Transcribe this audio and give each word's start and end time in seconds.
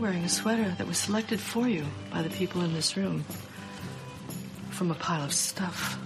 wearing 0.00 0.24
a 0.24 0.28
sweater 0.28 0.74
that 0.78 0.86
was 0.86 0.96
selected 0.96 1.38
for 1.38 1.68
you 1.68 1.84
by 2.10 2.22
the 2.22 2.30
people 2.30 2.62
in 2.62 2.72
this 2.72 2.96
room 2.96 3.22
from 4.70 4.90
a 4.90 4.94
pile 4.94 5.22
of 5.22 5.32
stuff. 5.32 5.98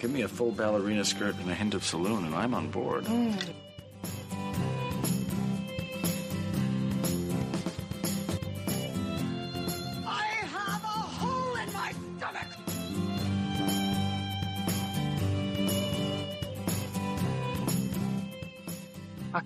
Give 0.00 0.10
me 0.10 0.22
a 0.22 0.28
full 0.28 0.50
ballerina 0.50 1.04
skirt 1.04 1.36
and 1.38 1.50
a 1.50 1.54
hint 1.54 1.74
of 1.74 1.84
saloon, 1.84 2.24
and 2.24 2.34
I'm 2.34 2.54
on 2.54 2.70
board. 2.70 3.04
Mm. 3.04 3.54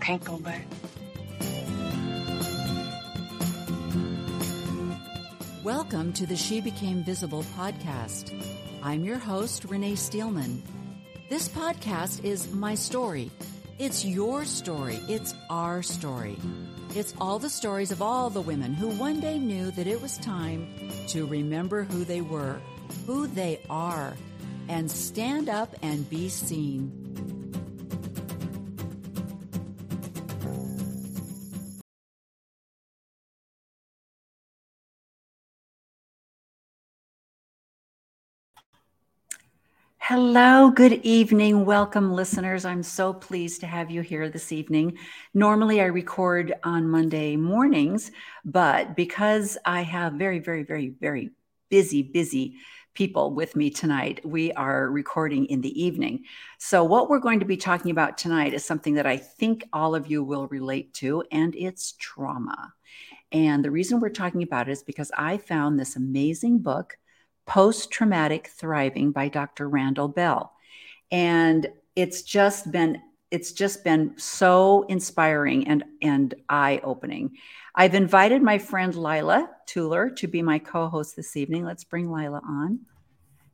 Can't 0.02 0.24
go 0.24 0.37
back. 0.38 0.66
Welcome 5.62 6.12
to 6.15 6.27
the 6.27 6.34
She 6.34 6.60
Became 6.60 7.05
Visible 7.05 7.45
podcast. 7.56 8.34
I'm 8.83 9.05
your 9.05 9.19
host, 9.19 9.65
Renee 9.65 9.95
Steelman. 9.95 10.60
This 11.30 11.48
podcast 11.48 12.24
is 12.24 12.52
my 12.52 12.74
story. 12.74 13.30
It's 13.79 14.05
your 14.05 14.45
story. 14.45 14.98
It's 15.09 15.37
our 15.48 15.84
story. 15.84 16.37
It's 16.96 17.15
all 17.21 17.38
the 17.38 17.48
stories 17.48 17.93
of 17.93 18.02
all 18.02 18.29
the 18.29 18.41
women 18.41 18.74
who 18.74 18.88
one 18.88 19.21
day 19.21 19.38
knew 19.38 19.71
that 19.71 19.87
it 19.87 20.02
was 20.02 20.19
time 20.19 20.66
to 21.09 21.27
remember 21.27 21.84
who 21.84 22.05
they 22.05 22.23
were, 22.23 22.60
who 23.07 23.29
they 23.29 23.60
are, 23.71 24.16
and 24.69 24.91
stand 24.91 25.48
up 25.48 25.76
and 25.80 26.10
be 26.10 26.29
seen. 26.29 27.01
Hello, 40.04 40.68
good 40.68 40.95
evening. 41.04 41.64
Welcome, 41.64 42.12
listeners. 42.12 42.64
I'm 42.64 42.82
so 42.82 43.12
pleased 43.12 43.60
to 43.60 43.68
have 43.68 43.88
you 43.88 44.00
here 44.00 44.28
this 44.28 44.50
evening. 44.50 44.98
Normally, 45.32 45.80
I 45.80 45.84
record 45.84 46.52
on 46.64 46.90
Monday 46.90 47.36
mornings, 47.36 48.10
but 48.45 48.96
because 48.96 49.56
I 49.64 49.82
have 49.82 50.14
very, 50.14 50.40
very, 50.40 50.64
very, 50.64 50.88
very 50.88 51.30
busy, 51.68 52.02
busy 52.02 52.56
people 52.95 53.32
with 53.32 53.54
me 53.54 53.70
tonight, 53.70 54.20
we 54.26 54.50
are 54.54 54.90
recording 54.90 55.46
in 55.46 55.60
the 55.60 55.80
evening. 55.80 56.24
So, 56.58 56.82
what 56.82 57.08
we're 57.08 57.20
going 57.20 57.38
to 57.38 57.46
be 57.46 57.56
talking 57.56 57.92
about 57.92 58.18
tonight 58.18 58.54
is 58.54 58.64
something 58.64 58.95
that 58.95 59.06
I 59.06 59.18
think 59.18 59.68
all 59.73 59.95
of 59.95 60.08
you 60.08 60.24
will 60.24 60.48
relate 60.48 60.95
to, 60.95 61.23
and 61.30 61.54
it's 61.54 61.92
trauma. 61.92 62.74
And 63.30 63.64
the 63.64 63.70
reason 63.70 64.00
we're 64.00 64.08
talking 64.08 64.42
about 64.42 64.69
it 64.69 64.72
is 64.72 64.82
because 64.82 65.12
I 65.16 65.38
found 65.38 65.78
this 65.78 65.94
amazing 65.94 66.58
book 66.58 66.98
Post 67.47 67.91
Traumatic 67.91 68.48
Thriving 68.48 69.12
by 69.12 69.28
Dr. 69.28 69.69
Randall 69.69 70.09
Bell. 70.09 70.53
And 71.10 71.69
it's 71.97 72.22
just 72.22 72.71
been 72.72 73.00
it's 73.31 73.53
just 73.53 73.82
been 73.82 74.12
so 74.19 74.84
inspiring 74.88 75.66
and 75.66 75.84
and 76.03 76.34
eye-opening. 76.48 77.31
I've 77.75 77.94
invited 77.94 78.43
my 78.43 78.59
friend 78.59 78.94
Lila 78.94 79.48
Tuller 79.66 80.10
to 80.10 80.26
be 80.26 80.43
my 80.43 80.59
co-host 80.59 81.16
this 81.16 81.37
evening. 81.37 81.65
Let's 81.65 81.84
bring 81.84 82.10
Lila 82.12 82.43
on. 82.47 82.81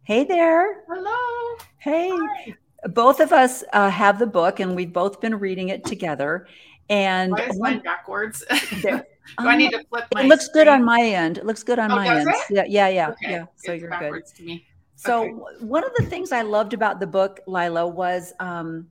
Hey 0.03 0.25
there. 0.25 0.83
Hello. 0.89 1.57
Hey. 1.79 2.11
Hi. 2.11 2.55
Both 2.87 3.21
of 3.21 3.33
us 3.33 3.65
uh, 3.73 3.91
have 3.91 4.19
the 4.19 4.27
book 4.27 4.61
and 4.61 4.75
we've 4.75 4.93
both 4.93 5.21
been 5.21 5.35
reading 5.37 5.69
it 5.69 5.85
together. 5.85 6.47
And 6.89 7.33
Why 7.33 7.47
is 7.47 7.59
mine 7.61 7.81
backwards? 7.81 8.45
there, 8.83 9.07
Do 9.39 9.49
I 9.49 9.57
need 9.57 9.71
to 9.73 9.85
flip 9.89 10.07
my 10.15 10.23
It 10.23 10.29
looks 10.29 10.47
screen? 10.47 10.65
good 10.65 10.69
on 10.69 10.85
my 10.85 11.01
end. 11.01 11.39
It 11.39 11.47
looks 11.47 11.63
good 11.63 11.79
on 11.79 11.91
Oh, 11.93 11.97
my 11.97 12.09
end. 12.09 12.29
it? 12.29 12.37
Yeah, 12.51 12.65
yeah, 12.67 12.89
yeah, 12.89 13.09
Okay, 13.11 13.33
yeah. 13.33 13.45
So 13.57 13.73
it's 13.73 13.81
you're 13.83 13.91
good. 13.91 14.01
backwards 14.01 14.33
to 14.33 14.43
me. 14.43 14.67
So 14.97 15.23
Okay. 15.23 15.33
one 15.61 15.85
of 15.85 15.93
the 15.97 16.07
things 16.07 16.33
I 16.33 16.43
loved 16.43 16.75
about 16.75 16.99
the 16.99 17.07
book, 17.07 17.41
Lila, 17.47 17.87
was 17.87 18.33
um, 18.41 18.89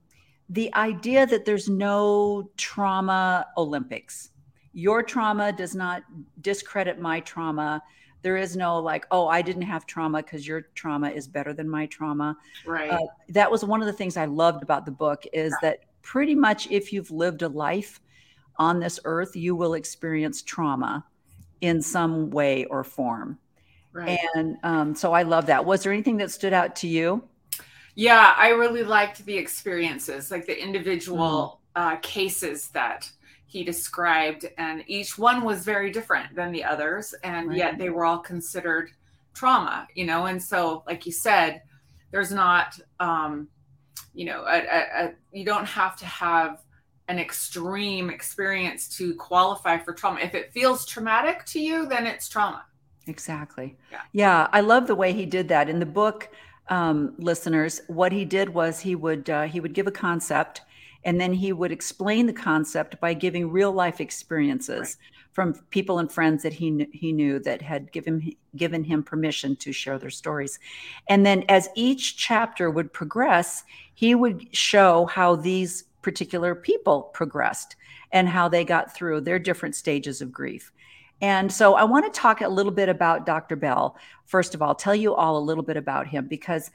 the 0.48 0.74
idea 0.74 1.26
that 1.26 1.44
there's 1.44 1.68
no 1.68 2.50
trauma 2.56 3.46
Olympics. 3.58 4.30
Your 4.72 5.02
trauma 5.02 5.52
does 5.52 5.74
not 5.74 6.02
discredit 6.40 6.98
my 6.98 7.20
trauma. 7.20 7.82
There 8.22 8.36
is 8.36 8.56
no 8.56 8.78
like, 8.78 9.06
oh, 9.10 9.28
I 9.28 9.42
didn't 9.42 9.62
have 9.62 9.86
trauma 9.86 10.22
because 10.22 10.46
your 10.46 10.62
trauma 10.74 11.10
is 11.10 11.28
better 11.28 11.52
than 11.52 11.68
my 11.68 11.86
trauma. 11.86 12.36
Right. 12.66 12.90
Uh, 12.90 13.06
that 13.28 13.50
was 13.50 13.64
one 13.64 13.80
of 13.80 13.86
the 13.86 13.92
things 13.92 14.16
I 14.16 14.24
loved 14.24 14.62
about 14.62 14.86
the 14.86 14.92
book 14.92 15.24
is 15.32 15.52
that 15.62 15.80
pretty 16.02 16.34
much 16.34 16.70
if 16.70 16.92
you've 16.92 17.10
lived 17.10 17.42
a 17.42 17.48
life 17.48 18.00
on 18.58 18.80
this 18.80 18.98
earth, 19.04 19.36
you 19.36 19.54
will 19.56 19.74
experience 19.74 20.42
trauma 20.42 21.04
in 21.60 21.82
some 21.82 22.30
way 22.30 22.64
or 22.66 22.84
form. 22.84 23.38
right. 23.92 24.18
And 24.34 24.56
um, 24.62 24.94
so 24.94 25.12
I 25.12 25.22
love 25.22 25.46
that. 25.46 25.64
Was 25.64 25.82
there 25.82 25.92
anything 25.92 26.16
that 26.18 26.30
stood 26.30 26.52
out 26.52 26.76
to 26.76 26.88
you? 26.88 27.22
yeah, 27.94 28.34
I 28.36 28.50
really 28.50 28.84
liked 28.84 29.24
the 29.26 29.36
experiences, 29.36 30.30
like 30.30 30.46
the 30.46 30.60
individual 30.62 31.60
Mm. 31.76 31.94
uh, 31.94 31.96
cases 32.02 32.68
that 32.70 33.10
he 33.46 33.64
described, 33.64 34.46
and 34.58 34.84
each 34.86 35.18
one 35.18 35.42
was 35.42 35.64
very 35.64 35.90
different 35.90 36.34
than 36.34 36.52
the 36.52 36.62
others, 36.64 37.14
and 37.24 37.48
Right. 37.48 37.56
yet 37.58 37.78
they 37.78 37.90
were 37.90 38.04
all 38.04 38.18
considered 38.18 38.90
trauma, 39.34 39.88
you 39.94 40.04
know. 40.04 40.26
And 40.26 40.42
so, 40.42 40.82
like 40.86 41.06
you 41.06 41.12
said, 41.12 41.62
there's 42.10 42.30
not, 42.32 42.78
um, 43.00 43.48
you 44.14 44.26
know, 44.26 44.44
a, 44.44 44.58
a, 44.58 45.04
a, 45.06 45.12
you 45.32 45.44
don't 45.44 45.66
have 45.66 45.96
to 45.96 46.06
have 46.06 46.62
an 47.08 47.18
extreme 47.18 48.10
experience 48.10 48.88
to 48.96 49.14
qualify 49.14 49.78
for 49.78 49.92
trauma. 49.92 50.20
If 50.20 50.34
it 50.34 50.52
feels 50.52 50.86
traumatic 50.86 51.44
to 51.46 51.60
you, 51.60 51.86
then 51.86 52.06
it's 52.06 52.28
trauma. 52.28 52.64
Exactly. 53.06 53.76
Yeah. 53.90 54.00
Yeah, 54.12 54.48
I 54.52 54.60
love 54.60 54.86
the 54.86 54.94
way 54.94 55.12
he 55.12 55.26
did 55.26 55.48
that 55.48 55.68
in 55.68 55.80
the 55.80 55.86
book. 55.86 56.28
Um, 56.68 57.14
listeners, 57.18 57.80
what 57.86 58.12
he 58.12 58.26
did 58.26 58.50
was 58.50 58.78
he 58.78 58.94
would 58.94 59.30
uh, 59.30 59.44
he 59.44 59.60
would 59.60 59.72
give 59.72 59.86
a 59.86 59.90
concept, 59.90 60.60
and 61.04 61.18
then 61.18 61.32
he 61.32 61.52
would 61.54 61.72
explain 61.72 62.26
the 62.26 62.32
concept 62.32 63.00
by 63.00 63.14
giving 63.14 63.50
real 63.50 63.72
life 63.72 64.00
experiences 64.00 64.98
from 65.32 65.54
people 65.70 65.98
and 65.98 66.12
friends 66.12 66.42
that 66.42 66.52
he 66.52 66.76
kn- 66.76 66.90
he 66.92 67.12
knew 67.12 67.38
that 67.38 67.62
had 67.62 67.90
given 67.92 68.34
given 68.56 68.84
him 68.84 69.02
permission 69.02 69.56
to 69.56 69.72
share 69.72 69.98
their 69.98 70.10
stories. 70.10 70.58
And 71.08 71.24
then 71.24 71.44
as 71.48 71.70
each 71.74 72.18
chapter 72.18 72.70
would 72.70 72.92
progress, 72.92 73.64
he 73.94 74.14
would 74.14 74.54
show 74.54 75.06
how 75.06 75.36
these 75.36 75.84
particular 76.02 76.54
people 76.54 77.02
progressed 77.02 77.76
and 78.12 78.28
how 78.28 78.48
they 78.48 78.64
got 78.64 78.94
through 78.94 79.20
their 79.20 79.38
different 79.38 79.74
stages 79.74 80.20
of 80.20 80.32
grief. 80.32 80.72
And 81.20 81.50
so 81.52 81.74
I 81.74 81.84
want 81.84 82.12
to 82.12 82.20
talk 82.20 82.40
a 82.40 82.48
little 82.48 82.72
bit 82.72 82.88
about 82.88 83.26
Dr. 83.26 83.56
Bell. 83.56 83.96
First 84.24 84.54
of 84.54 84.62
all, 84.62 84.74
tell 84.74 84.94
you 84.94 85.14
all 85.14 85.36
a 85.36 85.40
little 85.40 85.64
bit 85.64 85.76
about 85.76 86.06
him 86.06 86.28
because 86.28 86.70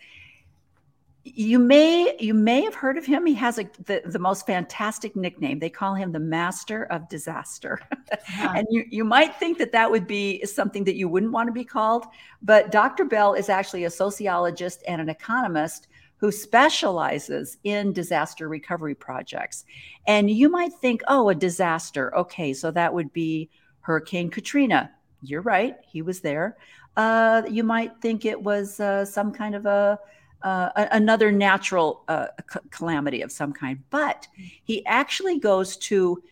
you 1.26 1.58
may 1.58 2.18
you 2.20 2.34
may 2.34 2.62
have 2.64 2.76
heard 2.76 2.98
of 2.98 3.06
him. 3.06 3.26
He 3.26 3.34
has 3.36 3.58
a 3.58 3.70
the, 3.86 4.02
the 4.06 4.20
most 4.20 4.46
fantastic 4.46 5.16
nickname. 5.16 5.60
They 5.60 5.70
call 5.70 5.96
him 5.96 6.12
the 6.12 6.20
Master 6.20 6.84
of 6.86 7.08
Disaster. 7.08 7.80
and 8.40 8.68
you 8.70 8.84
you 8.90 9.06
might 9.06 9.36
think 9.38 9.58
that 9.60 9.72
that 9.72 9.90
would 9.90 10.06
be 10.06 10.44
something 10.46 10.84
that 10.84 10.96
you 10.96 11.08
wouldn't 11.08 11.32
want 11.32 11.48
to 11.48 11.54
be 11.54 11.64
called, 11.64 12.06
but 12.42 12.72
Dr. 12.72 13.06
Bell 13.06 13.34
is 13.36 13.48
actually 13.48 13.86
a 13.86 13.90
sociologist 13.90 14.84
and 14.86 15.00
an 15.00 15.08
economist 15.08 15.88
who 16.24 16.32
specializes 16.32 17.58
in 17.66 17.92
disaster 17.92 18.48
recovery 18.48 18.96
projects. 18.96 19.66
And 20.08 20.32
you 20.32 20.48
might 20.48 20.72
think, 20.72 21.02
"Oh, 21.10 21.28
a 21.28 21.36
disaster. 21.36 22.16
Okay, 22.16 22.54
so 22.54 22.72
that 22.72 22.94
would 22.94 23.12
be 23.12 23.50
Hurricane 23.82 24.30
Katrina. 24.30 24.90
You're 25.22 25.42
right, 25.42 25.76
he 25.86 26.02
was 26.02 26.22
there. 26.22 26.56
Uh, 26.96 27.42
you 27.50 27.66
might 27.66 28.00
think 28.00 28.24
it 28.24 28.42
was 28.42 28.80
uh, 28.80 29.04
some 29.04 29.34
kind 29.34 29.54
of 29.54 29.66
a, 29.66 30.00
uh, 30.44 30.70
another 30.92 31.30
natural 31.30 32.06
uh, 32.08 32.28
c- 32.50 32.60
calamity 32.70 33.22
of 33.22 33.30
some 33.30 33.52
kind, 33.52 33.84
but 33.90 34.26
he 34.64 34.86
actually 34.86 35.40
goes 35.40 35.76
to 35.76 36.24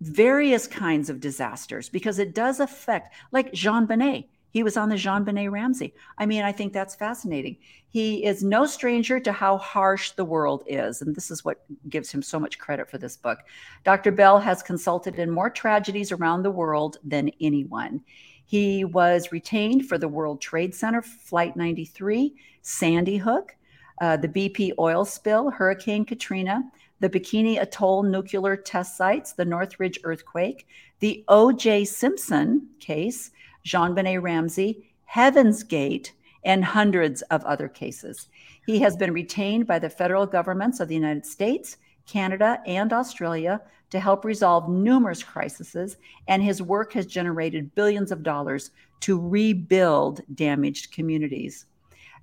various 0.00 0.66
kinds 0.66 1.08
of 1.08 1.20
disasters 1.20 1.88
because 1.88 2.18
it 2.18 2.34
does 2.34 2.58
affect, 2.58 3.14
like 3.30 3.52
JonBenét. 3.52 4.26
He 4.56 4.62
was 4.62 4.78
on 4.78 4.88
the 4.88 4.94
JonBenét 4.94 5.50
Ramsey. 5.50 5.92
I 6.16 6.24
mean, 6.24 6.42
I 6.42 6.50
think 6.50 6.72
that's 6.72 6.94
fascinating. 6.94 7.58
He 7.90 8.24
is 8.24 8.42
no 8.42 8.64
stranger 8.64 9.20
to 9.20 9.30
how 9.30 9.58
harsh 9.58 10.12
the 10.12 10.24
world 10.24 10.64
is, 10.66 11.02
and 11.02 11.14
this 11.14 11.30
is 11.30 11.44
what 11.44 11.62
gives 11.90 12.10
him 12.10 12.22
so 12.22 12.40
much 12.40 12.58
credit 12.58 12.88
for 12.88 12.96
this 12.96 13.18
book. 13.18 13.40
Dr. 13.84 14.12
Bell 14.12 14.40
has 14.40 14.62
consulted 14.62 15.18
in 15.18 15.30
more 15.30 15.50
tragedies 15.50 16.10
around 16.10 16.42
the 16.42 16.50
world 16.50 16.96
than 17.04 17.30
anyone. 17.38 18.00
He 18.46 18.86
was 18.86 19.30
retained 19.30 19.90
for 19.90 19.98
the 19.98 20.08
World 20.08 20.40
Trade 20.40 20.74
Center 20.74 21.02
Flight 21.02 21.54
93, 21.54 22.34
Sandy 22.62 23.18
Hook, 23.18 23.54
uh, 24.00 24.16
the 24.16 24.28
BP 24.28 24.72
oil 24.78 25.04
spill, 25.04 25.50
Hurricane 25.50 26.06
Katrina, 26.06 26.62
the 27.00 27.10
Bikini 27.10 27.60
Atoll 27.60 28.04
nuclear 28.04 28.56
test 28.56 28.96
sites, 28.96 29.34
the 29.34 29.44
Northridge 29.44 30.00
earthquake, 30.02 30.66
the 31.00 31.26
O.J. 31.28 31.84
Simpson 31.84 32.68
case, 32.80 33.32
JonBenét 33.66 34.22
Ramsey, 34.22 34.94
Heaven's 35.04 35.64
Gate, 35.64 36.12
and 36.44 36.64
hundreds 36.64 37.22
of 37.22 37.44
other 37.44 37.68
cases. 37.68 38.28
He 38.64 38.78
has 38.78 38.96
been 38.96 39.12
retained 39.12 39.66
by 39.66 39.80
the 39.80 39.90
federal 39.90 40.24
governments 40.26 40.78
of 40.78 40.86
the 40.86 40.94
United 40.94 41.26
States, 41.26 41.76
Canada, 42.06 42.60
and 42.66 42.92
Australia 42.92 43.60
to 43.90 43.98
help 43.98 44.24
resolve 44.24 44.68
numerous 44.68 45.22
crises, 45.22 45.96
and 46.28 46.42
his 46.42 46.62
work 46.62 46.92
has 46.92 47.06
generated 47.06 47.74
billions 47.74 48.12
of 48.12 48.22
dollars 48.22 48.70
to 49.00 49.20
rebuild 49.20 50.20
damaged 50.34 50.92
communities. 50.92 51.66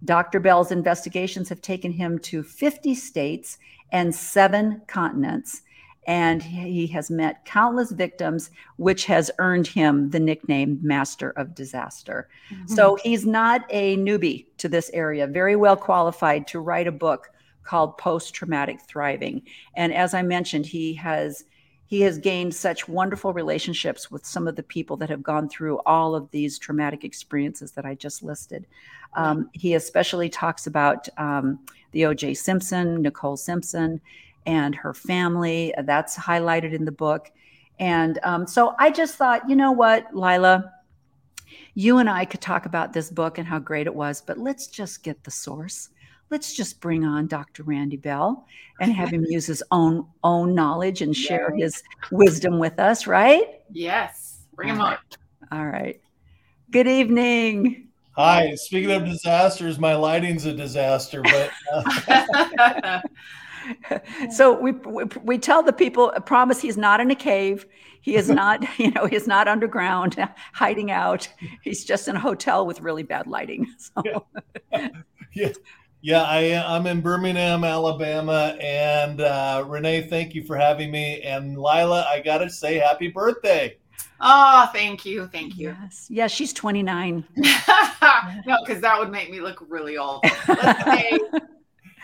Dr. 0.05 0.39
Bell's 0.39 0.71
investigations 0.71 1.49
have 1.49 1.61
taken 1.61 1.91
him 1.91 2.19
to 2.19 2.43
50 2.43 2.95
states 2.95 3.57
and 3.91 4.13
seven 4.13 4.81
continents, 4.87 5.61
and 6.07 6.41
he 6.43 6.87
has 6.87 7.09
met 7.09 7.45
countless 7.45 7.91
victims, 7.91 8.51
which 8.77 9.05
has 9.05 9.31
earned 9.39 9.67
him 9.67 10.09
the 10.09 10.19
nickname 10.19 10.79
Master 10.81 11.31
of 11.31 11.55
Disaster. 11.55 12.27
Mm-hmm. 12.51 12.73
So 12.73 12.97
he's 13.03 13.25
not 13.25 13.65
a 13.69 13.97
newbie 13.97 14.45
to 14.57 14.69
this 14.69 14.89
area, 14.93 15.27
very 15.27 15.55
well 15.55 15.77
qualified 15.77 16.47
to 16.47 16.59
write 16.59 16.87
a 16.87 16.91
book 16.91 17.29
called 17.63 17.97
Post 17.97 18.33
Traumatic 18.33 18.81
Thriving. 18.81 19.41
And 19.75 19.93
as 19.93 20.13
I 20.13 20.21
mentioned, 20.21 20.65
he 20.65 20.93
has 20.95 21.45
he 21.85 22.01
has 22.01 22.17
gained 22.17 22.55
such 22.55 22.87
wonderful 22.87 23.33
relationships 23.33 24.09
with 24.09 24.25
some 24.25 24.47
of 24.47 24.55
the 24.55 24.63
people 24.63 24.97
that 24.97 25.11
have 25.11 25.21
gone 25.21 25.47
through 25.47 25.79
all 25.85 26.15
of 26.15 26.31
these 26.31 26.57
traumatic 26.57 27.03
experiences 27.03 27.73
that 27.73 27.85
I 27.85 27.93
just 27.93 28.23
listed. 28.23 28.65
Um, 29.15 29.49
he 29.53 29.75
especially 29.75 30.27
talks 30.27 30.65
about 30.65 31.07
um, 31.19 31.59
the 31.91 32.05
O.J. 32.05 32.33
Simpson, 32.33 33.03
Nicole 33.03 33.37
Simpson, 33.37 34.01
and 34.45 34.75
her 34.75 34.93
family. 34.93 35.73
That's 35.83 36.17
highlighted 36.17 36.73
in 36.73 36.85
the 36.85 36.91
book. 36.91 37.31
And 37.79 38.19
um, 38.23 38.47
so 38.47 38.75
I 38.79 38.91
just 38.91 39.15
thought, 39.15 39.49
you 39.49 39.55
know 39.55 39.71
what, 39.71 40.15
Lila, 40.15 40.71
you 41.75 41.97
and 41.97 42.09
I 42.09 42.25
could 42.25 42.41
talk 42.41 42.65
about 42.65 42.93
this 42.93 43.09
book 43.09 43.37
and 43.37 43.47
how 43.47 43.59
great 43.59 43.87
it 43.87 43.95
was, 43.95 44.21
but 44.21 44.37
let's 44.37 44.67
just 44.67 45.03
get 45.03 45.23
the 45.23 45.31
source. 45.31 45.89
Let's 46.29 46.53
just 46.53 46.79
bring 46.79 47.03
on 47.03 47.27
Dr. 47.27 47.63
Randy 47.63 47.97
Bell 47.97 48.45
and 48.79 48.91
have 48.91 49.09
him 49.09 49.25
use 49.27 49.45
his 49.45 49.61
own 49.71 50.07
own 50.23 50.55
knowledge 50.55 51.01
and 51.01 51.15
share 51.15 51.53
his 51.55 51.83
wisdom 52.11 52.57
with 52.57 52.79
us, 52.79 53.05
right? 53.05 53.61
Yes. 53.71 54.39
Bring 54.55 54.69
him 54.69 54.81
on. 54.81 54.97
All 55.51 55.65
right. 55.65 56.01
Good 56.71 56.87
evening. 56.87 57.89
Hi. 58.15 58.55
Speaking 58.55 58.91
of 58.91 59.05
disasters, 59.05 59.77
my 59.77 59.95
lighting's 59.95 60.45
a 60.45 60.53
disaster, 60.53 61.21
but 61.21 61.51
uh... 61.71 62.99
so 64.31 64.59
we, 64.59 64.71
we, 64.71 65.03
we 65.23 65.37
tell 65.37 65.63
the 65.63 65.73
people 65.73 66.11
promise 66.25 66.61
he's 66.61 66.77
not 66.77 66.99
in 66.99 67.11
a 67.11 67.15
cave 67.15 67.65
he 68.01 68.15
is 68.15 68.29
not 68.41 68.63
you 68.79 68.91
know 68.91 69.05
he's 69.05 69.27
not 69.27 69.47
underground 69.47 70.15
hiding 70.53 70.91
out 70.91 71.27
he's 71.63 71.83
just 71.83 72.07
in 72.07 72.15
a 72.15 72.19
hotel 72.19 72.65
with 72.65 72.81
really 72.81 73.03
bad 73.03 73.25
lighting 73.27 73.67
so. 73.77 74.27
yeah. 74.71 74.87
yeah. 75.33 75.49
yeah 76.01 76.21
I, 76.21 76.75
i'm 76.75 76.85
in 76.85 77.01
birmingham 77.01 77.63
alabama 77.63 78.55
and 78.61 79.21
uh, 79.21 79.63
renee 79.67 80.07
thank 80.07 80.35
you 80.35 80.43
for 80.43 80.55
having 80.55 80.91
me 80.91 81.21
and 81.21 81.57
lila 81.57 82.05
i 82.07 82.19
gotta 82.19 82.49
say 82.49 82.75
happy 82.75 83.07
birthday 83.07 83.77
Oh, 84.25 84.69
thank 84.71 85.05
you. 85.05 85.27
Thank 85.27 85.57
you. 85.57 85.75
Yes. 85.81 86.07
Yeah, 86.09 86.27
she's 86.27 86.53
29. 86.53 87.25
no, 87.35 88.57
because 88.65 88.81
that 88.81 88.95
would 88.97 89.11
make 89.11 89.29
me 89.29 89.41
look 89.41 89.65
really 89.67 89.97
old. 89.97 90.23
Let's 90.47 90.85
say 90.85 91.19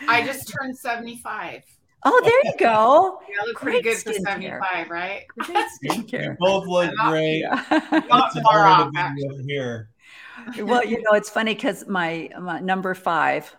I 0.08 0.24
just 0.24 0.52
turned 0.52 0.76
75. 0.76 1.62
Oh, 2.02 2.20
there 2.24 2.40
you 2.44 2.54
go. 2.58 3.20
Yeah, 3.28 3.42
I 3.42 3.46
look 3.46 3.56
great 3.56 3.82
pretty 3.82 4.02
good 4.02 4.02
for 4.02 4.12
75, 4.12 4.40
care. 4.40 4.86
right? 4.88 5.26
Great 5.38 5.66
skincare. 5.84 6.24
you 6.24 6.36
both 6.38 6.66
look 6.66 6.94
great. 7.08 7.42
Not 7.42 8.32
far 8.42 8.66
off, 8.66 8.90
here. 9.46 9.90
Well, 10.58 10.84
you 10.84 11.02
know, 11.02 11.12
it's 11.12 11.28
funny 11.28 11.54
because 11.54 11.86
my, 11.86 12.30
my, 12.40 12.60
number 12.60 12.94
five, 12.94 13.54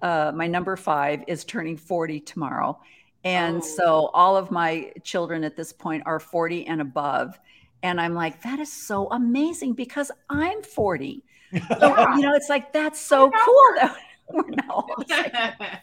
uh, 0.00 0.32
my 0.34 0.46
number 0.46 0.76
five 0.76 1.22
is 1.28 1.44
turning 1.44 1.76
40 1.76 2.20
tomorrow. 2.20 2.80
And 3.24 3.58
oh. 3.58 3.60
so 3.60 4.10
all 4.14 4.36
of 4.36 4.50
my 4.50 4.92
children 5.04 5.44
at 5.44 5.56
this 5.56 5.72
point 5.72 6.02
are 6.06 6.18
40 6.18 6.66
and 6.66 6.80
above. 6.80 7.38
And 7.82 8.00
I'm 8.00 8.14
like, 8.14 8.42
that 8.42 8.58
is 8.58 8.72
so 8.72 9.08
amazing 9.10 9.74
because 9.74 10.10
I'm 10.28 10.62
40. 10.62 11.24
So, 11.52 12.14
you 12.16 12.22
know, 12.22 12.32
it's 12.32 12.48
like, 12.48 12.72
that's 12.72 12.98
so 12.98 13.30
cool. 13.30 13.90
We're 14.34 14.50
now 14.50 14.86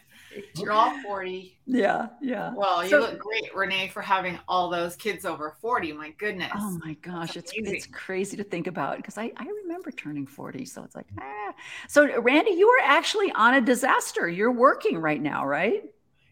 You're 0.56 0.72
all 0.72 0.96
40. 1.02 1.58
Yeah, 1.66 2.08
yeah. 2.22 2.52
Well, 2.54 2.84
you 2.84 2.90
so, 2.90 3.00
look 3.00 3.18
great, 3.18 3.54
Renee, 3.54 3.88
for 3.88 4.00
having 4.00 4.38
all 4.46 4.70
those 4.70 4.94
kids 4.94 5.24
over 5.24 5.56
40. 5.60 5.92
My 5.92 6.10
goodness. 6.18 6.52
Oh 6.54 6.78
my 6.84 6.94
gosh, 7.02 7.36
it's 7.36 7.52
it's 7.54 7.86
crazy 7.86 8.36
to 8.36 8.44
think 8.44 8.66
about 8.66 8.96
because 8.96 9.18
I, 9.18 9.32
I 9.36 9.46
remember 9.62 9.90
turning 9.90 10.26
40. 10.26 10.64
So 10.66 10.84
it's 10.84 10.94
like, 10.94 11.06
ah. 11.20 11.54
So 11.88 12.20
Randy, 12.20 12.52
you 12.52 12.68
are 12.68 12.84
actually 12.84 13.32
on 13.32 13.54
a 13.54 13.60
disaster. 13.60 14.28
You're 14.28 14.52
working 14.52 14.98
right 14.98 15.20
now, 15.20 15.44
right? 15.44 15.82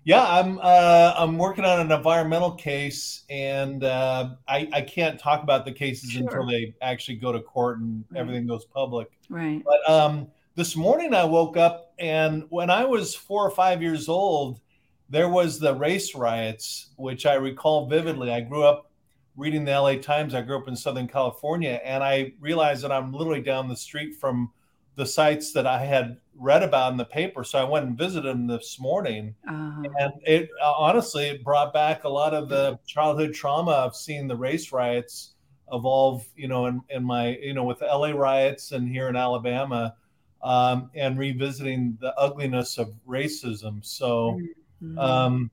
Yeah, 0.04 0.24
I'm 0.26 0.58
uh, 0.62 1.14
I'm 1.18 1.36
working 1.36 1.64
on 1.64 1.80
an 1.80 1.92
environmental 1.92 2.52
case, 2.52 3.24
and 3.28 3.84
uh, 3.84 4.30
I 4.46 4.68
I 4.72 4.80
can't 4.80 5.20
talk 5.20 5.42
about 5.42 5.66
the 5.66 5.72
cases 5.72 6.12
sure. 6.12 6.22
until 6.22 6.46
they 6.46 6.74
actually 6.80 7.16
go 7.16 7.32
to 7.32 7.40
court 7.40 7.80
and 7.80 8.04
right. 8.10 8.20
everything 8.20 8.46
goes 8.46 8.64
public. 8.64 9.10
Right. 9.28 9.62
But 9.62 9.92
um, 9.92 10.28
this 10.58 10.74
morning 10.74 11.14
I 11.14 11.22
woke 11.22 11.56
up 11.56 11.94
and 12.00 12.42
when 12.48 12.68
I 12.68 12.84
was 12.84 13.14
four 13.14 13.46
or 13.46 13.50
five 13.52 13.80
years 13.80 14.08
old, 14.08 14.60
there 15.08 15.28
was 15.28 15.60
the 15.60 15.72
race 15.72 16.16
riots, 16.16 16.88
which 16.96 17.26
I 17.26 17.34
recall 17.34 17.86
vividly. 17.86 18.32
I 18.32 18.40
grew 18.40 18.64
up 18.64 18.90
reading 19.36 19.64
the 19.64 19.80
LA 19.80 19.98
Times. 19.98 20.34
I 20.34 20.42
grew 20.42 20.58
up 20.58 20.66
in 20.66 20.74
Southern 20.74 21.06
California, 21.06 21.80
and 21.84 22.02
I 22.02 22.32
realized 22.40 22.82
that 22.82 22.90
I'm 22.90 23.12
literally 23.12 23.40
down 23.40 23.68
the 23.68 23.76
street 23.76 24.16
from 24.16 24.50
the 24.96 25.06
sites 25.06 25.52
that 25.52 25.64
I 25.64 25.84
had 25.84 26.18
read 26.34 26.64
about 26.64 26.90
in 26.90 26.98
the 26.98 27.04
paper. 27.04 27.44
So 27.44 27.60
I 27.60 27.62
went 27.62 27.86
and 27.86 27.96
visited 27.96 28.28
them 28.28 28.48
this 28.48 28.80
morning, 28.80 29.36
uh-huh. 29.48 29.84
and 30.00 30.12
it 30.26 30.50
honestly 30.60 31.26
it 31.26 31.44
brought 31.44 31.72
back 31.72 32.02
a 32.02 32.08
lot 32.08 32.34
of 32.34 32.48
the 32.48 32.80
childhood 32.84 33.32
trauma 33.32 33.70
of 33.70 33.94
seeing 33.94 34.26
the 34.26 34.36
race 34.36 34.72
riots 34.72 35.34
evolve. 35.70 36.26
You 36.34 36.48
know, 36.48 36.66
in, 36.66 36.80
in 36.90 37.04
my 37.04 37.36
you 37.36 37.54
know 37.54 37.62
with 37.62 37.78
the 37.78 37.86
LA 37.86 38.10
riots 38.10 38.72
and 38.72 38.88
here 38.88 39.08
in 39.08 39.14
Alabama 39.14 39.94
um, 40.42 40.90
and 40.94 41.18
revisiting 41.18 41.98
the 42.00 42.14
ugliness 42.18 42.78
of 42.78 42.92
racism. 43.06 43.84
So 43.84 44.40
mm-hmm. 44.82 44.98
um, 44.98 45.50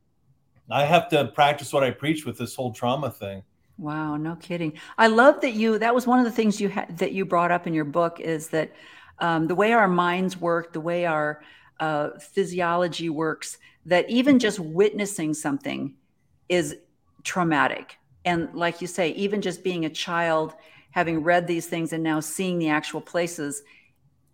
I 0.69 0.85
have 0.85 1.09
to 1.09 1.25
practice 1.27 1.73
what 1.73 1.83
I 1.83 1.91
preach 1.91 2.25
with 2.25 2.37
this 2.37 2.55
whole 2.55 2.71
trauma 2.71 3.09
thing. 3.11 3.43
Wow, 3.77 4.15
no 4.15 4.35
kidding. 4.35 4.73
I 4.97 5.07
love 5.07 5.41
that 5.41 5.53
you. 5.53 5.77
That 5.77 5.93
was 5.93 6.07
one 6.07 6.19
of 6.19 6.25
the 6.25 6.31
things 6.31 6.61
you 6.61 6.69
had 6.69 6.97
that 6.97 7.11
you 7.11 7.25
brought 7.25 7.51
up 7.51 7.67
in 7.67 7.73
your 7.73 7.85
book 7.85 8.21
is 8.21 8.47
that 8.49 8.71
um, 9.19 9.47
the 9.47 9.56
way 9.56 9.73
our 9.73 9.87
minds 9.87 10.39
work, 10.39 10.71
the 10.71 10.80
way 10.80 11.06
our 11.06 11.42
uh, 11.80 12.11
physiology 12.19 13.09
works, 13.09 13.57
that 13.85 14.09
even 14.09 14.39
just 14.39 14.59
witnessing 14.59 15.33
something 15.33 15.94
is 16.47 16.77
traumatic. 17.23 17.97
And 18.23 18.54
like 18.54 18.81
you 18.81 18.87
say, 18.87 19.09
even 19.11 19.42
just 19.42 19.63
being 19.63 19.85
a 19.85 19.89
child, 19.89 20.54
having 20.92 21.21
read 21.21 21.45
these 21.45 21.68
things 21.68 21.92
and 21.92 22.01
now 22.01 22.21
seeing 22.21 22.57
the 22.57 22.69
actual 22.69 23.01
places 23.01 23.61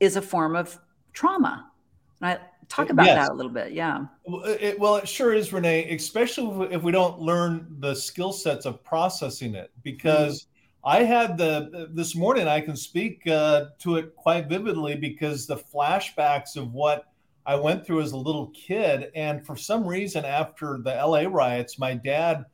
is 0.01 0.17
a 0.17 0.22
form 0.22 0.58
of 0.58 0.77
trauma. 1.13 1.72
And 2.20 2.31
I 2.31 2.39
talk 2.67 2.89
about 2.89 3.05
yes. 3.05 3.27
that 3.27 3.31
a 3.31 3.36
little 3.36 3.51
bit. 3.51 3.72
Yeah. 3.72 4.05
It, 4.25 4.77
well, 4.79 4.98
it 4.98 5.08
sure 5.08 5.34
is, 5.34 5.53
Renee, 5.53 5.89
especially 5.93 6.74
if 6.74 6.81
we 6.81 6.91
don't 6.91 7.20
learn 7.20 7.67
the 7.79 7.96
skill 7.96 8.34
sets 8.34 8.65
of 8.65 8.84
processing 8.84 9.55
it. 9.55 9.72
Because 9.84 10.41
mm-hmm. 10.41 10.89
I 10.89 11.03
had 11.03 11.38
the 11.38 11.89
this 11.93 12.15
morning, 12.15 12.48
I 12.48 12.60
can 12.60 12.75
speak 12.75 13.25
uh, 13.27 13.67
to 13.79 13.98
it 13.98 14.15
quite 14.15 14.50
vividly 14.50 14.96
because 14.96 15.46
the 15.46 15.58
flashbacks 15.58 16.58
of 16.58 16.74
what 16.74 17.05
I 17.46 17.55
went 17.55 17.86
through 17.86 18.01
as 18.01 18.12
a 18.12 18.17
little 18.17 18.48
kid. 18.48 19.12
And 19.15 19.46
for 19.46 19.55
some 19.55 19.86
reason, 19.86 20.25
after 20.25 20.79
the 20.84 20.93
LA 20.93 21.25
riots, 21.29 21.77
my 21.77 21.93
dad 21.93 22.46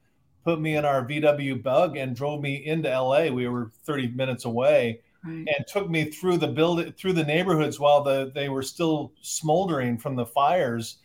put 0.43 0.59
me 0.59 0.75
in 0.75 0.83
our 0.83 1.05
VW 1.05 1.63
bug 1.63 1.95
and 1.95 2.15
drove 2.15 2.41
me 2.41 2.65
into 2.65 2.89
LA. 2.89 3.27
We 3.27 3.47
were 3.47 3.71
30 3.85 4.09
minutes 4.09 4.43
away 4.43 5.01
right. 5.23 5.47
and 5.47 5.67
took 5.67 5.89
me 5.89 6.05
through 6.05 6.37
the 6.37 6.47
build 6.47 6.95
through 6.97 7.13
the 7.13 7.23
neighborhoods 7.23 7.79
while 7.79 8.03
the 8.03 8.31
they 8.33 8.49
were 8.49 8.63
still 8.63 9.13
smoldering 9.21 9.97
from 9.97 10.15
the 10.15 10.25
fires. 10.25 10.97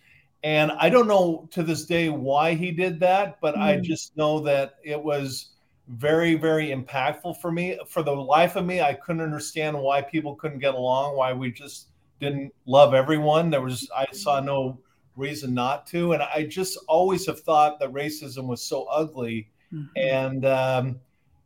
And 0.44 0.72
I 0.72 0.90
don't 0.90 1.06
know 1.06 1.48
to 1.52 1.62
this 1.62 1.84
day 1.84 2.08
why 2.08 2.54
he 2.54 2.72
did 2.72 2.98
that, 3.00 3.40
but 3.40 3.54
mm. 3.54 3.60
I 3.60 3.76
just 3.76 4.16
know 4.16 4.40
that 4.40 4.74
it 4.82 5.00
was 5.00 5.50
very, 5.88 6.34
very 6.34 6.68
impactful 6.68 7.40
for 7.40 7.52
me. 7.52 7.78
For 7.88 8.02
the 8.02 8.12
life 8.12 8.56
of 8.56 8.64
me, 8.64 8.80
I 8.80 8.94
couldn't 8.94 9.22
understand 9.22 9.78
why 9.78 10.02
people 10.02 10.34
couldn't 10.34 10.58
get 10.58 10.74
along, 10.74 11.16
why 11.16 11.32
we 11.32 11.52
just 11.52 11.88
didn't 12.20 12.52
love 12.66 12.94
everyone. 12.94 13.50
There 13.50 13.60
was 13.60 13.88
I 13.94 14.06
saw 14.12 14.40
no 14.40 14.78
reason 15.16 15.54
not 15.54 15.86
to, 15.88 16.12
and 16.12 16.22
I 16.22 16.44
just 16.44 16.78
always 16.88 17.26
have 17.26 17.40
thought 17.40 17.78
that 17.80 17.92
racism 17.92 18.46
was 18.46 18.62
so 18.62 18.84
ugly. 18.84 19.48
Mm-hmm. 19.72 19.86
And 19.96 20.44
um, 20.44 21.00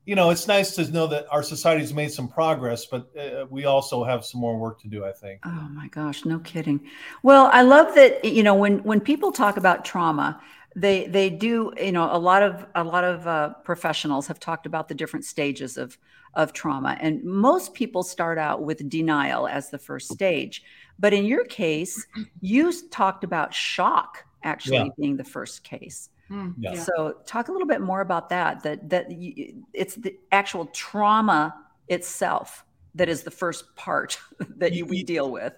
you 0.07 0.15
know, 0.15 0.31
it's 0.31 0.47
nice 0.47 0.77
to 0.77 0.91
know 0.93 1.09
that 1.09 1.27
our 1.33 1.43
society's 1.43 1.93
made 1.93 2.13
some 2.13 2.29
progress, 2.29 2.87
but 2.87 3.11
uh, 3.19 3.45
we 3.51 3.65
also 3.65 4.05
have 4.05 4.25
some 4.25 4.41
more 4.41 4.57
work 4.57 4.81
to 4.83 4.89
do. 4.89 5.05
I 5.05 5.13
think. 5.13 5.41
Oh 5.45 5.69
my 5.73 5.89
gosh, 5.89 6.25
no 6.25 6.39
kidding. 6.39 6.81
Well, 7.25 7.51
I 7.53 7.63
love 7.63 7.95
that. 7.97 8.25
You 8.25 8.45
know, 8.45 8.55
when 8.55 8.79
when 8.85 9.01
people 9.01 9.33
talk 9.33 9.57
about 9.57 9.85
trauma, 9.85 10.41
they 10.77 11.09
they 11.09 11.29
do. 11.29 11.73
You 11.77 11.91
know, 11.91 12.09
a 12.11 12.19
lot 12.19 12.45
of 12.45 12.65
a 12.77 12.85
lot 12.85 13.03
of 13.03 13.27
uh, 13.27 13.55
professionals 13.65 14.29
have 14.29 14.39
talked 14.39 14.65
about 14.65 14.87
the 14.87 14.95
different 14.95 15.25
stages 15.25 15.77
of 15.77 15.99
of 16.35 16.53
trauma, 16.53 16.97
and 17.01 17.25
most 17.25 17.75
people 17.75 18.05
start 18.05 18.39
out 18.39 18.63
with 18.63 18.89
denial 18.89 19.49
as 19.49 19.71
the 19.71 19.79
first 19.79 20.13
stage. 20.13 20.63
But 21.01 21.15
in 21.15 21.25
your 21.25 21.45
case, 21.45 22.07
you 22.41 22.73
talked 22.91 23.25
about 23.25 23.53
shock 23.53 24.25
actually 24.45 24.77
yeah. 24.77 24.89
being 24.97 25.17
the 25.17 25.25
first 25.25 25.65
case. 25.65 26.11
Mm, 26.31 26.55
Yeah. 26.59 26.73
yeah. 26.75 26.83
So 26.83 27.17
talk 27.27 27.49
a 27.49 27.53
little 27.53 27.67
bit 27.67 27.81
more 27.81 28.01
about 28.01 28.29
that. 28.31 28.63
That 28.63 28.89
that 28.91 29.11
you, 29.11 29.65
it's 29.73 29.95
the 29.95 30.17
actual 30.33 30.67
trauma 30.67 31.55
itself 31.89 32.65
that 32.95 33.09
is 33.09 33.23
the 33.23 33.31
first 33.31 33.75
part 33.77 34.19
that 34.57 34.73
you 34.73 34.85
we 34.87 35.03
deal 35.03 35.31
with. 35.31 35.53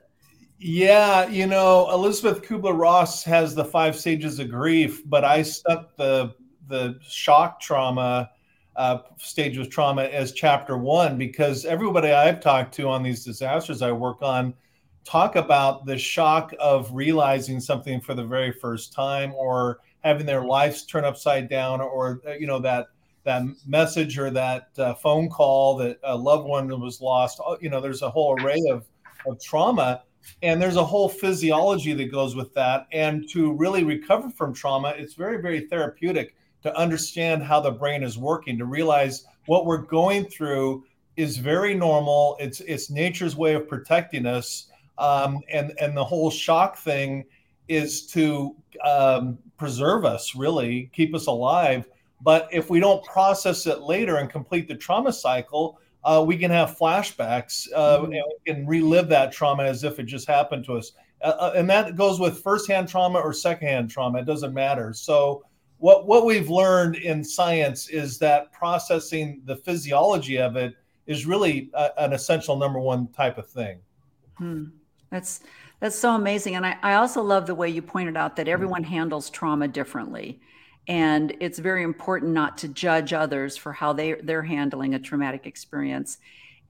Yeah, 0.60 1.28
you 1.28 1.46
know, 1.46 1.88
Elisabeth 1.92 2.42
Kübler-Ross 2.42 3.22
has 3.22 3.54
the 3.54 3.64
five 3.64 3.94
stages 3.96 4.40
of 4.40 4.50
grief, 4.50 5.08
but 5.08 5.24
I 5.24 5.42
stuck 5.42 5.96
the 5.96 6.34
the 6.66 6.98
shock 7.00 7.60
trauma 7.60 8.30
uh, 8.76 8.98
stage 9.18 9.56
of 9.56 9.70
trauma 9.70 10.04
as 10.04 10.32
chapter 10.32 10.76
one 10.76 11.16
because 11.16 11.64
everybody 11.64 12.12
I've 12.12 12.40
talked 12.40 12.74
to 12.74 12.88
on 12.88 13.02
these 13.02 13.24
disasters 13.24 13.82
I 13.82 13.90
work 13.90 14.22
on 14.22 14.54
talk 15.04 15.36
about 15.36 15.86
the 15.86 15.96
shock 15.98 16.52
of 16.60 16.92
realizing 16.92 17.58
something 17.58 18.00
for 18.00 18.14
the 18.14 18.24
very 18.24 18.52
first 18.52 18.92
time 18.92 19.32
or 19.34 19.80
having 20.04 20.26
their 20.26 20.44
lives 20.44 20.84
turn 20.84 21.04
upside 21.04 21.48
down 21.48 21.80
or 21.80 22.20
uh, 22.26 22.32
you 22.32 22.46
know 22.46 22.58
that 22.58 22.86
that 23.24 23.42
message 23.66 24.18
or 24.18 24.30
that 24.30 24.68
uh, 24.78 24.94
phone 24.94 25.28
call 25.28 25.76
that 25.76 25.98
a 26.04 26.16
loved 26.16 26.46
one 26.46 26.68
was 26.80 27.00
lost 27.00 27.40
Oh, 27.44 27.58
you 27.60 27.68
know 27.68 27.80
there's 27.80 28.02
a 28.02 28.10
whole 28.10 28.40
array 28.40 28.60
of 28.70 28.86
of 29.26 29.42
trauma. 29.42 30.02
And 30.42 30.60
there's 30.60 30.76
a 30.76 30.84
whole 30.84 31.08
physiology 31.08 31.94
that 31.94 32.12
goes 32.12 32.36
with 32.36 32.52
that. 32.52 32.86
And 32.92 33.26
to 33.30 33.52
really 33.52 33.82
recover 33.82 34.30
from 34.30 34.52
trauma 34.52 34.94
it's 34.96 35.14
very 35.14 35.40
very 35.40 35.66
therapeutic 35.68 36.34
to 36.62 36.76
understand 36.76 37.42
how 37.42 37.60
the 37.60 37.70
brain 37.70 38.02
is 38.02 38.18
working 38.18 38.58
to 38.58 38.64
realize 38.64 39.24
what 39.46 39.64
we're 39.64 39.78
going 39.78 40.26
through 40.26 40.84
is 41.16 41.36
very 41.36 41.74
normal. 41.74 42.36
It's 42.38 42.60
it's 42.60 42.90
nature's 42.90 43.36
way 43.36 43.54
of 43.54 43.68
protecting 43.68 44.26
us. 44.26 44.70
Um, 44.98 45.40
and 45.50 45.72
and 45.80 45.96
the 45.96 46.04
whole 46.04 46.30
shock 46.30 46.76
thing 46.76 47.24
is 47.66 48.06
to 48.08 48.54
um, 48.84 49.38
preserve 49.58 50.04
us 50.04 50.34
really 50.34 50.90
keep 50.92 51.14
us 51.14 51.26
alive 51.26 51.88
but 52.20 52.48
if 52.50 52.70
we 52.70 52.80
don't 52.80 53.04
process 53.04 53.66
it 53.66 53.82
later 53.82 54.16
and 54.16 54.30
complete 54.30 54.66
the 54.66 54.74
trauma 54.74 55.12
cycle 55.12 55.78
uh, 56.04 56.24
we 56.26 56.36
can 56.36 56.50
have 56.50 56.76
flashbacks 56.78 57.66
uh, 57.74 58.02
and 58.04 58.12
we 58.12 58.22
can 58.46 58.66
relive 58.66 59.08
that 59.08 59.32
trauma 59.32 59.64
as 59.64 59.84
if 59.84 59.98
it 59.98 60.04
just 60.04 60.26
happened 60.26 60.64
to 60.64 60.74
us. 60.74 60.92
Uh, 61.22 61.34
uh, 61.38 61.52
and 61.56 61.68
that 61.68 61.96
goes 61.96 62.20
with 62.20 62.42
firsthand 62.42 62.88
trauma 62.88 63.18
or 63.18 63.32
secondhand 63.32 63.90
trauma. 63.90 64.18
It 64.20 64.24
doesn't 64.24 64.54
matter. 64.54 64.92
So, 64.92 65.44
what, 65.78 66.06
what 66.06 66.24
we've 66.24 66.50
learned 66.50 66.96
in 66.96 67.22
science 67.22 67.88
is 67.88 68.18
that 68.18 68.50
processing 68.52 69.42
the 69.44 69.54
physiology 69.54 70.38
of 70.38 70.56
it 70.56 70.74
is 71.06 71.24
really 71.24 71.70
a, 71.74 71.90
an 71.98 72.12
essential 72.12 72.56
number 72.56 72.80
one 72.80 73.08
type 73.08 73.38
of 73.38 73.46
thing. 73.46 73.78
Hmm. 74.38 74.64
That's 75.10 75.40
that's 75.80 75.98
so 75.98 76.14
amazing, 76.14 76.56
and 76.56 76.66
I, 76.66 76.76
I 76.82 76.94
also 76.94 77.22
love 77.22 77.46
the 77.46 77.54
way 77.54 77.68
you 77.68 77.82
pointed 77.82 78.16
out 78.16 78.36
that 78.36 78.48
everyone 78.48 78.84
handles 78.84 79.30
trauma 79.30 79.68
differently, 79.68 80.40
and 80.86 81.36
it's 81.40 81.58
very 81.58 81.82
important 81.82 82.32
not 82.32 82.58
to 82.58 82.68
judge 82.68 83.12
others 83.12 83.56
for 83.56 83.72
how 83.72 83.92
they 83.92 84.14
they're 84.14 84.42
handling 84.42 84.94
a 84.94 84.98
traumatic 84.98 85.46
experience, 85.46 86.18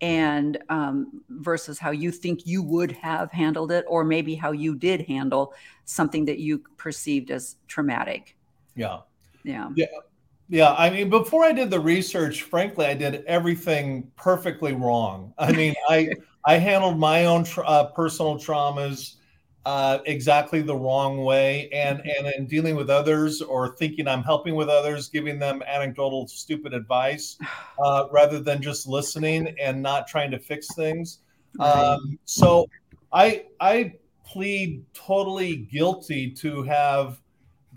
and 0.01 0.59
um, 0.69 1.23
versus 1.29 1.79
how 1.79 1.91
you 1.91 2.11
think 2.11 2.47
you 2.47 2.63
would 2.63 2.93
have 2.93 3.33
handled 3.33 3.73
it, 3.73 3.85
or 3.89 4.05
maybe 4.05 4.35
how 4.35 4.53
you 4.53 4.75
did 4.75 5.03
handle 5.03 5.55
something 5.85 6.25
that 6.27 6.39
you 6.39 6.59
perceived 6.77 7.31
as 7.31 7.57
traumatic. 7.67 8.37
Yeah. 8.77 9.01
Yeah. 9.45 9.71
Yeah. 9.75 9.87
Yeah, 10.51 10.75
I 10.79 10.89
mean, 10.89 11.11
before 11.11 11.45
I 11.45 11.53
did 11.53 11.69
the 11.71 11.79
research, 11.79 12.43
frankly, 12.45 12.87
I 12.87 12.95
did 12.95 13.23
everything 13.27 14.11
perfectly 14.17 14.73
wrong. 14.73 15.35
I 15.39 15.53
mean, 15.53 15.75
I 15.91 16.09
I 16.49 16.57
handled 16.57 16.99
my 16.99 17.27
own 17.27 17.45
tra- 17.45 17.67
uh, 17.67 17.85
personal 17.93 18.37
traumas 18.37 19.17
uh, 19.67 19.99
exactly 20.07 20.63
the 20.63 20.75
wrong 20.75 21.19
way, 21.19 21.69
and 21.75 22.01
and 22.01 22.27
in 22.39 22.47
dealing 22.47 22.75
with 22.75 22.89
others 22.89 23.43
or 23.43 23.77
thinking 23.77 24.09
I'm 24.09 24.23
helping 24.23 24.55
with 24.55 24.71
others, 24.71 25.11
giving 25.11 25.39
them 25.39 25.63
anecdotal 25.67 26.27
stupid 26.27 26.73
advice 26.73 27.37
uh, 27.85 28.05
rather 28.11 28.41
than 28.41 28.63
just 28.63 28.87
listening 28.89 29.55
and 29.61 29.83
not 29.83 30.07
trying 30.07 30.31
to 30.31 30.39
fix 30.39 30.69
things. 30.75 31.19
Um, 31.61 32.19
so 32.25 32.67
I 33.13 33.45
I 33.61 33.97
plead 34.25 34.87
totally 34.95 35.57
guilty 35.57 36.31
to 36.31 36.63
have 36.63 37.21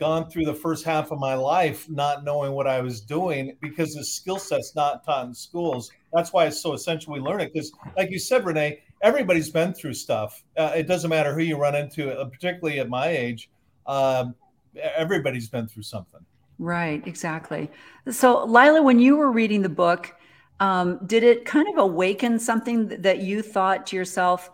gone 0.01 0.27
through 0.27 0.45
the 0.45 0.53
first 0.53 0.83
half 0.83 1.11
of 1.11 1.19
my 1.19 1.35
life 1.35 1.87
not 1.87 2.23
knowing 2.23 2.53
what 2.53 2.65
I 2.65 2.81
was 2.81 3.01
doing 3.01 3.55
because 3.61 3.93
the 3.93 4.03
skill 4.03 4.39
set's 4.39 4.73
not 4.75 5.05
taught 5.05 5.27
in 5.27 5.33
schools. 5.33 5.91
That's 6.11 6.33
why 6.33 6.47
it's 6.47 6.59
so 6.59 6.73
essential 6.73 7.13
we 7.13 7.19
learn 7.19 7.39
it. 7.39 7.53
Because, 7.53 7.71
like 7.95 8.09
you 8.09 8.17
said, 8.17 8.43
Renee, 8.43 8.81
everybody's 9.03 9.51
been 9.51 9.73
through 9.73 9.93
stuff. 9.93 10.43
Uh, 10.57 10.71
it 10.75 10.87
doesn't 10.87 11.11
matter 11.11 11.35
who 11.35 11.41
you 11.41 11.55
run 11.55 11.75
into, 11.75 12.11
uh, 12.11 12.25
particularly 12.25 12.79
at 12.79 12.89
my 12.89 13.09
age. 13.09 13.51
Um, 13.85 14.33
everybody's 14.75 15.49
been 15.49 15.67
through 15.67 15.83
something. 15.83 16.25
Right, 16.57 17.05
exactly. 17.05 17.69
So, 18.09 18.43
Lila, 18.45 18.81
when 18.81 18.97
you 18.97 19.17
were 19.17 19.31
reading 19.31 19.61
the 19.61 19.69
book, 19.69 20.15
um, 20.59 20.99
did 21.05 21.23
it 21.23 21.45
kind 21.45 21.67
of 21.69 21.77
awaken 21.77 22.39
something 22.39 22.87
that 22.87 23.19
you 23.19 23.43
thought 23.43 23.85
to 23.87 23.95
yourself, 23.95 24.49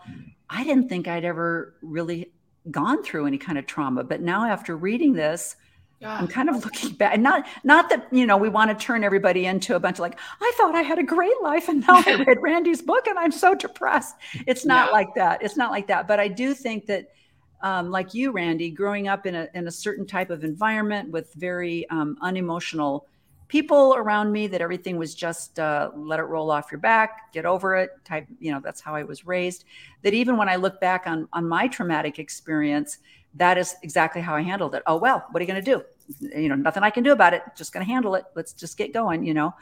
I 0.50 0.66
didn't 0.66 0.90
think 0.90 1.08
I'd 1.08 1.24
ever 1.24 1.76
really 1.82 2.34
gone 2.72 3.04
through 3.04 3.26
any 3.28 3.38
kind 3.38 3.58
of 3.58 3.66
trauma, 3.66 4.04
but 4.04 4.22
now 4.22 4.46
after 4.46 4.76
reading 4.78 5.14
this, 5.14 5.56
Yeah. 6.00 6.14
I'm 6.16 6.28
kind 6.28 6.50
of 6.50 6.56
looking 6.66 6.92
back. 6.94 7.14
And 7.16 7.24
not 7.24 7.48
not 7.64 7.90
that 7.90 8.08
you 8.12 8.26
know 8.28 8.38
we 8.38 8.50
want 8.50 8.70
to 8.78 8.86
turn 8.86 9.04
everybody 9.04 9.46
into 9.46 9.76
a 9.76 9.80
bunch 9.80 9.96
of 9.98 10.02
like 10.02 10.20
I 10.42 10.52
thought 10.58 10.76
I 10.76 10.82
had 10.84 11.00
a 11.00 11.04
great 11.04 11.40
life 11.42 11.70
and 11.70 11.82
now 11.88 12.04
I 12.06 12.24
read 12.28 12.38
Randy's 12.42 12.82
book 12.82 13.08
and 13.08 13.18
I'm 13.18 13.32
so 13.32 13.56
depressed. 13.56 14.16
It's 14.46 14.66
not 14.66 14.88
Yeah. 14.90 14.94
like 14.94 15.16
that. 15.16 15.42
It's 15.42 15.58
not 15.58 15.72
like 15.72 15.88
that. 15.88 16.08
But 16.08 16.20
I 16.20 16.28
do 16.28 16.54
think 16.54 16.86
that, 16.88 17.08
um, 17.62 17.90
like 17.90 18.14
you, 18.14 18.32
Randy, 18.32 18.70
growing 18.70 19.08
up 19.08 19.26
in 19.26 19.34
a 19.36 19.48
in 19.56 19.68
a 19.68 19.72
certain 19.72 20.06
type 20.06 20.30
of 20.30 20.44
environment 20.44 21.10
with 21.12 21.34
very 21.34 21.90
um, 21.90 22.18
unemotional 22.22 23.08
people 23.48 23.96
around 23.96 24.32
me, 24.32 24.48
that 24.48 24.62
everything 24.62 24.98
was 24.98 25.16
just 25.16 25.60
uh, 25.60 25.92
let 25.96 26.20
it 26.20 26.24
roll 26.24 26.52
off 26.52 26.72
your 26.72 26.80
back, 26.80 27.32
get 27.34 27.46
over 27.46 27.76
it. 27.76 27.92
Type, 28.04 28.28
you 28.40 28.52
know, 28.52 28.60
that's 28.64 28.82
how 28.82 28.96
I 28.96 29.04
was 29.04 29.26
raised. 29.26 29.66
That 30.04 30.14
even 30.14 30.38
when 30.38 30.50
I 30.50 30.56
look 30.56 30.80
back 30.80 31.04
on 31.08 31.28
on 31.34 31.48
my 31.48 31.68
traumatic 31.68 32.20
experience, 32.20 33.00
that 33.36 33.58
is 33.58 33.76
exactly 33.84 34.22
how 34.22 34.36
I 34.36 34.42
handled 34.42 34.76
it. 34.76 34.84
Oh 34.88 34.98
well, 34.98 35.26
what 35.32 35.40
are 35.40 35.44
you 35.44 35.52
going 35.52 35.64
to 35.64 35.72
do? 35.76 35.84
You 36.38 36.50
know, 36.50 36.56
nothing 36.56 36.84
I 36.84 36.90
can 36.90 37.04
do 37.04 37.12
about 37.12 37.34
it. 37.34 37.42
Just 37.56 37.74
going 37.74 37.86
to 37.86 37.92
handle 37.92 38.16
it. 38.16 38.26
Let's 38.36 38.54
just 38.54 38.78
get 38.78 38.94
going. 38.94 39.26
You 39.26 39.34
know. 39.34 39.56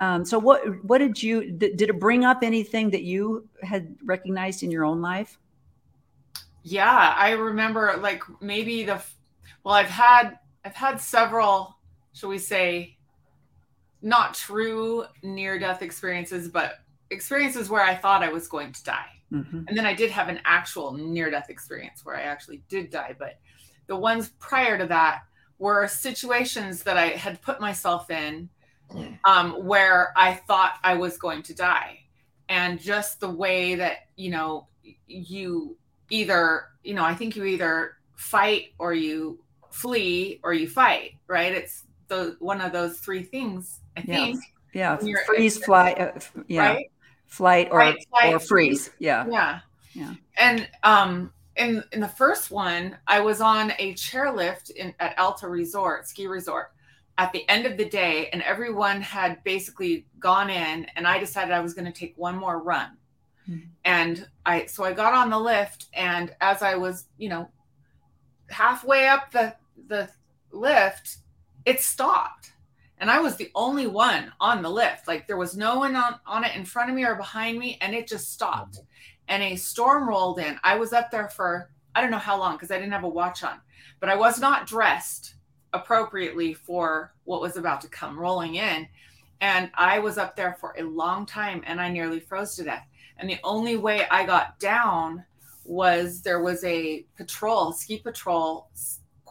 Um, 0.00 0.24
so 0.24 0.38
what 0.38 0.84
what 0.84 0.98
did 0.98 1.22
you 1.22 1.52
did, 1.52 1.76
did 1.76 1.88
it 1.90 2.00
bring 2.00 2.24
up 2.24 2.42
anything 2.42 2.90
that 2.90 3.02
you 3.02 3.48
had 3.62 3.94
recognized 4.04 4.62
in 4.62 4.70
your 4.70 4.84
own 4.84 5.00
life? 5.00 5.38
yeah 6.64 7.14
i 7.16 7.30
remember 7.32 7.94
like 8.00 8.22
maybe 8.40 8.82
the 8.84 9.00
well 9.62 9.74
i've 9.74 9.86
had 9.86 10.38
i've 10.64 10.74
had 10.74 11.00
several 11.00 11.76
shall 12.14 12.30
we 12.30 12.38
say 12.38 12.93
not 14.04 14.34
true 14.34 15.04
near 15.22 15.58
death 15.58 15.82
experiences 15.82 16.48
but 16.48 16.80
experiences 17.10 17.70
where 17.70 17.82
i 17.82 17.94
thought 17.94 18.22
i 18.22 18.28
was 18.28 18.46
going 18.46 18.70
to 18.72 18.84
die. 18.84 19.10
Mhm. 19.32 19.64
and 19.66 19.76
then 19.76 19.86
i 19.86 19.94
did 19.94 20.10
have 20.10 20.28
an 20.28 20.40
actual 20.44 20.92
near 20.92 21.30
death 21.30 21.48
experience 21.48 22.04
where 22.04 22.16
i 22.16 22.22
actually 22.22 22.62
did 22.68 22.90
die 22.90 23.16
but 23.18 23.38
the 23.86 23.96
ones 23.96 24.30
prior 24.38 24.76
to 24.78 24.86
that 24.86 25.22
were 25.58 25.88
situations 25.88 26.82
that 26.82 26.96
i 26.96 27.08
had 27.08 27.40
put 27.42 27.60
myself 27.60 28.10
in 28.10 28.48
um, 29.24 29.52
where 29.64 30.12
i 30.16 30.34
thought 30.34 30.74
i 30.84 30.94
was 30.94 31.16
going 31.16 31.42
to 31.42 31.54
die. 31.54 31.98
And 32.50 32.78
just 32.78 33.20
the 33.20 33.30
way 33.30 33.74
that 33.76 34.08
you 34.16 34.30
know 34.30 34.68
you 35.06 35.78
either 36.10 36.66
you 36.82 36.92
know 36.94 37.02
i 37.04 37.14
think 37.14 37.34
you 37.36 37.44
either 37.44 37.96
fight 38.16 38.74
or 38.78 38.92
you 38.92 39.40
flee 39.70 40.40
or 40.42 40.52
you 40.52 40.68
fight 40.68 41.12
right? 41.26 41.52
It's 41.52 41.84
the 42.08 42.36
one 42.38 42.60
of 42.60 42.72
those 42.72 42.98
three 42.98 43.22
things 43.22 43.80
i 43.96 44.02
Yeah. 44.02 44.26
think 44.26 44.40
Yeah, 44.72 44.96
freeze, 45.26 45.56
fly, 45.58 45.92
uh, 45.92 46.18
yeah, 46.48 46.72
right 46.72 46.90
flight 47.26 47.68
or 47.70 47.78
Right, 47.78 48.06
flight, 48.10 48.34
or 48.34 48.40
freeze. 48.40 48.90
Yeah, 48.98 49.26
yeah 49.30 49.60
Yeah. 49.94 50.14
and 50.38 50.68
um 50.82 51.32
in 51.56 51.84
in 51.92 52.00
the 52.00 52.08
first 52.08 52.50
one 52.50 52.96
i 53.06 53.20
was 53.20 53.40
on 53.40 53.72
a 53.78 53.94
chairlift 53.94 54.70
in 54.70 54.94
at 54.98 55.16
alta 55.18 55.48
resort 55.48 56.06
ski 56.08 56.26
resort 56.26 56.72
at 57.18 57.32
the 57.32 57.48
end 57.48 57.64
of 57.66 57.76
the 57.76 57.84
day 57.84 58.28
and 58.32 58.42
everyone 58.42 59.00
had 59.00 59.42
basically 59.44 60.06
gone 60.18 60.50
in 60.50 60.86
and 60.96 61.06
i 61.06 61.18
decided 61.18 61.52
i 61.52 61.60
was 61.60 61.74
going 61.74 61.84
to 61.84 61.92
take 62.00 62.12
one 62.16 62.36
more 62.36 62.58
run 62.60 62.96
Mhm. 63.48 63.68
and 63.84 64.28
i 64.44 64.66
so 64.66 64.82
i 64.84 64.92
got 64.92 65.14
on 65.14 65.30
the 65.30 65.38
lift 65.38 65.86
and 65.94 66.34
as 66.40 66.62
i 66.62 66.74
was 66.74 67.06
you 67.18 67.28
know 67.28 67.48
halfway 68.50 69.06
up 69.08 69.30
the 69.30 69.54
the 69.88 70.08
lift 70.52 71.18
it 71.64 71.80
stopped 71.80 72.52
and 72.98 73.10
i 73.10 73.18
was 73.20 73.36
the 73.36 73.50
only 73.54 73.86
one 73.86 74.32
on 74.40 74.62
the 74.62 74.70
lift. 74.70 75.08
Like 75.08 75.26
there 75.26 75.36
was 75.36 75.56
no 75.56 75.78
one 75.78 75.96
on, 75.96 76.18
on 76.26 76.44
it 76.44 76.56
in 76.56 76.64
front 76.64 76.90
of 76.90 76.96
me 76.96 77.04
or 77.04 77.14
behind 77.14 77.58
me 77.58 77.78
and 77.80 77.94
it 77.94 78.08
just 78.08 78.32
stopped. 78.32 78.80
And 79.28 79.42
a 79.42 79.56
storm 79.56 80.08
rolled 80.08 80.38
in. 80.38 80.58
I 80.62 80.76
was 80.76 80.92
up 80.92 81.10
there 81.10 81.28
for 81.28 81.70
i 81.94 82.00
don't 82.00 82.10
know 82.10 82.18
how 82.18 82.38
long 82.38 82.54
because 82.54 82.70
i 82.70 82.78
didn't 82.78 82.92
have 82.92 83.04
a 83.04 83.08
watch 83.08 83.42
on. 83.42 83.60
But 84.00 84.08
i 84.08 84.16
was 84.16 84.40
not 84.40 84.66
dressed 84.66 85.34
appropriately 85.72 86.54
for 86.54 87.12
what 87.24 87.40
was 87.40 87.56
about 87.56 87.80
to 87.80 87.88
come 87.88 88.18
rolling 88.18 88.56
in. 88.56 88.88
And 89.40 89.70
i 89.74 89.98
was 89.98 90.18
up 90.18 90.36
there 90.36 90.56
for 90.60 90.74
a 90.78 90.82
long 90.82 91.26
time 91.26 91.62
and 91.66 91.80
i 91.80 91.90
nearly 91.90 92.20
froze 92.20 92.56
to 92.56 92.64
death. 92.64 92.86
And 93.18 93.28
the 93.28 93.38
only 93.44 93.76
way 93.76 94.06
i 94.10 94.24
got 94.24 94.58
down 94.58 95.24
was 95.64 96.20
there 96.20 96.42
was 96.42 96.62
a 96.64 97.06
patrol 97.16 97.72
ski 97.72 97.98
patrol 97.98 98.68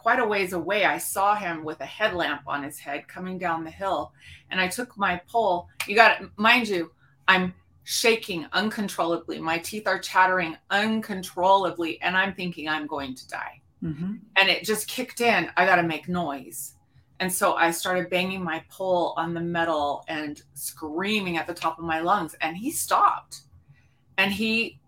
quite 0.04 0.18
a 0.18 0.26
ways 0.26 0.52
away, 0.52 0.84
I 0.84 0.98
saw 0.98 1.34
him 1.34 1.64
with 1.64 1.80
a 1.80 1.86
headlamp 1.86 2.42
on 2.46 2.62
his 2.62 2.78
head 2.78 3.08
coming 3.08 3.38
down 3.38 3.64
the 3.64 3.70
hill. 3.70 4.12
And 4.50 4.60
I 4.60 4.68
took 4.68 4.98
my 4.98 5.18
pole. 5.26 5.66
You 5.88 5.94
got 5.94 6.20
it, 6.20 6.28
mind 6.36 6.68
you, 6.68 6.92
I'm 7.26 7.54
shaking 7.84 8.44
uncontrollably. 8.52 9.40
My 9.40 9.56
teeth 9.56 9.86
are 9.86 9.98
chattering 9.98 10.58
uncontrollably. 10.68 12.02
And 12.02 12.18
I'm 12.18 12.34
thinking 12.34 12.68
I'm 12.68 12.86
going 12.86 13.14
to 13.14 13.28
die. 13.28 13.62
Mm-hmm. 13.82 14.16
And 14.36 14.48
it 14.50 14.62
just 14.62 14.88
kicked 14.88 15.22
in. 15.22 15.48
I 15.56 15.64
got 15.64 15.76
to 15.76 15.82
make 15.82 16.06
noise. 16.06 16.74
And 17.20 17.32
so 17.32 17.54
I 17.54 17.70
started 17.70 18.10
banging 18.10 18.44
my 18.44 18.62
pole 18.68 19.14
on 19.16 19.32
the 19.32 19.40
metal 19.40 20.04
and 20.08 20.42
screaming 20.52 21.38
at 21.38 21.46
the 21.46 21.54
top 21.54 21.78
of 21.78 21.84
my 21.86 22.00
lungs. 22.00 22.36
And 22.42 22.58
he 22.58 22.70
stopped. 22.70 23.40
And 24.18 24.30
he 24.30 24.78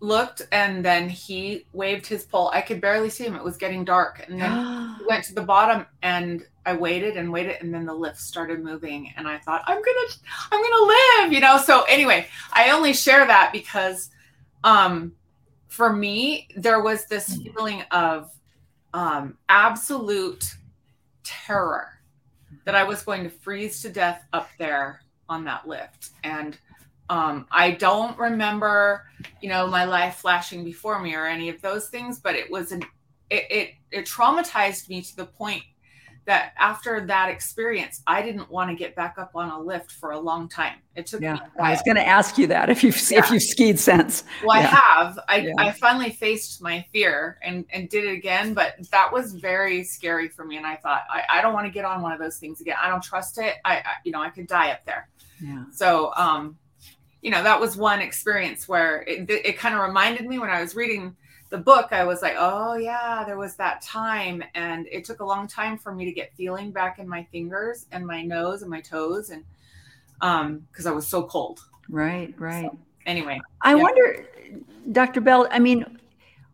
looked 0.00 0.42
and 0.52 0.84
then 0.84 1.08
he 1.08 1.66
waved 1.72 2.06
his 2.06 2.24
pole. 2.24 2.50
I 2.52 2.60
could 2.60 2.80
barely 2.80 3.10
see 3.10 3.24
him. 3.24 3.34
It 3.34 3.42
was 3.42 3.56
getting 3.56 3.84
dark. 3.84 4.24
And 4.28 4.40
then 4.40 4.96
he 4.98 5.04
went 5.06 5.24
to 5.24 5.34
the 5.34 5.42
bottom 5.42 5.86
and 6.02 6.44
I 6.64 6.74
waited 6.74 7.16
and 7.16 7.32
waited 7.32 7.56
and 7.60 7.72
then 7.72 7.86
the 7.86 7.94
lift 7.94 8.18
started 8.18 8.62
moving 8.62 9.12
and 9.16 9.26
I 9.28 9.38
thought 9.38 9.62
I'm 9.66 9.82
going 9.82 10.08
to 10.08 10.14
I'm 10.50 10.60
going 10.60 10.72
to 10.72 11.22
live, 11.22 11.32
you 11.32 11.40
know. 11.40 11.58
So 11.58 11.82
anyway, 11.84 12.26
I 12.52 12.70
only 12.70 12.92
share 12.92 13.26
that 13.26 13.52
because 13.52 14.10
um 14.64 15.12
for 15.68 15.92
me 15.92 16.48
there 16.56 16.82
was 16.82 17.06
this 17.06 17.36
feeling 17.36 17.82
of 17.90 18.30
um 18.94 19.36
absolute 19.48 20.44
terror 21.22 21.88
that 22.64 22.74
I 22.74 22.84
was 22.84 23.02
going 23.02 23.22
to 23.24 23.30
freeze 23.30 23.80
to 23.82 23.88
death 23.88 24.24
up 24.32 24.48
there 24.58 25.02
on 25.28 25.44
that 25.44 25.66
lift 25.66 26.10
and 26.24 26.58
um, 27.08 27.46
I 27.50 27.72
don't 27.72 28.18
remember, 28.18 29.06
you 29.40 29.48
know, 29.48 29.66
my 29.66 29.84
life 29.84 30.16
flashing 30.16 30.64
before 30.64 31.00
me 31.00 31.14
or 31.14 31.26
any 31.26 31.48
of 31.48 31.60
those 31.62 31.88
things, 31.88 32.18
but 32.18 32.34
it 32.34 32.50
was 32.50 32.72
an 32.72 32.82
it, 33.30 33.44
it 33.50 33.70
it 33.90 34.06
traumatized 34.06 34.88
me 34.88 35.02
to 35.02 35.16
the 35.16 35.26
point 35.26 35.62
that 36.26 36.52
after 36.58 37.06
that 37.06 37.30
experience, 37.30 38.02
I 38.08 38.20
didn't 38.20 38.50
want 38.50 38.68
to 38.70 38.74
get 38.76 38.96
back 38.96 39.14
up 39.16 39.30
on 39.36 39.48
a 39.48 39.60
lift 39.60 39.92
for 39.92 40.10
a 40.10 40.18
long 40.18 40.48
time. 40.48 40.78
It 40.96 41.06
took 41.06 41.20
Yeah, 41.20 41.38
I 41.60 41.70
was 41.70 41.82
going 41.82 41.94
to 41.94 42.06
ask 42.06 42.36
you 42.36 42.48
that 42.48 42.68
if 42.68 42.82
you've 42.82 42.96
if 43.12 43.30
you've 43.30 43.42
skied 43.42 43.78
since. 43.78 44.24
Well, 44.44 44.60
Yeah. 44.60 44.66
I 44.66 44.70
have. 44.70 45.18
I, 45.28 45.36
Yeah. 45.36 45.52
I 45.56 45.70
finally 45.70 46.10
faced 46.10 46.60
my 46.60 46.84
fear 46.92 47.38
and, 47.42 47.64
and 47.70 47.88
did 47.88 48.04
it 48.04 48.12
again, 48.12 48.54
but 48.54 48.74
that 48.90 49.12
was 49.12 49.34
very 49.34 49.84
scary 49.84 50.28
for 50.28 50.44
me. 50.44 50.56
And 50.56 50.66
I 50.66 50.74
thought, 50.74 51.04
I, 51.08 51.22
I 51.30 51.40
don't 51.40 51.54
want 51.54 51.66
to 51.66 51.72
get 51.72 51.84
on 51.84 52.02
one 52.02 52.10
of 52.10 52.18
those 52.18 52.38
things 52.38 52.60
again. 52.60 52.76
I 52.82 52.88
don't 52.88 53.02
trust 53.02 53.38
it. 53.38 53.54
I, 53.64 53.76
I 53.76 53.84
you 54.04 54.10
know, 54.10 54.20
I 54.20 54.30
could 54.30 54.48
die 54.48 54.72
up 54.72 54.84
there. 54.84 55.08
Yeah. 55.40 55.64
So, 55.72 56.12
um, 56.16 56.58
you 57.26 57.32
know, 57.32 57.42
that 57.42 57.60
was 57.60 57.76
one 57.76 58.00
experience 58.00 58.68
where 58.68 59.02
it, 59.02 59.28
it 59.28 59.58
kind 59.58 59.74
of 59.74 59.80
reminded 59.80 60.26
me 60.26 60.38
when 60.38 60.48
I 60.48 60.60
was 60.60 60.76
reading 60.76 61.16
the 61.50 61.58
book, 61.58 61.88
I 61.90 62.04
was 62.04 62.22
like, 62.22 62.36
oh, 62.38 62.76
yeah, 62.76 63.24
there 63.26 63.36
was 63.36 63.56
that 63.56 63.82
time. 63.82 64.44
And 64.54 64.86
it 64.92 65.04
took 65.04 65.18
a 65.18 65.24
long 65.24 65.48
time 65.48 65.76
for 65.76 65.92
me 65.92 66.04
to 66.04 66.12
get 66.12 66.32
feeling 66.36 66.70
back 66.70 67.00
in 67.00 67.08
my 67.08 67.24
fingers 67.32 67.86
and 67.90 68.06
my 68.06 68.22
nose 68.22 68.62
and 68.62 68.70
my 68.70 68.80
toes. 68.80 69.30
And 69.30 69.42
um, 70.20 70.68
because 70.70 70.86
I 70.86 70.92
was 70.92 71.08
so 71.08 71.24
cold. 71.24 71.58
Right, 71.88 72.32
right. 72.38 72.70
Anyway, 73.06 73.40
I 73.60 73.74
Yeah. 73.74 73.82
wonder, 73.82 74.24
Dr. 74.92 75.20
Bell, 75.20 75.48
I 75.50 75.58
mean, 75.58 75.84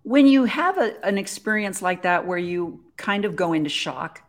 when 0.04 0.26
you 0.26 0.46
have 0.46 0.78
a, 0.78 1.04
an 1.04 1.18
experience 1.18 1.82
like 1.82 2.00
that 2.04 2.26
where 2.26 2.38
you 2.38 2.82
kind 2.96 3.26
of 3.26 3.36
go 3.36 3.52
into 3.52 3.68
shock, 3.68 4.22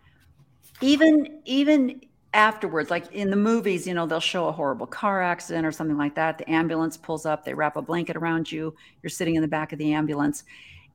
even 0.81 1.39
even 1.45 2.01
afterwards, 2.33 2.89
like 2.89 3.11
in 3.11 3.29
the 3.29 3.35
movies, 3.35 3.85
you 3.85 3.93
know, 3.93 4.05
they'll 4.05 4.19
show 4.19 4.47
a 4.47 4.51
horrible 4.51 4.87
car 4.87 5.21
accident 5.21 5.65
or 5.65 5.71
something 5.71 5.97
like 5.97 6.15
that. 6.15 6.37
The 6.37 6.49
ambulance 6.49 6.97
pulls 6.97 7.25
up, 7.25 7.45
they 7.45 7.53
wrap 7.53 7.77
a 7.77 7.81
blanket 7.81 8.15
around 8.15 8.51
you, 8.51 8.75
you're 9.01 9.09
sitting 9.09 9.35
in 9.35 9.41
the 9.41 9.47
back 9.47 9.71
of 9.71 9.79
the 9.79 9.93
ambulance, 9.93 10.43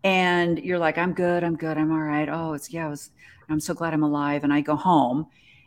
and 0.04 0.58
you're 0.58 0.78
like, 0.78 0.98
I'm 0.98 1.12
good, 1.12 1.44
I'm 1.44 1.56
good, 1.56 1.78
I'm 1.78 1.92
all 1.92 2.00
right. 2.00 2.28
Oh, 2.28 2.52
it's 2.52 2.70
yeah, 2.70 2.86
it 2.86 2.90
was, 2.90 3.10
I'm 3.48 3.60
so 3.60 3.74
glad 3.74 3.94
I'm 3.94 4.02
alive. 4.02 4.44
And 4.44 4.52
I 4.52 4.60
go 4.60 4.76
home 4.76 5.26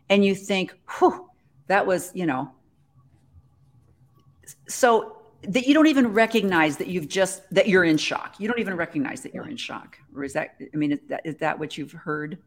and 0.10 0.24
you 0.24 0.36
think, 0.36 0.74
whew, 1.00 1.30
that 1.68 1.86
was, 1.86 2.12
you 2.14 2.26
know, 2.26 2.52
so 4.68 5.18
that 5.44 5.66
you 5.66 5.74
don't 5.74 5.88
even 5.88 6.08
recognize 6.08 6.78
that 6.78 6.88
you've 6.88 7.08
just 7.08 7.50
that 7.54 7.68
you're 7.68 7.84
in 7.84 7.98
shock. 7.98 8.40
You 8.40 8.48
don't 8.48 8.60
even 8.60 8.76
recognize 8.76 9.22
that 9.22 9.34
you're 9.34 9.48
in 9.48 9.58
shock, 9.58 9.98
or 10.16 10.24
is 10.24 10.34
that? 10.34 10.56
I 10.74 10.78
mean, 10.78 10.92
is 10.92 11.00
that 11.08 11.22
is 11.26 11.36
that 11.38 11.58
what 11.58 11.78
you've 11.78 11.92
heard? 11.92 12.38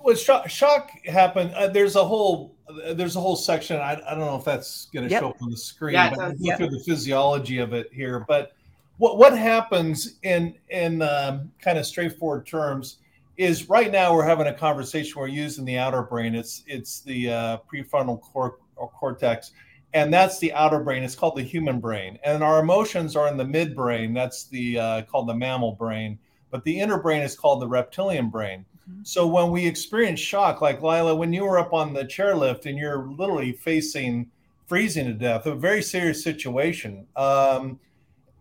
Well, 0.00 0.14
shock, 0.14 0.48
shock 0.48 0.90
happened. 1.04 1.52
Uh, 1.54 1.68
there's 1.68 1.96
a 1.96 2.04
whole 2.04 2.54
there's 2.94 3.16
a 3.16 3.20
whole 3.20 3.36
section. 3.36 3.76
I, 3.78 3.92
I 4.06 4.10
don't 4.10 4.20
know 4.26 4.36
if 4.36 4.44
that's 4.44 4.86
going 4.92 5.06
to 5.06 5.10
Yep. 5.10 5.20
show 5.22 5.30
up 5.30 5.42
on 5.42 5.50
the 5.50 5.56
screen, 5.56 5.94
Yeah, 5.94 6.10
but 6.10 6.16
does. 6.16 6.24
I'll 6.24 6.30
go 6.32 6.36
Yep. 6.40 6.58
through 6.58 6.70
the 6.70 6.80
physiology 6.84 7.58
of 7.58 7.72
it 7.72 7.88
here. 7.92 8.24
But 8.28 8.52
what 8.98 9.16
what 9.18 9.36
happens 9.36 10.18
in 10.22 10.54
in 10.70 11.02
um, 11.02 11.50
kind 11.60 11.78
of 11.78 11.86
straightforward 11.86 12.46
terms 12.46 12.98
is 13.36 13.68
right 13.68 13.90
now 13.90 14.12
we're 14.14 14.24
having 14.24 14.48
a 14.48 14.54
conversation. 14.54 15.14
We're 15.18 15.28
using 15.28 15.64
the 15.64 15.78
outer 15.78 16.02
brain. 16.02 16.34
It's 16.34 16.62
it's 16.66 17.00
the 17.00 17.30
uh, 17.30 17.58
prefrontal 17.72 18.20
cor- 18.20 18.58
or 18.76 18.90
cortex, 18.90 19.52
and 19.94 20.12
that's 20.12 20.38
the 20.38 20.52
outer 20.52 20.80
brain. 20.80 21.02
It's 21.02 21.14
called 21.14 21.36
the 21.36 21.42
human 21.42 21.80
brain, 21.80 22.18
and 22.24 22.42
our 22.42 22.60
emotions 22.60 23.16
are 23.16 23.28
in 23.28 23.36
the 23.36 23.44
midbrain. 23.44 24.14
That's 24.14 24.44
the 24.44 24.78
uh, 24.78 25.02
called 25.02 25.28
the 25.28 25.34
mammal 25.34 25.72
brain. 25.72 26.18
But 26.50 26.64
the 26.64 26.80
inner 26.80 26.98
brain 26.98 27.20
is 27.22 27.36
called 27.36 27.60
the 27.60 27.68
reptilian 27.68 28.30
brain. 28.30 28.64
So 29.02 29.26
when 29.26 29.50
we 29.50 29.66
experience 29.66 30.20
shock, 30.20 30.60
like 30.60 30.82
Lila, 30.82 31.14
when 31.14 31.32
you 31.32 31.44
were 31.44 31.58
up 31.58 31.72
on 31.72 31.92
the 31.92 32.04
chairlift 32.04 32.66
and 32.66 32.78
you're 32.78 33.08
literally 33.10 33.52
facing 33.52 34.30
freezing 34.66 35.06
to 35.06 35.14
death, 35.14 35.46
a 35.46 35.54
very 35.54 35.82
serious 35.82 36.22
situation. 36.22 37.06
Um, 37.16 37.80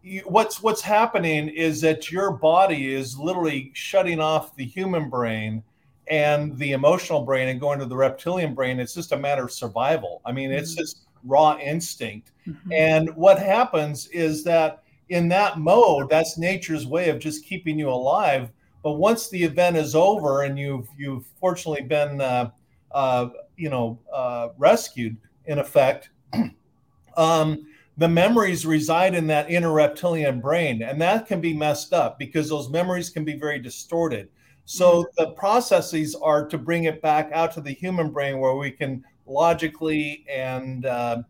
you, 0.03 0.21
what's 0.25 0.61
what's 0.61 0.81
happening 0.81 1.49
is 1.49 1.81
that 1.81 2.11
your 2.11 2.31
body 2.31 2.93
is 2.93 3.17
literally 3.17 3.71
shutting 3.73 4.19
off 4.19 4.55
the 4.55 4.65
human 4.65 5.09
brain 5.09 5.63
and 6.09 6.57
the 6.57 6.71
emotional 6.73 7.23
brain 7.23 7.49
and 7.49 7.59
going 7.59 7.79
to 7.79 7.85
the 7.85 7.95
reptilian 7.95 8.53
brain. 8.53 8.79
It's 8.79 8.93
just 8.93 9.11
a 9.11 9.17
matter 9.17 9.43
of 9.43 9.51
survival. 9.51 10.21
I 10.25 10.31
mean, 10.31 10.51
it's 10.51 10.75
just 10.75 11.01
raw 11.23 11.57
instinct. 11.57 12.31
And 12.71 13.13
what 13.15 13.39
happens 13.39 14.07
is 14.07 14.43
that 14.45 14.83
in 15.09 15.27
that 15.29 15.59
mode, 15.59 16.09
that's 16.09 16.37
nature's 16.37 16.85
way 16.87 17.09
of 17.09 17.19
just 17.19 17.45
keeping 17.45 17.77
you 17.77 17.89
alive. 17.89 18.49
But 18.87 18.99
once 18.99 19.27
the 19.27 19.43
event 19.43 19.75
is 19.75 19.95
over 19.95 20.43
and 20.43 20.57
you've 20.57 20.87
you've 20.97 21.25
fortunately 21.41 21.81
been 21.85 22.21
uh, 22.21 22.51
uh, 22.93 23.27
you 23.57 23.69
know 23.69 23.99
uh, 24.13 24.47
rescued 24.57 25.17
in 25.45 25.59
effect, 25.59 26.09
um, 27.17 27.67
the 27.97 28.07
memories 28.07 28.65
reside 28.65 29.13
in 29.13 29.27
that 29.27 29.51
inner 29.51 29.73
reptilian 29.73 30.39
brain, 30.39 30.83
and 30.83 31.01
that 31.01 31.27
can 31.27 31.41
be 31.41 31.53
messed 31.53 31.91
up 31.91 32.17
because 32.17 32.47
those 32.47 32.69
memories 32.69 33.09
can 33.09 33.25
be 33.25 33.37
very 33.37 33.59
distorted. 33.59 34.29
So 34.63 35.05
the 35.17 35.31
processes 35.31 36.15
are 36.15 36.47
to 36.47 36.57
bring 36.57 36.85
it 36.85 37.01
back 37.01 37.29
out 37.33 37.51
to 37.55 37.59
the 37.59 37.73
human 37.73 38.11
brain 38.11 38.39
where 38.39 38.55
we 38.55 38.71
can 38.71 39.03
logically 39.25 40.23
and 40.31 40.85
uh, 40.85 41.23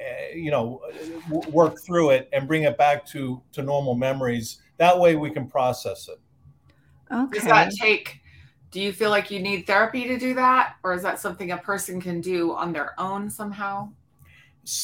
eh, 0.00 0.32
you 0.34 0.50
know 0.50 0.80
work 1.28 1.78
through 1.84 2.12
it 2.12 2.30
and 2.32 2.48
bring 2.48 2.62
it 2.62 2.78
back 2.78 3.04
to 3.08 3.42
to 3.52 3.60
normal 3.60 3.96
memories. 3.96 4.62
That 4.78 4.98
way 4.98 5.16
we 5.16 5.28
can 5.28 5.46
process 5.46 6.08
it. 6.08 6.18
Okay. 7.10 7.38
Does 7.38 7.48
that 7.48 7.72
take? 7.72 8.20
Do 8.70 8.80
you 8.80 8.92
feel 8.92 9.10
like 9.10 9.30
you 9.30 9.38
need 9.38 9.66
therapy 9.66 10.04
to 10.08 10.18
do 10.18 10.34
that, 10.34 10.76
or 10.82 10.94
is 10.94 11.02
that 11.02 11.20
something 11.20 11.50
a 11.50 11.58
person 11.58 12.00
can 12.00 12.20
do 12.20 12.54
on 12.54 12.72
their 12.72 12.98
own 12.98 13.28
somehow? 13.28 13.90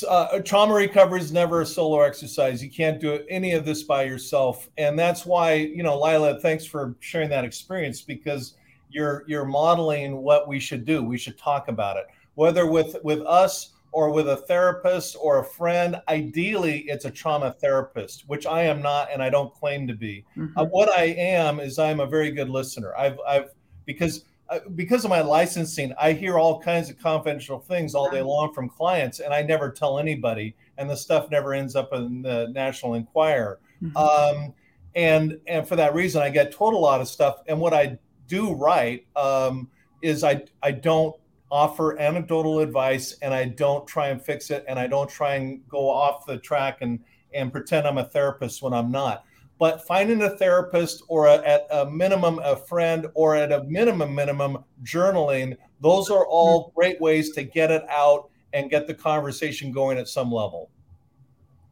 Uh, 0.09 0.41
trauma 0.41 0.75
recovery 0.75 1.21
is 1.21 1.33
never 1.33 1.61
a 1.61 1.67
solo 1.67 2.01
exercise. 2.01 2.63
You 2.63 2.71
can't 2.71 3.01
do 3.01 3.25
any 3.31 3.53
of 3.53 3.65
this 3.65 3.85
by 3.85 4.03
yourself, 4.03 4.69
and 4.77 4.99
that's 4.99 5.25
why 5.25 5.55
you 5.55 5.83
know, 5.83 5.99
Lila. 5.99 6.41
Thanks 6.41 6.65
for 6.65 6.97
sharing 7.01 7.31
that 7.31 7.45
experience 7.45 8.03
because 8.03 8.55
you're 8.91 9.25
you're 9.27 9.45
modeling 9.45 10.17
what 10.17 10.49
we 10.49 10.59
should 10.59 10.85
do. 10.85 11.03
We 11.03 11.17
should 11.17 11.39
talk 11.39 11.69
about 11.69 11.97
it, 11.97 12.07
whether 12.35 12.67
with 12.67 12.97
with 13.05 13.21
us 13.21 13.71
or 13.93 14.11
with 14.11 14.29
a 14.29 14.37
therapist 14.37 15.17
or 15.21 15.39
a 15.39 15.45
friend. 15.45 16.01
Ideally, 16.09 16.81
it's 16.89 17.05
a 17.05 17.11
trauma 17.11 17.53
therapist, 17.53 18.29
which 18.29 18.47
I 18.47 18.63
am 18.63 18.83
not, 18.83 19.09
and 19.13 19.23
I 19.23 19.31
don't 19.31 19.53
claim 19.55 19.87
to 19.89 19.95
be. 19.95 20.25
Mhm. 20.37 20.53
Uh, 20.57 20.65
what 20.67 20.89
I 20.91 21.05
am 21.05 21.61
is 21.61 21.79
I'm 21.79 22.01
a 22.01 22.07
very 22.07 22.31
good 22.31 22.49
listener. 22.49 22.95
I've 22.97 23.19
I've 23.27 23.51
because 23.87 24.25
uh, 24.51 24.61
because 24.77 25.05
of 25.05 25.11
my 25.11 25.21
licensing, 25.21 25.93
I 26.01 26.13
hear 26.13 26.39
all 26.39 26.61
kinds 26.61 26.89
of 26.89 26.99
confidential 26.99 27.59
things 27.59 27.95
all 27.95 28.11
day 28.11 28.23
long 28.23 28.53
from 28.55 28.69
clients, 28.69 29.21
and 29.21 29.35
I 29.35 29.43
never 29.43 29.71
tell 29.71 29.99
anybody, 29.99 30.55
and 30.79 30.89
the 30.89 30.97
stuff 30.97 31.31
never 31.31 31.53
ends 31.53 31.77
up 31.77 31.93
in 31.93 32.23
the 32.23 32.49
National 32.53 32.95
Enquirer. 32.95 33.61
Mhm. 33.83 33.97
Um, 33.97 34.55
and 34.95 35.39
and 35.47 35.67
for 35.69 35.77
that 35.77 35.95
reason, 35.95 36.23
I 36.23 36.31
get 36.31 36.53
told 36.53 36.75
a 36.75 36.79
lot 36.79 37.01
of 37.01 37.09
stuff. 37.09 37.43
And 37.47 37.61
what 37.61 37.75
I 37.75 37.99
do 38.27 38.53
right 38.55 39.07
um, 39.17 39.71
is 40.03 40.25
I 40.25 40.43
I 40.63 40.73
don't 40.73 41.15
offer 41.51 41.99
anecdotal 41.99 42.61
advice, 42.61 43.17
and 43.23 43.33
I 43.33 43.47
don't 43.47 43.87
try 43.87 44.09
and 44.09 44.23
fix 44.23 44.51
it, 44.51 44.65
and 44.69 44.79
I 44.79 44.87
don't 44.87 45.09
try 45.09 45.35
and 45.35 45.67
go 45.69 45.89
off 45.91 46.27
the 46.27 46.39
track 46.39 46.79
and 46.81 47.01
and 47.35 47.53
pretend 47.53 47.87
I'm 47.87 47.99
a 47.99 48.05
therapist 48.05 48.63
when 48.63 48.73
I'm 48.73 48.91
not 48.91 49.25
but 49.59 49.85
finding 49.87 50.23
a 50.23 50.31
therapist 50.31 51.03
or 51.09 51.27
a, 51.27 51.37
at 51.47 51.67
a 51.71 51.91
minimum 51.91 52.39
a 52.45 52.57
friend 52.57 53.07
or 53.15 53.35
at 53.35 53.53
a 53.53 53.65
minimum 53.65 54.15
minimum 54.15 54.65
journaling 54.85 55.57
those 55.81 56.11
are 56.11 56.27
all 56.27 56.73
great 56.75 57.01
ways 57.01 57.31
to 57.33 57.43
get 57.43 57.71
it 57.71 57.83
out 57.89 58.31
and 58.53 58.71
get 58.71 58.87
the 58.87 58.95
conversation 58.95 59.71
going 59.73 59.99
at 59.99 60.09
some 60.09 60.33
level 60.33 60.71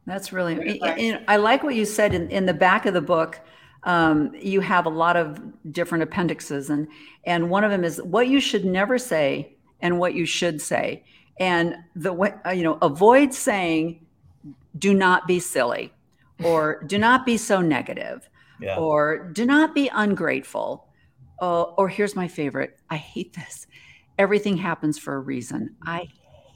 That's 0.05 0.31
really. 0.31 0.55
Good 0.55 0.79
I- 0.83 1.23
I 1.27 1.33
I 1.33 1.37
like 1.37 1.63
what 1.63 1.75
you 1.75 1.85
said 1.85 2.13
in, 2.13 2.29
in 2.29 2.45
the 2.45 2.53
back 2.53 2.85
of 2.85 2.93
the 2.93 3.01
book. 3.01 3.39
um, 3.83 4.33
you 4.35 4.61
have 4.61 4.85
a 4.85 4.89
lot 4.89 5.15
of 5.15 5.39
different 5.71 6.03
appendixes, 6.03 6.69
and 6.69 6.87
and 7.25 7.49
one 7.49 7.63
of 7.63 7.71
them 7.71 7.83
is 7.83 8.01
what 8.01 8.27
you 8.27 8.39
should 8.39 8.65
never 8.65 8.97
say 8.97 9.56
and 9.81 9.99
what 9.99 10.13
you 10.13 10.25
should 10.25 10.61
say, 10.61 11.03
and 11.39 11.75
the 11.95 12.13
way 12.13 12.33
uh, 12.45 12.51
you 12.51 12.63
know 12.63 12.77
avoid 12.81 13.33
saying, 13.33 14.05
"Do 14.77 14.93
not 14.93 15.27
be 15.27 15.39
silly," 15.39 15.93
or 16.43 16.83
"Do 16.87 16.97
not 16.97 17.25
be 17.25 17.37
so 17.37 17.61
negative," 17.61 18.29
Yeah. 18.59 18.77
or 18.77 19.29
"Do 19.33 19.45
not 19.45 19.75
be 19.75 19.89
ungrateful," 19.93 20.87
uh, 21.41 21.63
or 21.63 21.89
here's 21.89 22.15
my 22.15 22.27
favorite. 22.27 22.79
I 22.89 22.97
hate 22.97 23.33
this. 23.33 23.67
Everything 24.17 24.57
happens 24.57 24.97
for 24.97 25.15
a 25.15 25.19
reason. 25.19 25.75
I 25.85 26.07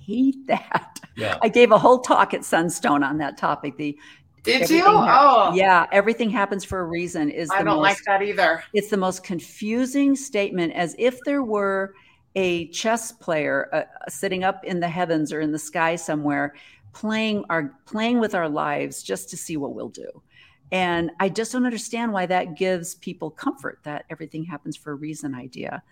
hate 0.05 0.47
that. 0.47 0.99
Yeah. 1.15 1.37
I 1.43 1.49
gave 1.49 1.71
a 1.71 1.77
whole 1.77 1.99
talk 1.99 2.33
at 2.33 2.43
Sunstone 2.43 3.03
on 3.03 3.17
that 3.19 3.37
topic. 3.37 3.77
The 3.77 3.95
Did 4.43 4.67
you? 4.69 4.77
everything 4.79 5.03
hap- 5.05 5.19
Oh, 5.21 5.53
yeah, 5.53 5.85
everything 5.91 6.29
happens 6.31 6.63
for 6.65 6.79
a 6.79 6.85
reason 6.85 7.29
is 7.29 7.49
the 7.49 7.55
I 7.55 7.63
don't 7.63 7.75
most, 7.75 7.83
like 7.83 7.97
that 8.07 8.23
either. 8.23 8.63
it's 8.73 8.89
the 8.89 8.97
most 8.97 9.23
confusing 9.23 10.15
statement 10.15 10.73
as 10.73 10.95
if 10.97 11.19
there 11.25 11.43
were 11.43 11.93
a 12.35 12.67
chess 12.67 13.11
player 13.11 13.69
uh, 13.73 14.09
sitting 14.09 14.43
up 14.43 14.63
in 14.63 14.79
the 14.79 14.87
heavens 14.87 15.33
or 15.33 15.41
in 15.41 15.51
the 15.51 15.59
sky 15.59 15.95
somewhere 15.95 16.53
playing 16.93 17.45
our 17.49 17.77
playing 17.85 18.19
with 18.19 18.35
our 18.35 18.49
lives 18.49 19.03
just 19.03 19.29
to 19.29 19.37
see 19.37 19.57
what 19.57 19.73
we'll 19.73 19.89
do. 19.89 20.09
And 20.71 21.11
i 21.19 21.27
just 21.27 21.51
don't 21.51 21.65
understand 21.65 22.13
why 22.13 22.25
that 22.25 22.55
gives 22.55 22.95
people 22.95 23.29
comfort 23.29 23.79
that 23.83 24.05
everything 24.09 24.43
happens 24.43 24.77
for 24.77 24.91
a 24.91 24.95
reason 24.95 25.35
idea. 25.35 25.83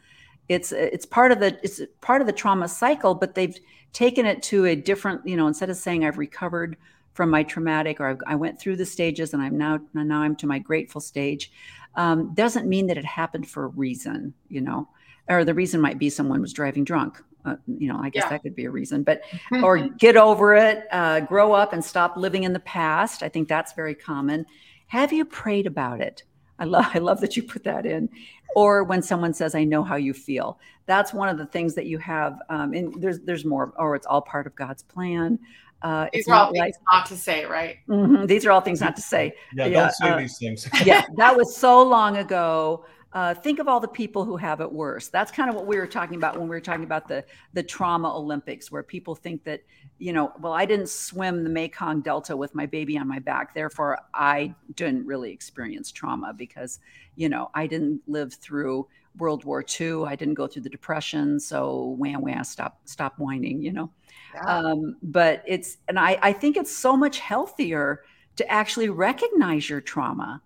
It's 0.47 0.71
it's 0.71 1.05
part 1.05 1.31
of 1.31 1.39
the 1.39 1.59
it's 1.63 1.81
part 2.01 2.21
of 2.21 2.27
the 2.27 2.33
trauma 2.33 2.67
cycle 2.67 3.13
but 3.15 3.35
they've 3.35 3.57
taken 3.93 4.25
it 4.25 4.41
to 4.43 4.65
a 4.65 4.75
different 4.75 5.25
you 5.25 5.35
know 5.35 5.47
instead 5.47 5.69
of 5.69 5.77
saying 5.77 6.05
i've 6.05 6.17
recovered 6.17 6.77
from 7.13 7.29
my 7.29 7.43
traumatic 7.43 7.99
or 7.99 8.17
i 8.27 8.35
went 8.35 8.59
through 8.59 8.75
the 8.75 8.85
stages 8.85 9.33
and 9.33 9.41
i'm 9.41 9.57
now 9.57 9.79
now 9.93 10.21
i'm 10.21 10.35
to 10.35 10.47
my 10.47 10.59
grateful 10.59 11.01
stage 11.01 11.51
um, 11.95 12.33
doesn't 12.33 12.67
mean 12.67 12.87
that 12.87 12.97
it 12.97 13.05
happened 13.05 13.47
for 13.47 13.65
a 13.65 13.69
reason 13.69 14.33
you 14.47 14.61
know 14.61 14.87
or 15.29 15.45
the 15.45 15.53
reason 15.53 15.79
might 15.79 15.99
be 15.99 16.09
someone 16.09 16.41
was 16.41 16.51
driving 16.53 16.83
drunk 16.83 17.21
uh, 17.45 17.55
you 17.67 17.87
know 17.87 17.99
i 18.01 18.09
guess 18.09 18.23
Yeah. 18.25 18.29
that 18.29 18.41
could 18.43 18.55
be 18.55 18.65
a 18.65 18.71
reason 18.71 19.03
but 19.03 19.21
or 19.63 19.77
get 19.77 20.17
over 20.17 20.55
it 20.55 20.87
uh, 20.91 21.21
grow 21.21 21.53
up 21.53 21.71
and 21.73 21.83
stop 21.83 22.17
living 22.17 22.43
in 22.43 22.53
the 22.53 22.59
past 22.61 23.23
i 23.23 23.29
think 23.29 23.47
that's 23.47 23.73
very 23.73 23.95
common 23.95 24.45
have 24.87 25.13
you 25.13 25.23
prayed 25.25 25.67
about 25.67 26.01
it 26.01 26.23
i 26.59 26.65
love 26.65 26.87
i 26.93 26.99
love 26.99 27.21
that 27.21 27.37
you 27.37 27.43
put 27.43 27.63
that 27.63 27.85
in 27.85 28.09
or 28.55 28.83
when 28.83 29.01
someone 29.01 29.33
says 29.33 29.55
i 29.55 29.63
know 29.63 29.83
how 29.83 29.95
you 29.95 30.13
feel 30.13 30.59
that's 30.85 31.13
one 31.13 31.29
of 31.29 31.37
the 31.37 31.45
things 31.45 31.75
that 31.75 31.85
you 31.85 31.97
have 31.99 32.39
um, 32.49 32.73
and 32.73 33.01
there's 33.01 33.19
there's 33.21 33.45
more 33.45 33.71
or 33.77 33.95
it's 33.95 34.07
all 34.07 34.21
part 34.21 34.45
of 34.47 34.55
god's 34.55 34.83
plan 34.83 35.37
uh, 35.81 36.07
These 36.11 36.23
it's 36.23 36.27
are 36.27 36.33
all 36.33 36.45
not 36.47 36.51
things 36.51 36.61
like 36.61 36.73
not 36.91 37.05
to 37.05 37.15
say, 37.15 37.45
right? 37.45 37.77
Mhm, 37.87 38.27
these 38.27 38.45
are 38.45 38.51
all 38.51 38.59
things 38.59 38.81
not 38.81 38.97
to 38.97 39.01
say 39.01 39.33
Yeah. 39.55 39.67
Yeah, 39.67 39.79
Don't 39.79 39.91
say 39.93 40.09
uh, 40.09 40.17
these 40.17 40.37
things. 40.37 40.67
yeah, 40.83 41.05
that 41.15 41.37
was 41.37 41.55
so 41.65 41.81
long 41.83 42.17
ago. 42.17 42.83
Uh, 43.11 43.33
think 43.33 43.57
of 43.57 43.67
all 43.67 43.79
the 43.79 43.87
people 43.87 44.23
who 44.23 44.37
have 44.37 44.61
it 44.61 44.71
worse. 44.71 45.07
That's 45.07 45.31
kind 45.31 45.49
of 45.49 45.55
what 45.55 45.65
we 45.65 45.77
were 45.77 45.87
talking 45.87 46.15
about 46.15 46.37
when 46.37 46.43
we 46.47 46.55
were 46.55 46.61
talking 46.61 46.83
about 46.83 47.07
the 47.07 47.25
the 47.53 47.63
trauma 47.63 48.15
Olympics, 48.15 48.71
where 48.71 48.83
people 48.83 49.15
think 49.15 49.43
that 49.45 49.61
you 49.97 50.13
know, 50.13 50.31
well, 50.39 50.53
I 50.53 50.65
didn't 50.65 50.89
swim 50.89 51.43
the 51.43 51.49
Mekong 51.49 52.01
Delta 52.01 52.37
with 52.37 52.53
my 52.55 52.65
baby 52.65 52.97
on 52.97 53.07
my 53.07 53.19
back, 53.19 53.53
therefore 53.53 53.99
I 54.13 54.53
didn't 54.75 55.05
really 55.05 55.31
experience 55.31 55.91
trauma 55.91 56.33
because 56.33 56.79
you 57.15 57.29
know 57.29 57.49
I 57.55 57.65
didn't 57.67 58.01
live 58.07 58.33
through 58.35 58.87
World 59.17 59.43
War 59.43 59.65
II. 59.79 60.03
I 60.05 60.15
didn't 60.15 60.35
go 60.35 60.45
through 60.47 60.61
the 60.61 60.69
Depression, 60.69 61.39
so 61.39 61.95
wham 61.97 62.21
wham, 62.21 62.43
stop 62.43 62.79
stop 62.85 63.17
whining, 63.17 63.61
you 63.61 63.71
know 63.73 63.89
Yeah. 64.35 64.45
um, 64.45 64.97
but 65.01 65.43
it's 65.47 65.77
and 65.87 65.97
I, 65.99 66.19
I 66.21 66.33
think 66.33 66.57
it's 66.57 66.71
so 66.75 66.95
much 66.95 67.19
healthier 67.19 68.03
to 68.35 68.49
actually 68.51 68.89
recognize 68.89 69.67
your 69.69 69.81
trauma 69.81 70.41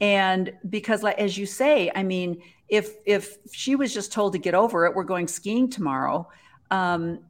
and 0.00 0.52
because 0.68 1.02
like 1.02 1.18
as 1.18 1.38
you 1.38 1.46
say 1.46 1.90
i 1.94 2.02
mean 2.02 2.42
if 2.68 2.94
if 3.04 3.38
she 3.52 3.76
was 3.76 3.92
just 3.92 4.12
told 4.12 4.32
to 4.32 4.38
get 4.38 4.54
over 4.54 4.86
it 4.86 4.94
we're 4.94 5.04
going 5.04 5.28
skiing 5.28 5.68
tomorrow 5.68 6.28
um, 6.70 7.20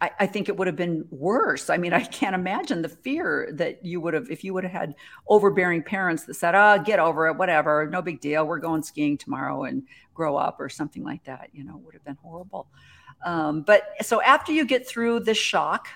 I, 0.00 0.10
I 0.20 0.26
think 0.26 0.48
it 0.48 0.56
would 0.56 0.66
have 0.66 0.76
been 0.76 1.04
worse. 1.10 1.70
I 1.70 1.76
mean, 1.76 1.92
I 2.02 2.04
can't 2.04 2.34
imagine 2.34 2.82
the 2.82 2.88
fear 2.88 3.48
that 3.52 3.84
you 3.84 4.00
would 4.00 4.14
have 4.14 4.30
if 4.30 4.44
you 4.44 4.54
would 4.54 4.64
have 4.64 4.72
had 4.72 4.94
overbearing 5.28 5.82
parents 5.82 6.24
that 6.24 6.34
said, 6.34 6.54
"Oh, 6.54 6.82
get 6.82 6.98
over 6.98 7.28
it, 7.28 7.36
whatever, 7.36 7.88
no 7.90 8.02
big 8.02 8.20
deal. 8.20 8.46
We're 8.46 8.58
going 8.58 8.82
skiing 8.82 9.18
tomorrow 9.18 9.64
and 9.64 9.82
grow 10.14 10.36
up," 10.36 10.60
or 10.60 10.68
something 10.68 11.04
like 11.04 11.24
that. 11.24 11.50
You 11.52 11.64
know, 11.64 11.76
would 11.78 11.94
have 11.94 12.04
been 12.04 12.18
horrible. 12.22 12.68
Um, 13.24 13.62
but 13.62 13.82
so 14.02 14.22
after 14.22 14.52
you 14.52 14.64
get 14.64 14.86
through 14.86 15.20
the 15.20 15.34
shock, 15.34 15.88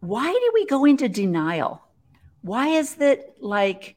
why 0.00 0.30
do 0.30 0.50
we 0.52 0.66
go 0.66 0.84
into 0.84 1.08
denial? 1.08 1.82
Why 2.42 2.68
is 2.68 2.96
that 2.96 3.34
like 3.40 3.96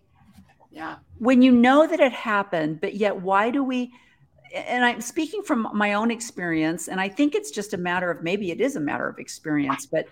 yeah. 0.71 0.95
when 1.19 1.41
you 1.41 1.51
know 1.51 1.85
that 1.87 1.99
it 1.99 2.13
happened, 2.13 2.81
but 2.81 2.95
yet 2.95 3.21
why 3.21 3.51
do 3.51 3.63
we? 3.63 3.91
And 4.53 4.83
I'm 4.83 4.99
speaking 4.99 5.43
from 5.43 5.69
my 5.73 5.93
own 5.93 6.11
experience, 6.11 6.87
and 6.87 6.99
I 6.99 7.07
think 7.07 7.35
it's 7.35 7.51
just 7.51 7.73
a 7.73 7.77
matter 7.77 8.11
of 8.11 8.21
maybe 8.21 8.51
it 8.51 8.59
is 8.59 8.75
a 8.75 8.81
matter 8.81 9.07
of 9.07 9.17
experience. 9.17 9.85
But 9.85 10.07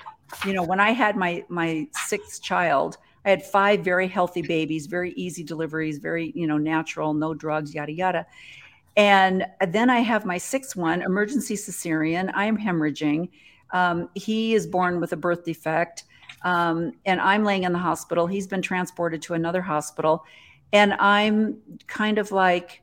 you 0.45 0.53
know, 0.53 0.63
when 0.63 0.79
I 0.79 0.91
had 0.91 1.17
my 1.17 1.43
my 1.49 1.87
sixth 1.93 2.41
child, 2.41 2.97
I 3.25 3.29
had 3.29 3.43
five 3.43 3.81
very 3.81 4.07
healthy 4.07 4.41
babies, 4.41 4.85
very 4.85 5.11
easy 5.13 5.43
deliveries, 5.43 5.97
very 5.97 6.31
you 6.35 6.47
know 6.47 6.57
natural, 6.57 7.13
no 7.13 7.33
drugs, 7.33 7.73
yada 7.73 7.91
yada. 7.91 8.25
And 8.95 9.45
then 9.67 9.89
I 9.89 9.99
have 9.99 10.25
my 10.25 10.37
sixth 10.37 10.75
one, 10.75 11.01
emergency 11.01 11.55
cesarean. 11.55 12.31
I 12.33 12.45
am 12.45 12.57
hemorrhaging. 12.57 13.29
Um, 13.71 14.09
he 14.15 14.55
is 14.55 14.65
born 14.65 14.99
with 14.99 15.13
a 15.13 15.17
birth 15.17 15.45
defect, 15.45 16.05
um, 16.43 16.93
and 17.05 17.21
I'm 17.21 17.43
laying 17.43 17.63
in 17.63 17.71
the 17.71 17.79
hospital. 17.79 18.25
He's 18.25 18.47
been 18.47 18.61
transported 18.61 19.21
to 19.23 19.35
another 19.35 19.61
hospital, 19.61 20.25
and 20.73 20.93
I'm 20.93 21.58
kind 21.88 22.17
of 22.17 22.32
like, 22.32 22.82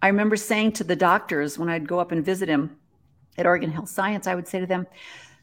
I 0.00 0.08
remember 0.08 0.36
saying 0.36 0.72
to 0.72 0.84
the 0.84 0.96
doctors 0.96 1.58
when 1.58 1.68
I'd 1.68 1.86
go 1.86 2.00
up 2.00 2.12
and 2.12 2.24
visit 2.24 2.48
him 2.48 2.76
at 3.38 3.46
Oregon 3.46 3.70
Health 3.70 3.88
Science, 3.88 4.26
I 4.26 4.34
would 4.34 4.48
say 4.48 4.60
to 4.60 4.66
them, 4.66 4.86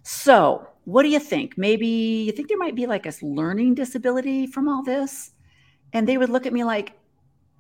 "So, 0.04 0.68
what 0.86 1.04
do 1.04 1.10
you 1.10 1.20
think? 1.20 1.58
Maybe 1.58 1.88
you 1.88 2.32
think 2.32 2.50
there 2.50 2.58
might 2.58 2.76
be 2.76 2.86
like 2.86 3.06
a 3.06 3.14
learning 3.22 3.76
disability 3.76 4.48
from 4.48 4.68
all 4.68 4.84
this?" 4.84 5.32
And 5.94 6.08
they 6.08 6.18
would 6.18 6.30
look 6.30 6.46
at 6.46 6.54
me 6.54 6.64
like, 6.64 7.00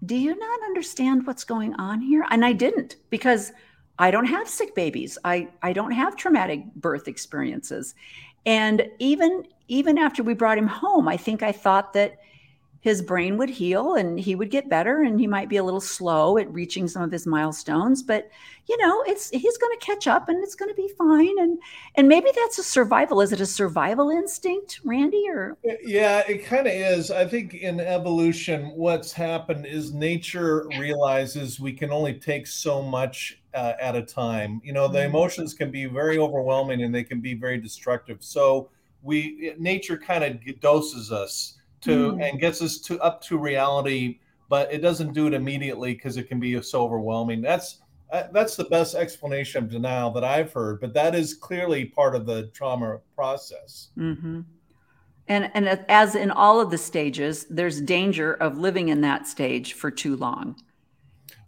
do 0.06 0.16
you 0.16 0.36
not 0.36 0.60
understand 0.64 1.28
what's 1.28 1.44
going 1.44 1.74
on 1.76 2.02
here 2.02 2.26
and 2.30 2.46
i 2.46 2.54
didn't 2.54 2.96
because 3.10 3.52
i 3.98 4.10
don't 4.10 4.26
have 4.26 4.48
sick 4.48 4.74
babies 4.76 5.18
i 5.24 5.48
i 5.62 5.74
don't 5.74 5.92
have 5.92 6.16
traumatic 6.16 6.64
birth 6.76 7.08
experiences 7.08 7.96
and 8.46 8.88
even 9.00 9.44
even 9.68 9.98
after 9.98 10.24
we 10.24 10.34
brought 10.34 10.58
him 10.58 10.68
home 10.68 11.08
i 11.08 11.18
think 11.18 11.44
i 11.44 11.52
thought 11.52 11.94
that 11.94 12.18
his 12.82 13.02
brain 13.02 13.38
would 13.38 13.50
heal 13.50 13.96
and 13.96 14.20
he 14.20 14.36
would 14.36 14.50
get 14.52 14.70
better 14.70 15.02
and 15.02 15.20
he 15.20 15.28
might 15.28 15.50
be 15.50 15.58
a 15.58 15.64
little 15.64 15.82
slow 15.82 16.38
at 16.38 16.52
reaching 16.52 16.88
some 16.88 17.02
of 17.02 17.12
his 17.12 17.28
milestones 17.28 18.02
but 18.04 18.30
you 18.68 18.78
know 18.78 19.04
it's 19.08 19.30
he's 19.30 19.58
going 19.58 19.78
to 19.78 19.86
catch 19.86 20.08
up 20.08 20.30
and 20.30 20.44
it's 20.44 20.56
going 20.56 20.70
to 20.70 20.76
be 20.76 20.90
fine 20.98 21.40
and 21.40 21.60
and 21.96 22.08
maybe 22.08 22.30
that's 22.36 22.58
a 22.58 22.64
survival 22.64 23.22
is 23.22 23.32
it 23.32 23.42
a 23.42 23.46
survival 23.46 24.10
instinct 24.10 24.80
randy 24.84 25.26
or 25.30 25.58
Yeah, 25.84 26.24
it 26.28 26.46
kind 26.46 26.68
of 26.68 26.74
is. 26.74 27.12
I 27.12 27.26
think 27.28 27.54
in 27.54 27.82
evolution, 27.82 28.72
what's 28.76 29.12
happened 29.12 29.66
is 29.66 29.94
nature 29.94 30.70
realizes 30.70 31.60
we 31.60 31.74
can 31.74 31.92
only 31.92 32.14
take 32.18 32.48
so 32.48 32.82
much 32.82 33.42
uh, 33.54 33.74
at 33.80 33.94
a 33.96 34.02
time. 34.02 34.62
You 34.64 34.72
know, 34.72 34.88
the 34.88 35.00
Mhm. 35.00 35.04
emotions 35.04 35.54
can 35.54 35.70
be 35.70 35.86
very 35.86 36.18
overwhelming 36.18 36.82
and 36.84 36.96
they 36.96 37.04
can 37.04 37.20
be 37.20 37.34
very 37.34 37.58
destructive. 37.60 38.24
So 38.24 38.70
we 39.02 39.54
nature 39.60 39.98
kind 39.98 40.24
of 40.24 40.60
doses 40.62 41.12
us 41.12 41.59
to 41.82 42.14
Mm. 42.14 42.30
and 42.30 42.40
gets 42.40 42.62
us 42.62 42.80
to 42.82 43.00
up 43.02 43.22
to 43.24 43.38
reality, 43.38 44.20
but 44.50 44.72
it 44.74 44.80
doesn't 44.80 45.14
do 45.14 45.28
it 45.28 45.34
immediately 45.34 45.94
because 45.94 46.18
it 46.18 46.28
can 46.28 46.40
be 46.40 46.62
so 46.62 46.84
overwhelming. 46.84 47.42
That's 47.42 47.80
uh, 48.12 48.24
that's 48.34 48.56
the 48.56 48.64
best 48.66 48.96
explanation 48.96 49.64
of 49.64 49.70
denial 49.70 50.10
that 50.12 50.24
I've 50.24 50.52
heard, 50.52 50.82
but 50.82 50.94
that 50.96 51.14
is 51.16 51.36
clearly 51.36 51.86
part 51.86 52.16
of 52.16 52.26
the 52.26 52.48
trauma 52.54 53.00
process. 53.16 53.90
hmm 53.96 54.42
And 55.28 55.52
and 55.54 55.68
as 55.90 56.16
in 56.16 56.32
all 56.32 56.60
of 56.60 56.72
the 56.72 56.78
stages, 56.78 57.46
there's 57.50 57.82
danger 57.82 58.34
of 58.34 58.58
living 58.58 58.90
in 58.90 59.02
that 59.02 59.28
stage 59.28 59.74
for 59.74 59.92
too 59.92 60.16
long. 60.18 60.56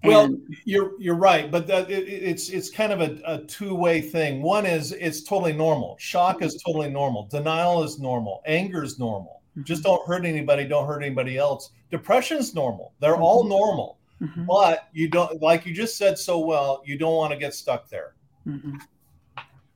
Well, 0.04 0.36
you're 0.66 0.94
you're 1.00 1.16
right, 1.16 1.50
but 1.52 1.68
that 1.68 1.90
it- 1.92 2.08
it's 2.08 2.50
it's 2.50 2.70
kind 2.72 2.92
of 2.92 3.02
a, 3.02 3.20
a 3.26 3.46
two 3.46 3.76
way 3.76 4.02
thing. 4.02 4.42
One 4.42 4.66
is 4.66 4.92
it's 4.94 5.24
totally 5.24 5.54
normal. 5.54 5.96
Shock 6.00 6.42
is 6.42 6.62
totally 6.66 6.90
normal. 6.90 7.28
Denial 7.28 7.84
is 7.84 8.00
normal. 8.00 8.42
Anger 8.46 8.84
is 8.84 8.98
normal. 9.00 9.41
Just 9.64 9.84
don't 9.84 10.06
hurt 10.08 10.26
anybody. 10.26 10.66
Don't 10.66 10.88
hurt 10.88 11.04
anybody 11.04 11.38
else. 11.38 11.72
Depression's 11.90 12.56
normal. 12.56 12.94
They're 13.00 13.18
all 13.18 13.44
Mhm. 13.44 13.50
normal, 13.50 13.98
Mhm, 14.22 14.46
but 14.48 14.88
you 14.94 15.10
don't 15.10 15.42
like 15.42 15.66
you 15.66 15.74
just 15.74 15.98
said 15.98 16.18
so 16.18 16.40
well. 16.40 16.82
You 16.86 16.98
don't 16.98 17.16
want 17.16 17.32
to 17.34 17.38
get 17.38 17.54
stuck 17.54 17.90
there. 17.90 18.14
mhm. 18.48 18.80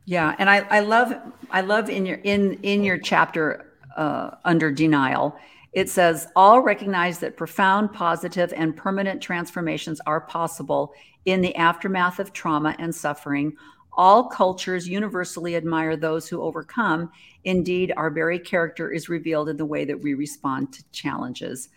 Yeah, 0.06 0.36
and 0.40 0.50
I, 0.50 0.60
I 0.70 0.80
love 0.80 1.14
I 1.52 1.62
love 1.62 1.90
in 1.90 2.06
your 2.06 2.18
in 2.24 2.54
in 2.64 2.84
your 2.84 2.98
chapter 2.98 3.74
uh, 3.98 4.32
under 4.46 4.72
denial, 4.72 5.36
it 5.74 5.90
says 5.90 6.28
all 6.36 6.62
recognize 6.62 7.20
that 7.20 7.38
profound, 7.38 7.92
positive, 7.94 8.54
and 8.56 8.76
permanent 8.78 9.22
transformations 9.22 10.00
are 10.06 10.22
possible 10.22 10.94
in 11.26 11.42
the 11.42 11.56
aftermath 11.56 12.20
of 12.20 12.34
trauma 12.34 12.76
and 12.80 12.94
suffering. 12.94 13.56
All 13.96 14.26
cultures 14.26 14.88
universally 14.88 15.56
admire 15.56 15.96
those 15.96 16.28
who 16.28 16.42
overcome. 16.42 17.12
Indeed, 17.46 17.94
our 17.96 18.10
very 18.10 18.40
character 18.40 18.92
is 18.92 19.10
revealed 19.10 19.50
in 19.50 19.58
the 19.58 19.66
way 19.66 19.86
that 19.86 20.02
we 20.02 20.14
respond 20.14 20.74
to 20.74 20.84
challenges. 20.92 21.70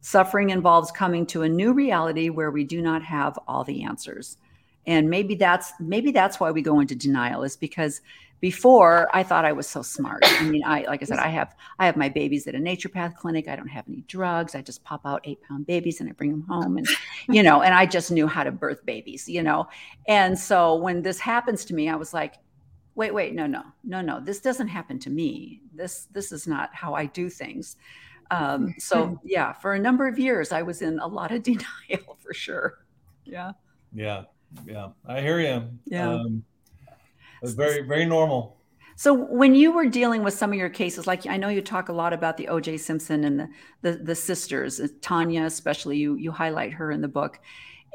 Suffering 0.00 0.50
involves 0.50 0.90
coming 0.90 1.26
to 1.26 1.42
a 1.42 1.48
new 1.48 1.72
reality 1.72 2.30
where 2.30 2.50
we 2.50 2.64
do 2.64 2.80
not 2.80 3.02
have 3.02 3.38
all 3.46 3.64
the 3.64 3.84
answers. 3.84 4.38
And 4.86 5.10
maybe 5.10 5.34
that's 5.34 5.72
maybe 5.80 6.12
that's 6.12 6.38
why 6.38 6.50
we 6.50 6.62
go 6.62 6.80
into 6.80 6.94
denial 6.94 7.42
is 7.42 7.56
because 7.56 8.00
before 8.40 9.08
I 9.14 9.22
thought 9.22 9.44
I 9.44 9.52
was 9.52 9.66
so 9.66 9.82
smart. 9.82 10.20
I 10.24 10.44
mean, 10.44 10.62
I 10.64 10.82
like 10.82 11.02
I 11.02 11.04
said, 11.06 11.18
I 11.18 11.28
have 11.28 11.54
I 11.78 11.86
have 11.86 11.96
my 11.96 12.08
babies 12.08 12.46
at 12.46 12.54
a 12.54 12.58
naturopath 12.58 13.16
clinic. 13.16 13.48
I 13.48 13.56
don't 13.56 13.68
have 13.68 13.84
any 13.88 14.02
drugs. 14.02 14.54
I 14.54 14.62
just 14.62 14.84
pop 14.84 15.02
out 15.04 15.22
eight 15.24 15.40
pound 15.42 15.66
babies 15.66 16.00
and 16.00 16.08
I 16.08 16.12
bring 16.12 16.30
them 16.30 16.42
home, 16.42 16.76
and 16.76 16.86
you 17.28 17.42
know, 17.42 17.62
and 17.62 17.74
I 17.74 17.86
just 17.86 18.10
knew 18.10 18.26
how 18.26 18.44
to 18.44 18.52
birth 18.52 18.84
babies, 18.84 19.28
you 19.28 19.42
know. 19.42 19.68
And 20.06 20.38
so 20.38 20.76
when 20.76 21.02
this 21.02 21.18
happens 21.18 21.64
to 21.66 21.74
me, 21.74 21.88
I 21.88 21.96
was 21.96 22.12
like, 22.12 22.34
wait, 22.94 23.14
wait, 23.14 23.34
no, 23.34 23.46
no, 23.46 23.62
no, 23.84 24.00
no. 24.00 24.20
This 24.20 24.40
doesn't 24.40 24.68
happen 24.68 24.98
to 25.00 25.10
me. 25.10 25.60
This 25.74 26.06
this 26.12 26.32
is 26.32 26.46
not 26.46 26.74
how 26.74 26.94
I 26.94 27.06
do 27.06 27.30
things. 27.30 27.76
Um, 28.30 28.74
so 28.78 29.20
yeah, 29.24 29.52
for 29.52 29.74
a 29.74 29.78
number 29.78 30.06
of 30.08 30.18
years, 30.18 30.52
I 30.52 30.62
was 30.62 30.82
in 30.82 30.98
a 30.98 31.06
lot 31.06 31.32
of 31.32 31.42
denial 31.42 32.16
for 32.18 32.34
sure. 32.34 32.84
Yeah. 33.24 33.52
Yeah. 33.92 34.24
Yeah. 34.66 34.88
I 35.06 35.20
hear 35.20 35.40
you. 35.40 35.68
Yeah. 35.86 36.14
Um, 36.14 36.44
it's 37.42 37.52
very, 37.52 37.82
very 37.82 38.06
normal. 38.06 38.56
So 38.98 39.12
when 39.12 39.54
you 39.54 39.72
were 39.72 39.86
dealing 39.86 40.22
with 40.22 40.32
some 40.32 40.52
of 40.52 40.58
your 40.58 40.70
cases, 40.70 41.06
like 41.06 41.26
I 41.26 41.36
know 41.36 41.48
you 41.48 41.60
talk 41.60 41.90
a 41.90 41.92
lot 41.92 42.14
about 42.14 42.38
the 42.38 42.48
O.J. 42.48 42.78
Simpson 42.78 43.24
and 43.24 43.40
the, 43.40 43.48
the 43.82 43.92
the, 43.92 44.14
sisters, 44.14 44.80
uh, 44.80 44.88
Tanya 45.02 45.44
especially. 45.44 45.98
You 45.98 46.14
you 46.14 46.32
highlight 46.32 46.72
her 46.72 46.90
in 46.90 47.02
the 47.02 47.08
book. 47.08 47.38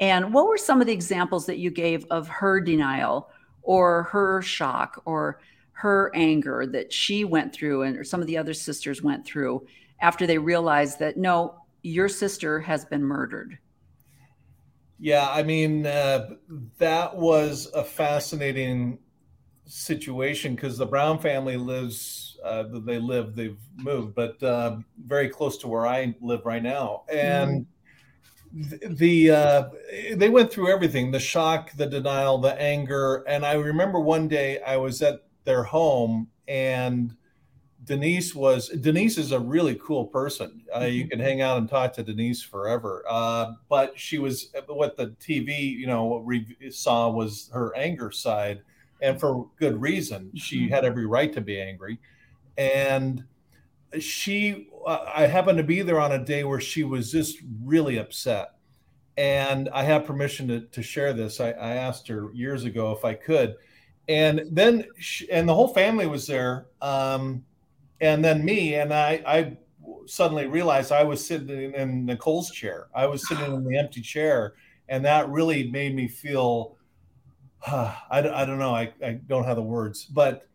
And 0.00 0.32
what 0.32 0.46
were 0.46 0.56
some 0.56 0.80
of 0.80 0.86
the 0.86 0.92
examples 0.92 1.46
that 1.46 1.58
you 1.58 1.70
gave 1.70 2.04
of 2.10 2.28
her 2.28 2.60
denial 2.60 3.30
or 3.62 4.04
her 4.04 4.42
shock 4.42 5.02
or 5.04 5.40
her 5.72 6.12
anger 6.14 6.66
that 6.66 6.92
she 6.92 7.24
went 7.24 7.52
through 7.52 7.82
and 7.82 7.98
or 7.98 8.04
some 8.04 8.20
of 8.20 8.28
the 8.28 8.38
other 8.38 8.54
sisters 8.54 9.02
went 9.02 9.26
through 9.26 9.66
after 10.00 10.26
they 10.26 10.38
realized 10.38 10.98
that 11.00 11.16
no, 11.16 11.56
your 11.82 12.08
sister 12.08 12.60
has 12.60 12.84
been 12.84 13.02
murdered? 13.02 13.58
Yeah, 15.00 15.28
I 15.28 15.42
mean, 15.42 15.84
uh, 15.84 16.34
that 16.78 17.16
was 17.16 17.68
a 17.74 17.82
fascinating 17.82 18.98
situation 19.66 20.54
because 20.54 20.76
the 20.76 20.86
Brown 20.86 21.18
family 21.18 21.56
lives, 21.56 22.38
uh, 22.44 22.64
they 22.68 22.98
live, 22.98 23.34
they've 23.34 23.58
moved, 23.76 24.14
but 24.14 24.42
uh, 24.42 24.76
very 25.04 25.28
close 25.28 25.56
to 25.58 25.68
where 25.68 25.86
I 25.86 26.14
live 26.20 26.44
right 26.44 26.62
now. 26.62 27.04
And 27.12 27.66
mm-hmm. 28.54 28.94
the 28.94 29.30
uh, 29.30 29.68
they 30.14 30.28
went 30.28 30.52
through 30.52 30.70
everything 30.70 31.10
the 31.10 31.20
shock 31.20 31.72
the 31.72 31.86
denial 31.86 32.36
the 32.36 32.60
anger 32.60 33.24
and 33.26 33.46
i 33.46 33.54
remember 33.54 33.98
one 33.98 34.28
day 34.28 34.60
i 34.60 34.76
was 34.76 35.00
at 35.00 35.22
their 35.44 35.62
home 35.62 36.28
and 36.48 37.16
denise 37.84 38.34
was 38.34 38.68
denise 38.68 39.16
is 39.16 39.32
a 39.32 39.40
really 39.40 39.80
cool 39.82 40.04
person 40.04 40.60
uh, 40.76 40.80
you 40.80 41.04
mm-hmm. 41.04 41.10
can 41.10 41.18
hang 41.18 41.40
out 41.40 41.56
and 41.56 41.66
talk 41.66 41.94
to 41.94 42.02
denise 42.02 42.42
forever 42.42 43.02
uh, 43.08 43.52
but 43.70 43.98
she 43.98 44.18
was 44.18 44.52
what 44.66 44.98
the 44.98 45.06
tv 45.18 45.72
you 45.72 45.86
know 45.86 46.28
saw 46.70 47.08
was 47.08 47.48
her 47.54 47.74
anger 47.74 48.10
side 48.10 48.60
and 49.02 49.20
for 49.20 49.48
good 49.58 49.78
reason. 49.80 50.30
She 50.34 50.60
mm-hmm. 50.60 50.74
had 50.74 50.84
every 50.84 51.06
right 51.06 51.32
to 51.32 51.40
be 51.40 51.60
angry. 51.60 51.98
And 52.56 53.24
she, 53.98 54.68
uh, 54.86 55.04
I 55.12 55.26
happened 55.26 55.58
to 55.58 55.64
be 55.64 55.82
there 55.82 56.00
on 56.00 56.12
a 56.12 56.24
day 56.24 56.44
where 56.44 56.60
she 56.60 56.84
was 56.84 57.12
just 57.12 57.38
really 57.62 57.98
upset. 57.98 58.52
And 59.18 59.68
I 59.70 59.82
have 59.82 60.06
permission 60.06 60.48
to, 60.48 60.60
to 60.60 60.82
share 60.82 61.12
this. 61.12 61.40
I, 61.40 61.50
I 61.50 61.74
asked 61.74 62.08
her 62.08 62.30
years 62.32 62.64
ago 62.64 62.92
if 62.92 63.04
I 63.04 63.14
could. 63.14 63.56
And 64.08 64.44
then, 64.50 64.86
she, 64.98 65.30
and 65.30 65.48
the 65.48 65.54
whole 65.54 65.68
family 65.68 66.06
was 66.06 66.26
there. 66.26 66.66
Um, 66.80 67.44
and 68.00 68.24
then 68.24 68.44
me, 68.44 68.76
and 68.76 68.94
I, 68.94 69.22
I 69.26 69.56
suddenly 70.06 70.46
realized 70.46 70.92
I 70.92 71.04
was 71.04 71.24
sitting 71.24 71.74
in 71.74 72.06
Nicole's 72.06 72.50
chair. 72.50 72.86
I 72.94 73.06
was 73.06 73.28
sitting 73.28 73.52
in 73.52 73.64
the 73.64 73.76
empty 73.76 74.00
chair. 74.00 74.54
And 74.88 75.04
that 75.04 75.28
really 75.28 75.70
made 75.70 75.94
me 75.94 76.08
feel 76.08 76.76
I, 77.66 77.96
I 78.10 78.44
don't 78.44 78.58
know. 78.58 78.74
I, 78.74 78.92
I 79.04 79.20
don't 79.26 79.44
have 79.44 79.56
the 79.56 79.62
words, 79.62 80.04
but 80.04 80.48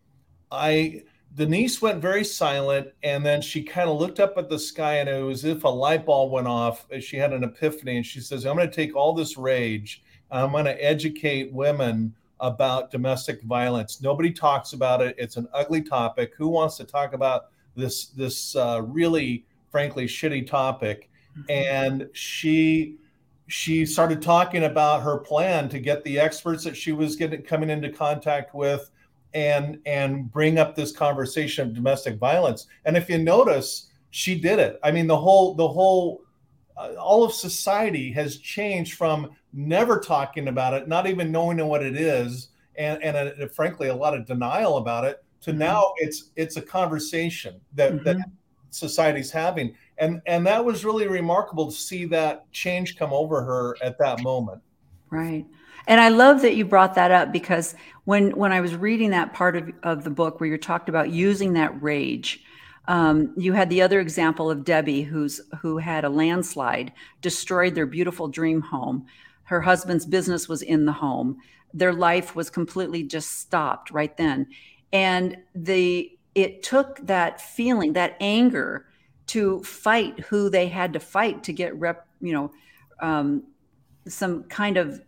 I, 0.51 1.03
Denise 1.35 1.81
went 1.81 2.01
very 2.01 2.23
silent 2.23 2.87
and 3.03 3.25
then 3.25 3.41
she 3.41 3.61
kind 3.63 3.89
of 3.89 3.99
looked 3.99 4.19
up 4.19 4.37
at 4.37 4.49
the 4.49 4.57
sky 4.59 4.95
and 4.95 5.09
it 5.09 5.21
was 5.21 5.43
as 5.45 5.57
if 5.57 5.63
a 5.63 5.69
light 5.69 6.05
bulb 6.05 6.31
went 6.31 6.47
off. 6.47 6.85
She 6.99 7.17
had 7.17 7.33
an 7.33 7.43
epiphany 7.43 7.97
and 7.97 8.05
she 8.05 8.19
says, 8.21 8.45
I'm 8.45 8.55
going 8.55 8.69
to 8.69 8.75
take 8.75 8.95
all 8.95 9.13
this 9.13 9.37
rage 9.37 10.03
I'm 10.31 10.51
going 10.51 10.65
to 10.65 10.83
educate 10.83 11.53
women 11.53 12.13
about 12.39 12.91
domestic 12.91 13.41
violence. 13.43 14.01
Nobody 14.01 14.31
talks 14.31 14.73
about 14.73 15.01
it. 15.01 15.15
It's 15.17 15.37
an 15.37 15.47
ugly 15.53 15.81
topic. 15.81 16.33
Who 16.37 16.49
wants 16.49 16.77
to 16.77 16.83
talk 16.85 17.13
about 17.13 17.45
this, 17.75 18.07
this 18.07 18.55
uh, 18.55 18.81
really, 18.85 19.45
frankly, 19.71 20.05
shitty 20.05 20.47
topic? 20.47 21.09
Mm-hmm. 21.37 21.51
And 21.51 22.09
she, 22.13 22.97
she 23.47 23.85
started 23.85 24.21
talking 24.21 24.65
about 24.65 25.01
her 25.01 25.17
plan 25.17 25.69
to 25.69 25.79
get 25.79 26.03
the 26.03 26.19
experts 26.19 26.63
that 26.65 26.75
she 26.75 26.91
was 26.91 27.15
getting 27.15 27.41
coming 27.41 27.69
into 27.69 27.89
contact 27.89 28.53
with 28.53 28.91
and 29.33 29.79
and 29.85 30.31
bring 30.31 30.57
up 30.59 30.75
this 30.75 30.91
conversation 30.91 31.67
of 31.67 31.73
domestic 31.73 32.17
violence 32.17 32.67
and 32.85 32.95
if 32.95 33.09
you 33.09 33.17
notice 33.17 33.89
she 34.09 34.39
did 34.39 34.59
it 34.59 34.79
i 34.83 34.91
mean 34.91 35.07
the 35.07 35.17
whole 35.17 35.53
the 35.53 35.67
whole 35.67 36.21
uh, 36.77 36.93
all 36.99 37.23
of 37.23 37.33
society 37.33 38.11
has 38.11 38.37
changed 38.37 38.93
from 38.93 39.29
never 39.53 39.99
talking 39.99 40.49
about 40.49 40.73
it 40.73 40.87
not 40.87 41.07
even 41.07 41.31
knowing 41.31 41.65
what 41.65 41.83
it 41.83 41.95
is 41.95 42.49
and 42.77 43.01
and 43.01 43.15
a, 43.15 43.49
frankly 43.49 43.87
a 43.87 43.95
lot 43.95 44.15
of 44.15 44.25
denial 44.25 44.77
about 44.77 45.03
it 45.03 45.23
to 45.41 45.51
mm-hmm. 45.51 45.59
now 45.59 45.93
it's 45.97 46.31
it's 46.35 46.57
a 46.57 46.61
conversation 46.61 47.59
that 47.73 47.93
mm-hmm. 47.93 48.03
that 48.03 48.17
society's 48.69 49.31
having 49.31 49.73
and 49.97 50.21
and 50.25 50.45
that 50.45 50.63
was 50.63 50.85
really 50.85 51.07
remarkable 51.07 51.65
to 51.67 51.77
see 51.77 52.05
that 52.05 52.51
change 52.51 52.97
come 52.97 53.13
over 53.13 53.43
her 53.43 53.75
at 53.81 53.97
that 53.99 54.21
moment. 54.21 54.61
Right. 55.09 55.45
And 55.87 56.01
i 56.01 56.09
love 56.09 56.41
that 56.41 56.55
you 56.55 56.65
brought 56.65 56.95
that 56.95 57.11
up 57.11 57.31
because 57.31 57.73
when 58.03 58.31
when 58.31 58.51
i 58.51 58.59
was 58.59 58.75
reading 58.75 59.11
that 59.11 59.33
part 59.33 59.55
of, 59.55 59.71
of 59.83 60.03
the 60.03 60.09
book 60.09 60.39
where 60.39 60.49
you 60.49 60.57
talked 60.57 60.89
about 60.89 61.11
using 61.11 61.53
that 61.53 61.81
rage 61.81 62.43
um, 62.87 63.33
you 63.35 63.53
had 63.53 63.69
the 63.69 63.81
other 63.81 63.99
example 63.99 64.49
of 64.49 64.63
debbie 64.63 65.01
who's 65.01 65.41
who 65.61 65.77
had 65.77 66.05
a 66.05 66.09
landslide 66.09 66.93
destroyed 67.21 67.75
their 67.75 67.85
beautiful 67.85 68.27
dream 68.27 68.61
home. 68.61 69.05
Her 69.43 69.61
husband's 69.61 70.05
business 70.05 70.47
was 70.47 70.61
in 70.61 70.85
the 70.85 70.93
home. 70.93 71.37
Their 71.73 71.93
life 71.93 72.35
was 72.35 72.49
completely 72.49 73.03
just 73.03 73.39
stopped 73.39 73.91
right 73.91 74.15
then. 74.15 74.47
And 74.93 75.37
the 75.53 76.17
it 76.33 76.63
took 76.63 77.05
that 77.05 77.41
feeling 77.41 77.93
that 77.93 78.15
anger 78.21 78.86
to 79.27 79.61
fight 79.63 80.19
who 80.21 80.49
they 80.49 80.67
had 80.67 80.93
to 80.93 80.99
fight 80.99 81.43
to 81.43 81.53
get 81.53 81.77
rep, 81.77 82.07
you 82.21 82.33
know, 82.33 82.51
um, 83.01 83.43
some 84.07 84.43
kind 84.43 84.77
of 84.77 85.01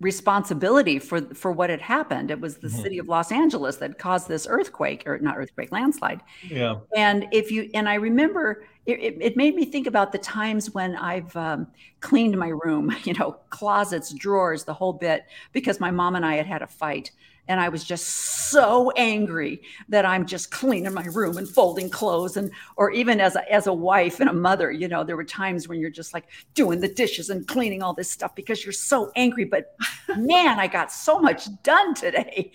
responsibility 0.00 1.00
for 1.00 1.20
for 1.34 1.50
what 1.50 1.70
had 1.70 1.80
happened. 1.80 2.30
It 2.30 2.40
was 2.40 2.58
the 2.58 2.68
mm-hmm. 2.68 2.82
city 2.82 2.98
of 2.98 3.08
Los 3.08 3.32
Angeles 3.32 3.76
that 3.78 3.98
caused 3.98 4.28
this 4.28 4.46
earthquake, 4.48 5.02
or 5.06 5.18
not 5.18 5.36
earthquake, 5.36 5.72
landslide. 5.72 6.22
Yeah. 6.48 6.76
And 6.96 7.26
if 7.32 7.50
you 7.50 7.68
and 7.74 7.88
I 7.88 7.94
remember, 7.94 8.64
it, 8.86 9.18
it 9.20 9.36
made 9.36 9.54
me 9.54 9.64
think 9.64 9.86
about 9.86 10.12
the 10.12 10.18
times 10.18 10.72
when 10.72 10.94
I've 10.96 11.34
um, 11.36 11.66
cleaned 12.00 12.38
my 12.38 12.48
room, 12.48 12.94
you 13.04 13.14
know, 13.14 13.32
closets, 13.50 14.12
drawers, 14.14 14.64
the 14.64 14.74
whole 14.74 14.92
bit, 14.92 15.24
because 15.52 15.80
my 15.80 15.90
mom 15.90 16.14
and 16.14 16.24
I 16.24 16.36
had 16.36 16.46
had 16.46 16.62
a 16.62 16.66
fight, 16.66 17.10
and 17.48 17.60
I 17.60 17.68
was 17.68 17.82
just 17.82 18.06
so 18.50 18.90
angry 18.92 19.62
that 19.88 20.04
I'm 20.04 20.26
just 20.26 20.50
cleaning 20.50 20.92
my 20.92 21.06
room 21.06 21.38
and 21.38 21.48
folding 21.48 21.88
clothes 21.88 22.36
and 22.36 22.50
or 22.76 22.90
even 22.90 23.20
as 23.20 23.36
a, 23.36 23.52
as 23.52 23.66
a 23.66 23.72
wife 23.72 24.20
and 24.20 24.28
a 24.28 24.32
mother, 24.32 24.70
you 24.70 24.86
know, 24.86 25.02
there 25.02 25.16
were 25.16 25.24
times 25.24 25.66
when 25.66 25.80
you're 25.80 25.90
just 25.90 26.14
like 26.14 26.24
doing 26.54 26.80
the 26.80 26.88
dishes 26.88 27.30
and 27.30 27.48
cleaning 27.48 27.82
all 27.82 27.94
this 27.94 28.10
stuff 28.10 28.34
because 28.34 28.64
you're 28.64 28.72
so 28.72 29.10
angry. 29.16 29.44
But 29.44 29.74
man, 30.16 30.60
I 30.60 30.66
got 30.66 30.92
so 30.92 31.18
much 31.18 31.48
done 31.62 31.94
today. 31.94 32.52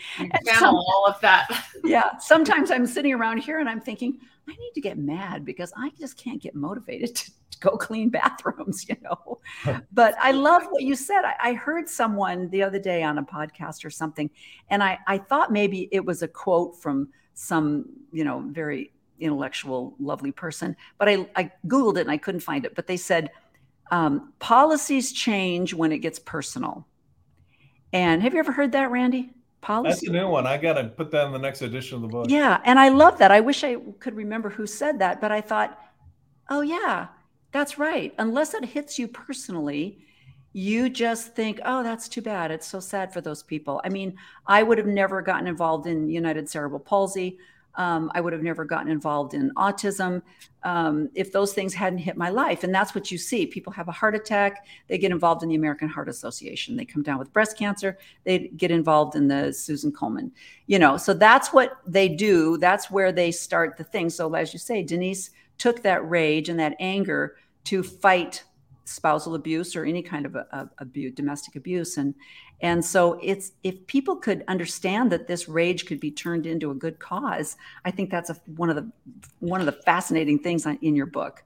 Some, 0.60 0.76
all 0.76 1.06
of 1.08 1.20
that. 1.22 1.66
yeah. 1.84 2.18
Sometimes 2.20 2.72
I'm 2.72 2.86
sitting 2.86 3.14
around 3.14 3.40
here 3.40 3.60
and 3.60 3.68
I'm 3.68 3.82
thinking, 3.82 4.20
I 4.48 4.52
need 4.52 4.72
to 4.76 4.82
get 4.82 4.98
mad 4.98 5.46
because 5.46 5.72
I 5.76 5.92
just 5.98 6.18
can't 6.18 6.42
get 6.42 6.54
motivated 6.54 7.16
to 7.16 7.32
go 7.64 7.72
clean 7.78 8.10
bathrooms, 8.10 8.88
you 8.88 8.96
know. 9.02 9.40
but 9.92 10.16
I 10.22 10.32
love 10.32 10.64
what 10.70 10.84
you 10.84 10.96
said. 10.96 11.24
I, 11.24 11.36
I, 11.42 11.54
heard 11.54 11.88
someone 11.88 12.50
the 12.50 12.62
other 12.62 12.80
day 12.80 13.04
on 13.04 13.18
a 13.18 13.24
podcast 13.24 13.86
or 13.86 13.90
something, 13.90 14.30
and 14.70 14.84
I, 14.84 15.00
I 15.08 15.18
thought 15.18 15.52
maybe 15.52 15.88
it 15.92 16.04
was 16.04 16.22
a 16.22 16.28
quote 16.28 16.82
from 16.82 17.10
some, 17.34 17.86
you 18.12 18.24
know, 18.24 18.44
very 18.48 18.92
intellectual, 19.20 19.96
lovely 20.00 20.32
person. 20.32 20.76
But 20.98 21.10
I, 21.10 21.28
I 21.36 21.52
Googled 21.68 21.98
it 21.98 22.02
and 22.02 22.12
I 22.12 22.18
couldn't 22.18 22.42
find 22.42 22.66
it. 22.66 22.76
But 22.76 22.88
they 22.88 22.98
said, 22.98 23.32
um, 23.92 24.34
policies 24.40 25.12
change 25.12 25.74
when 25.74 25.92
it 25.92 26.00
gets 26.00 26.20
personal. 26.20 26.88
And 27.92 28.22
have 28.22 28.34
you 28.34 28.40
ever 28.40 28.52
heard 28.52 28.72
that, 28.74 28.92
Randy? 28.92 29.32
Policy. 29.62 29.90
That's 29.90 30.04
a 30.04 30.12
new 30.12 30.28
one. 30.28 30.46
I 30.46 30.58
got 30.58 30.74
to 30.74 30.86
put 30.86 31.12
that 31.12 31.26
in 31.26 31.32
the 31.32 31.40
next 31.40 31.62
edition 31.62 31.96
of 31.96 32.02
the 32.02 32.08
book. 32.08 32.26
Yeah. 32.30 32.60
And 32.66 32.80
I 32.80 32.90
love 32.90 33.18
that. 33.20 33.32
I 33.32 33.40
wish 33.40 33.64
I 33.64 33.78
could 34.00 34.16
remember 34.16 34.50
who 34.50 34.66
said 34.68 35.00
that, 35.00 35.22
but 35.22 35.32
I 35.32 35.42
thought, 35.42 35.80
oh, 36.50 36.62
yeah, 36.62 37.08
that's 37.54 37.78
right. 37.78 38.14
Unless 38.18 38.56
it 38.56 38.66
hits 38.66 39.00
you 39.00 39.08
personally, 39.08 40.00
you 40.54 40.90
just 40.90 41.36
think, 41.36 41.60
oh, 41.64 41.84
that's 41.84 42.10
too 42.10 42.22
bad. 42.22 42.52
It's 42.52 42.68
so 42.68 42.80
sad 42.80 43.14
for 43.14 43.22
those 43.22 43.44
people. 43.44 43.80
I 43.86 43.90
mean, 43.90 44.18
I 44.48 44.64
would 44.64 44.78
have 44.78 44.88
never 44.88 45.22
gotten 45.22 45.48
involved 45.48 45.88
in 45.88 46.10
United 46.10 46.50
Cerebral 46.50 46.80
Palsy. 46.80 47.38
Um, 47.76 48.12
I 48.14 48.22
would 48.22 48.34
have 48.34 48.44
never 48.44 48.66
gotten 48.66 48.92
involved 48.92 49.34
in 49.34 49.52
autism 49.56 50.22
um, 50.64 51.10
if 51.16 51.32
those 51.32 51.54
things 51.54 51.74
hadn't 51.74 52.00
hit 52.00 52.18
my 52.18 52.30
life. 52.30 52.64
And 52.64 52.74
that's 52.74 52.94
what 52.94 53.12
you 53.12 53.18
see. 53.18 53.48
People 53.48 53.74
have 53.74 53.88
a 53.88 53.92
heart 53.92 54.16
attack, 54.16 54.66
they 54.88 54.98
get 54.98 55.12
involved 55.12 55.42
in 55.42 55.50
the 55.50 55.56
American 55.56 55.90
Heart 55.90 56.10
Association. 56.10 56.76
They 56.76 56.86
come 56.86 57.02
down 57.02 57.18
with 57.18 57.34
breast 57.34 57.58
cancer, 57.58 57.98
they 58.26 58.50
get 58.58 58.70
involved 58.70 59.16
in 59.16 59.28
the 59.28 59.52
Susan 59.54 59.92
Komen. 59.92 60.32
You 60.68 60.78
know, 60.78 60.98
so 60.98 61.16
that's 61.16 61.52
what 61.52 61.78
they 61.88 62.10
do. 62.10 62.58
That's 62.58 62.92
where 62.92 63.12
they 63.12 63.32
start 63.32 63.78
the 63.78 63.84
thing. 63.84 64.12
So, 64.12 64.34
as 64.36 64.54
you 64.54 64.60
say, 64.60 64.84
Denise 64.84 65.32
took 65.58 65.82
that 65.82 66.08
rage 66.08 66.50
and 66.50 66.60
that 66.60 66.76
anger 66.80 67.36
to 67.66 67.84
fight 67.84 68.44
spousal 68.86 69.36
abuse 69.36 69.76
or 69.76 69.86
any 69.86 70.02
kind 70.02 70.26
of 70.26 70.36
a, 70.36 70.46
a 70.52 70.70
abuse, 70.80 71.14
domestic 71.16 71.56
abuse, 71.56 71.98
and 71.98 72.14
and 72.62 72.84
so 72.84 73.20
it's 73.22 73.52
if 73.64 73.86
people 73.88 74.16
could 74.16 74.44
understand 74.48 75.12
that 75.12 75.28
this 75.28 75.50
rage 75.50 75.86
could 75.86 76.00
be 76.00 76.12
turned 76.12 76.46
into 76.46 76.72
a 76.72 76.76
good 76.76 77.00
cause, 77.00 77.58
I 77.86 77.92
think 77.92 78.10
that's 78.10 78.30
a, 78.30 78.38
one 78.56 78.70
of 78.70 78.76
the 78.76 78.90
one 79.40 79.60
of 79.60 79.66
the 79.66 79.72
fascinating 79.74 80.40
things 80.40 80.66
in 80.66 80.96
your 80.96 81.06
book. 81.06 81.44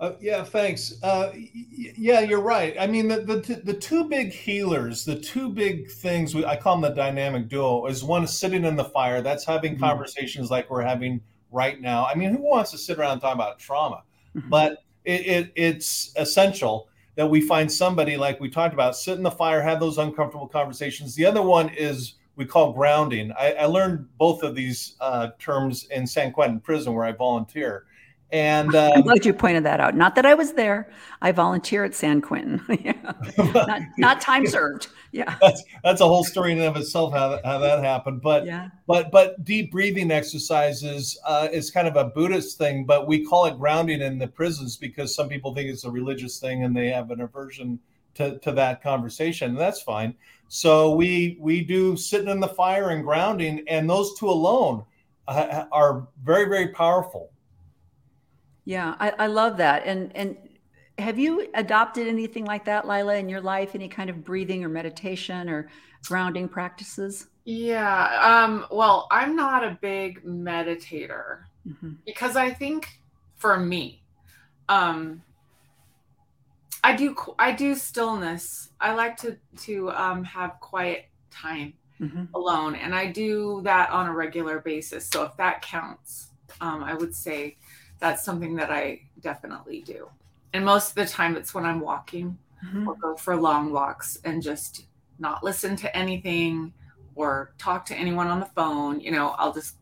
Uh, 0.00 0.14
yeah, 0.18 0.42
thanks. 0.42 0.94
Uh, 1.02 1.30
yeah, 1.34 2.20
you're 2.20 2.40
right. 2.40 2.74
I 2.80 2.86
mean, 2.86 3.08
the, 3.08 3.20
the 3.20 3.60
the 3.64 3.74
two 3.74 4.08
big 4.08 4.32
healers, 4.32 5.04
the 5.04 5.20
two 5.20 5.50
big 5.50 5.90
things 5.90 6.34
we, 6.34 6.42
I 6.42 6.56
call 6.56 6.80
them 6.80 6.90
the 6.90 6.96
dynamic 6.96 7.48
duo, 7.48 7.84
is 7.84 8.02
one 8.02 8.24
is 8.24 8.38
sitting 8.38 8.64
in 8.64 8.76
the 8.76 8.84
fire. 8.84 9.20
That's 9.20 9.44
having 9.44 9.74
mm-hmm. 9.74 9.84
conversations 9.84 10.50
like 10.50 10.70
we're 10.70 10.82
having 10.82 11.20
right 11.50 11.78
now. 11.78 12.06
I 12.06 12.14
mean, 12.14 12.30
who 12.30 12.42
wants 12.42 12.70
to 12.70 12.78
sit 12.78 12.98
around 12.98 13.12
and 13.12 13.20
talk 13.20 13.34
about 13.34 13.58
trauma? 13.58 14.04
Mm-hmm. 14.34 14.48
But 14.48 14.78
it, 15.04 15.26
it, 15.26 15.52
it's 15.54 16.12
essential 16.16 16.88
that 17.16 17.26
we 17.26 17.40
find 17.40 17.70
somebody 17.70 18.16
like 18.16 18.40
we 18.40 18.48
talked 18.48 18.74
about, 18.74 18.96
sit 18.96 19.16
in 19.16 19.22
the 19.22 19.30
fire, 19.30 19.60
have 19.60 19.80
those 19.80 19.98
uncomfortable 19.98 20.46
conversations. 20.46 21.14
The 21.14 21.26
other 21.26 21.42
one 21.42 21.68
is 21.70 22.14
we 22.36 22.46
call 22.46 22.72
grounding. 22.72 23.32
I, 23.38 23.52
I 23.52 23.64
learned 23.66 24.08
both 24.16 24.42
of 24.42 24.54
these 24.54 24.96
uh, 25.00 25.30
terms 25.38 25.86
in 25.90 26.06
San 26.06 26.32
Quentin 26.32 26.60
prison 26.60 26.94
where 26.94 27.04
I 27.04 27.12
volunteer. 27.12 27.84
And 28.32 28.74
um, 28.74 28.92
I'm 28.94 29.02
glad 29.02 29.26
you 29.26 29.34
pointed 29.34 29.64
that 29.64 29.80
out. 29.80 29.96
Not 29.96 30.14
that 30.14 30.24
I 30.24 30.34
was 30.34 30.52
there. 30.52 30.90
I 31.20 31.32
volunteer 31.32 31.84
at 31.84 31.94
San 31.94 32.20
Quentin. 32.20 32.62
yeah. 32.80 33.12
not, 33.36 33.82
not 33.98 34.20
time 34.20 34.46
served. 34.46 34.88
Yeah. 35.12 35.36
That's 35.40 35.62
that's 35.82 36.00
a 36.00 36.06
whole 36.06 36.24
story 36.24 36.52
in 36.52 36.58
and 36.58 36.68
of 36.68 36.76
itself 36.76 37.12
how 37.12 37.30
that, 37.30 37.44
how 37.44 37.58
that 37.58 37.82
happened. 37.82 38.22
But 38.22 38.46
yeah. 38.46 38.68
but 38.86 39.10
but 39.10 39.44
deep 39.44 39.72
breathing 39.72 40.10
exercises 40.10 41.18
uh, 41.24 41.48
is 41.50 41.70
kind 41.70 41.88
of 41.88 41.96
a 41.96 42.04
Buddhist 42.04 42.58
thing, 42.58 42.84
but 42.84 43.06
we 43.06 43.24
call 43.24 43.46
it 43.46 43.58
grounding 43.58 44.00
in 44.00 44.18
the 44.18 44.28
prisons 44.28 44.76
because 44.76 45.14
some 45.14 45.28
people 45.28 45.54
think 45.54 45.68
it's 45.68 45.84
a 45.84 45.90
religious 45.90 46.38
thing 46.38 46.64
and 46.64 46.76
they 46.76 46.88
have 46.88 47.10
an 47.10 47.20
aversion 47.20 47.78
to, 48.14 48.38
to 48.38 48.52
that 48.52 48.82
conversation. 48.82 49.50
And 49.50 49.58
that's 49.58 49.82
fine. 49.82 50.14
So 50.48 50.94
we 50.94 51.38
we 51.40 51.62
do 51.62 51.96
sitting 51.96 52.28
in 52.28 52.40
the 52.40 52.48
fire 52.48 52.90
and 52.90 53.04
grounding, 53.04 53.64
and 53.68 53.88
those 53.88 54.18
two 54.18 54.28
alone 54.28 54.84
uh, 55.28 55.64
are 55.72 56.06
very 56.22 56.48
very 56.48 56.68
powerful 56.68 57.30
yeah, 58.70 58.94
I, 59.00 59.10
I 59.18 59.26
love 59.26 59.56
that. 59.56 59.82
And 59.84 60.14
and 60.14 60.36
have 61.00 61.18
you 61.18 61.48
adopted 61.54 62.06
anything 62.06 62.44
like 62.44 62.64
that, 62.66 62.86
Lila, 62.86 63.16
in 63.16 63.28
your 63.28 63.40
life? 63.40 63.74
Any 63.74 63.88
kind 63.88 64.10
of 64.10 64.24
breathing 64.24 64.64
or 64.64 64.68
meditation 64.68 65.48
or 65.48 65.68
grounding 66.06 66.48
practices? 66.48 67.26
Yeah. 67.44 68.44
Um, 68.44 68.66
well, 68.70 69.08
I'm 69.10 69.34
not 69.34 69.64
a 69.64 69.78
big 69.80 70.24
meditator 70.24 71.40
mm-hmm. 71.66 71.92
because 72.04 72.36
I 72.36 72.50
think 72.50 73.00
for 73.36 73.58
me, 73.58 74.02
um, 74.68 75.22
I 76.82 76.94
do 76.94 77.14
I 77.38 77.52
do 77.52 77.74
stillness. 77.74 78.70
I 78.80 78.94
like 78.94 79.16
to 79.18 79.36
to 79.62 79.90
um, 79.90 80.24
have 80.24 80.60
quiet 80.60 81.06
time 81.30 81.74
mm-hmm. 82.00 82.24
alone, 82.34 82.74
and 82.74 82.94
I 82.94 83.10
do 83.10 83.60
that 83.64 83.90
on 83.90 84.06
a 84.06 84.14
regular 84.14 84.60
basis. 84.60 85.08
So 85.08 85.24
if 85.24 85.36
that 85.36 85.62
counts, 85.62 86.28
um, 86.60 86.82
I 86.82 86.94
would 86.94 87.14
say 87.14 87.56
that's 87.98 88.24
something 88.24 88.56
that 88.56 88.70
I 88.70 89.02
definitely 89.20 89.82
do. 89.82 90.08
And 90.52 90.64
most 90.64 90.90
of 90.90 90.94
the 90.96 91.06
time, 91.06 91.36
it's 91.36 91.54
when 91.54 91.64
I'm 91.64 91.80
walking 91.80 92.36
mm-hmm. 92.64 92.88
or 92.88 92.96
go 92.96 93.16
for 93.16 93.36
long 93.36 93.72
walks 93.72 94.18
and 94.24 94.42
just 94.42 94.86
not 95.18 95.44
listen 95.44 95.76
to 95.76 95.96
anything 95.96 96.72
or 97.14 97.52
talk 97.58 97.84
to 97.86 97.94
anyone 97.94 98.26
on 98.26 98.40
the 98.40 98.46
phone. 98.46 99.00
You 99.00 99.12
know, 99.12 99.30
I'll 99.38 99.52
just 99.52 99.76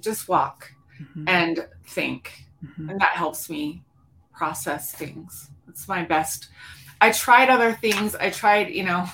just 0.00 0.28
walk 0.28 0.72
mm-hmm. 1.00 1.24
and 1.28 1.66
think, 1.86 2.44
mm-hmm. 2.64 2.90
and 2.90 3.00
that 3.00 3.10
helps 3.10 3.50
me 3.50 3.82
process 4.32 4.92
things. 4.92 5.50
It's 5.68 5.88
my 5.88 6.04
best. 6.04 6.48
I 7.00 7.10
tried 7.10 7.50
other 7.50 7.72
things. 7.72 8.14
I 8.14 8.30
tried, 8.30 8.70
you 8.70 8.84
know, 8.84 9.06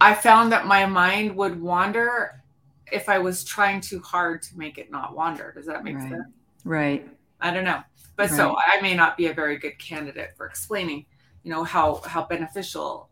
I 0.00 0.14
found 0.14 0.52
that 0.52 0.66
my 0.66 0.86
mind 0.86 1.36
would 1.36 1.60
wander 1.60 2.42
if 2.90 3.08
I 3.08 3.18
was 3.18 3.44
trying 3.44 3.80
too 3.80 4.00
hard 4.00 4.42
to 4.42 4.58
make 4.58 4.78
it 4.78 4.90
not 4.90 5.14
wander. 5.14 5.52
Does 5.54 5.66
that 5.66 5.84
make 5.84 5.96
right. 5.96 6.10
sense? 6.10 6.24
Right. 6.64 7.08
I 7.40 7.52
don't 7.52 7.64
know. 7.64 7.82
But 8.20 8.32
right. 8.32 8.36
so 8.36 8.54
I 8.58 8.82
may 8.82 8.94
not 8.94 9.16
be 9.16 9.28
a 9.28 9.32
very 9.32 9.56
good 9.56 9.78
candidate 9.78 10.32
for 10.36 10.44
explaining, 10.44 11.06
you 11.42 11.50
know, 11.50 11.64
how 11.64 12.02
how 12.04 12.26
beneficial 12.26 13.08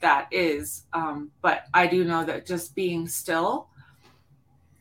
that 0.00 0.28
is. 0.30 0.82
Um, 0.92 1.30
but 1.40 1.64
I 1.72 1.86
do 1.86 2.04
know 2.04 2.24
that 2.24 2.44
just 2.44 2.74
being 2.74 3.08
still 3.08 3.68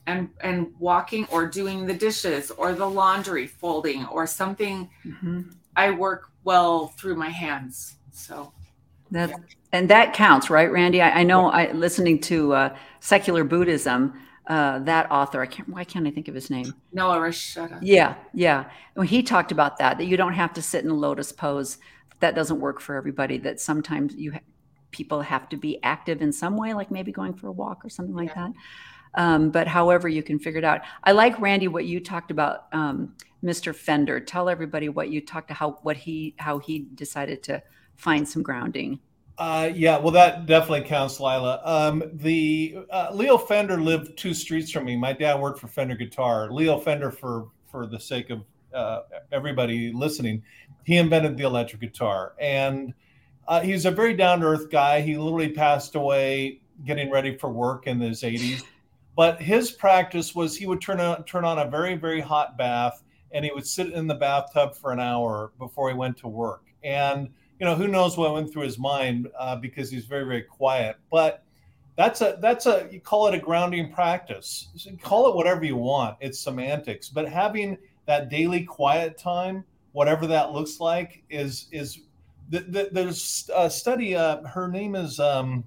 and 0.06 0.28
and 0.42 0.74
walking 0.80 1.28
or 1.32 1.48
doing 1.48 1.86
the 1.86 1.94
dishes 1.94 2.52
or 2.52 2.74
the 2.74 2.90
laundry 2.90 3.48
folding 3.48 4.06
or 4.08 4.28
something 4.28 4.90
mm-hmm. 5.06 5.44
I 5.78 5.92
work 5.92 6.30
well 6.44 6.90
through 6.98 7.16
my 7.16 7.30
hands. 7.30 7.96
So 8.12 8.52
that 9.12 9.30
yeah. 9.30 9.36
and 9.72 9.90
that 9.90 10.14
counts, 10.14 10.50
right, 10.50 10.70
Randy? 10.70 11.02
I, 11.02 11.22
I 11.22 11.24
know 11.24 11.52
I 11.52 11.72
listening 11.72 12.20
to 12.24 12.54
uh, 12.54 12.76
secular 13.00 13.46
Buddhism 13.46 14.14
uh, 14.50 14.80
that 14.80 15.10
author. 15.12 15.42
I 15.42 15.46
can't. 15.46 15.70
Why 15.70 15.84
can't 15.84 16.08
I 16.08 16.12
think 16.12 16.28
of 16.28 16.34
his 16.34 16.50
name? 16.50 16.74
Noah 16.92 17.18
Rasheta. 17.20 17.80
Yeah, 17.82 18.16
yeah. 18.34 18.66
When 18.96 19.08
he 19.08 19.22
talked 19.22 19.52
about 19.52 19.78
that, 19.78 20.00
that 20.00 20.06
you 20.06 20.18
don't 20.18 20.34
have 20.34 20.54
to 20.54 20.62
sit 20.62 20.84
in 20.84 20.90
a 20.90 20.96
lotus 20.96 21.32
pose. 21.32 21.78
That 22.20 22.36
doesn't 22.36 22.60
work 22.60 22.82
for 22.82 22.96
everybody. 22.96 23.38
That 23.38 23.62
sometimes 23.62 24.16
you 24.16 24.34
ha- 24.34 24.40
people 24.92 25.22
have 25.22 25.48
to 25.50 25.58
be 25.58 25.82
active 25.84 26.24
in 26.24 26.34
some 26.34 26.58
way, 26.58 26.74
like 26.74 26.90
maybe 26.90 27.12
going 27.12 27.36
for 27.36 27.48
a 27.48 27.52
walk 27.52 27.86
or 27.86 27.90
something 27.90 28.16
like 28.16 28.30
yeah. 28.30 28.48
that. 28.48 29.22
Um, 29.22 29.52
but 29.52 29.68
however 29.68 30.08
you 30.08 30.24
can 30.24 30.40
figure 30.40 30.60
it 30.60 30.66
out. 30.66 30.82
I 31.04 31.12
like 31.12 31.40
Randy 31.40 31.68
what 31.68 31.86
you 31.86 32.00
talked 32.00 32.32
about, 32.32 32.66
um, 32.72 33.16
Mr. 33.44 33.74
Fender. 33.74 34.20
Tell 34.20 34.50
everybody 34.50 34.90
what 34.90 35.10
you 35.10 35.22
talked 35.22 35.50
to 35.50 35.54
how 35.54 35.80
what 35.84 35.98
he 35.98 36.36
how 36.38 36.58
he 36.58 36.88
decided 36.96 37.44
to 37.44 37.62
find 37.96 38.28
some 38.28 38.42
grounding. 38.42 39.00
Uh, 39.40 39.72
yeah, 39.74 39.98
well, 39.98 40.12
that 40.12 40.46
definitely 40.46 40.82
counts, 40.82 41.18
Lila. 41.18 41.62
Um, 41.64 42.04
the 42.16 42.80
uh, 42.92 43.08
Leo 43.14 43.38
Fender 43.38 43.80
lived 43.80 44.18
two 44.18 44.34
streets 44.34 44.70
from 44.70 44.84
me. 44.84 44.98
My 44.98 45.14
dad 45.14 45.40
worked 45.40 45.60
for 45.60 45.70
Fender 45.70 45.96
Guitar. 45.96 46.52
Leo 46.52 46.78
Fender, 46.78 47.10
for 47.10 47.48
for 47.72 47.88
the 47.88 47.98
sake 47.98 48.32
of 48.32 48.44
uh, 48.74 49.04
everybody 49.32 49.94
listening, 49.94 50.44
he 50.84 50.98
invented 50.98 51.38
the 51.38 51.46
electric 51.46 51.80
guitar, 51.80 52.34
and 52.38 52.94
uh, 53.48 53.62
he's 53.62 53.86
a 53.86 53.92
very 53.92 54.14
down 54.14 54.42
to 54.42 54.46
earth 54.46 54.70
guy. 54.70 55.00
He 55.00 55.18
literally 55.18 55.54
passed 55.54 55.96
away 55.96 56.60
getting 56.86 57.10
ready 57.10 57.38
for 57.38 57.50
work 57.50 57.88
in 57.88 58.02
his 58.02 58.24
80s. 58.24 58.64
But 59.16 59.42
his 59.42 59.72
practice 59.72 60.36
was 60.36 60.58
he 60.58 60.66
would 60.66 60.82
turn 60.82 61.00
on 61.00 61.24
turn 61.24 61.46
on 61.46 61.60
a 61.60 61.66
very 61.66 61.96
very 61.96 62.20
hot 62.20 62.58
bath, 62.58 63.04
and 63.32 63.46
he 63.46 63.52
would 63.54 63.66
sit 63.66 63.94
in 63.94 64.06
the 64.06 64.16
bathtub 64.16 64.76
for 64.76 64.92
an 64.92 65.00
hour 65.00 65.54
before 65.58 65.90
he 65.90 65.96
went 65.96 66.18
to 66.18 66.28
work, 66.28 66.64
and 66.84 67.30
you 67.60 67.66
know, 67.66 67.76
who 67.76 67.88
knows 67.88 68.18
what 68.18 68.34
went 68.34 68.52
through 68.52 68.64
his 68.64 68.80
mind 68.80 69.30
uh, 69.38 69.56
because 69.56 69.92
he's 69.92 70.06
very, 70.06 70.24
very 70.24 70.44
quiet. 70.44 70.96
But 71.12 71.44
that's 71.98 72.22
a 72.22 72.38
that's 72.42 72.66
a 72.66 72.88
you 72.90 73.02
call 73.02 73.28
it 73.28 73.36
a 73.36 73.40
grounding 73.40 73.92
practice. 73.92 74.70
So 74.78 74.92
call 75.02 75.28
it 75.28 75.36
whatever 75.36 75.66
you 75.66 75.76
want. 75.76 76.16
It's 76.22 76.40
semantics, 76.40 77.10
but 77.10 77.28
having 77.28 77.78
that 78.06 78.30
daily 78.30 78.64
quiet 78.64 79.18
time, 79.18 79.66
whatever 79.92 80.26
that 80.28 80.54
looks 80.54 80.80
like, 80.80 81.24
is 81.30 81.68
is 81.72 82.00
the, 82.50 82.62
the, 82.62 82.90
there's 82.94 83.50
a 83.54 83.70
study. 83.70 84.16
Uh, 84.16 84.42
her 84.44 84.68
name 84.68 84.96
is. 84.96 85.20
Um, 85.20 85.66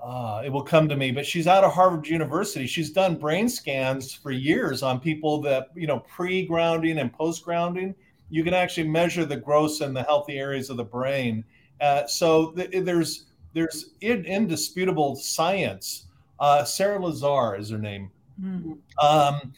uh, 0.00 0.42
it 0.44 0.50
will 0.50 0.62
come 0.62 0.86
to 0.86 0.96
me, 0.96 1.10
but 1.10 1.24
she's 1.24 1.46
out 1.46 1.64
of 1.64 1.72
Harvard 1.72 2.06
University. 2.06 2.66
She's 2.66 2.90
done 2.90 3.16
brain 3.16 3.48
scans 3.48 4.12
for 4.12 4.32
years 4.32 4.82
on 4.82 5.00
people 5.00 5.40
that 5.40 5.68
you 5.74 5.86
know 5.86 6.00
pre-grounding 6.00 6.98
and 6.98 7.10
post-grounding, 7.12 7.94
you 8.30 8.44
can 8.44 8.54
actually 8.54 8.88
measure 8.88 9.24
the 9.24 9.36
gross 9.36 9.80
and 9.80 9.96
the 9.96 10.02
healthy 10.02 10.38
areas 10.38 10.70
of 10.70 10.76
the 10.76 10.84
brain. 10.84 11.44
Uh, 11.80 12.06
so 12.06 12.52
th- 12.52 12.84
there's 12.84 13.26
there's 13.52 13.90
in, 14.00 14.24
indisputable 14.24 15.16
science. 15.16 16.06
Uh, 16.40 16.64
Sara 16.64 16.98
Lazar 16.98 17.56
is 17.56 17.70
her 17.70 17.78
name. 17.78 18.10
Mm-hmm. 18.42 18.72
Um, 19.04 19.52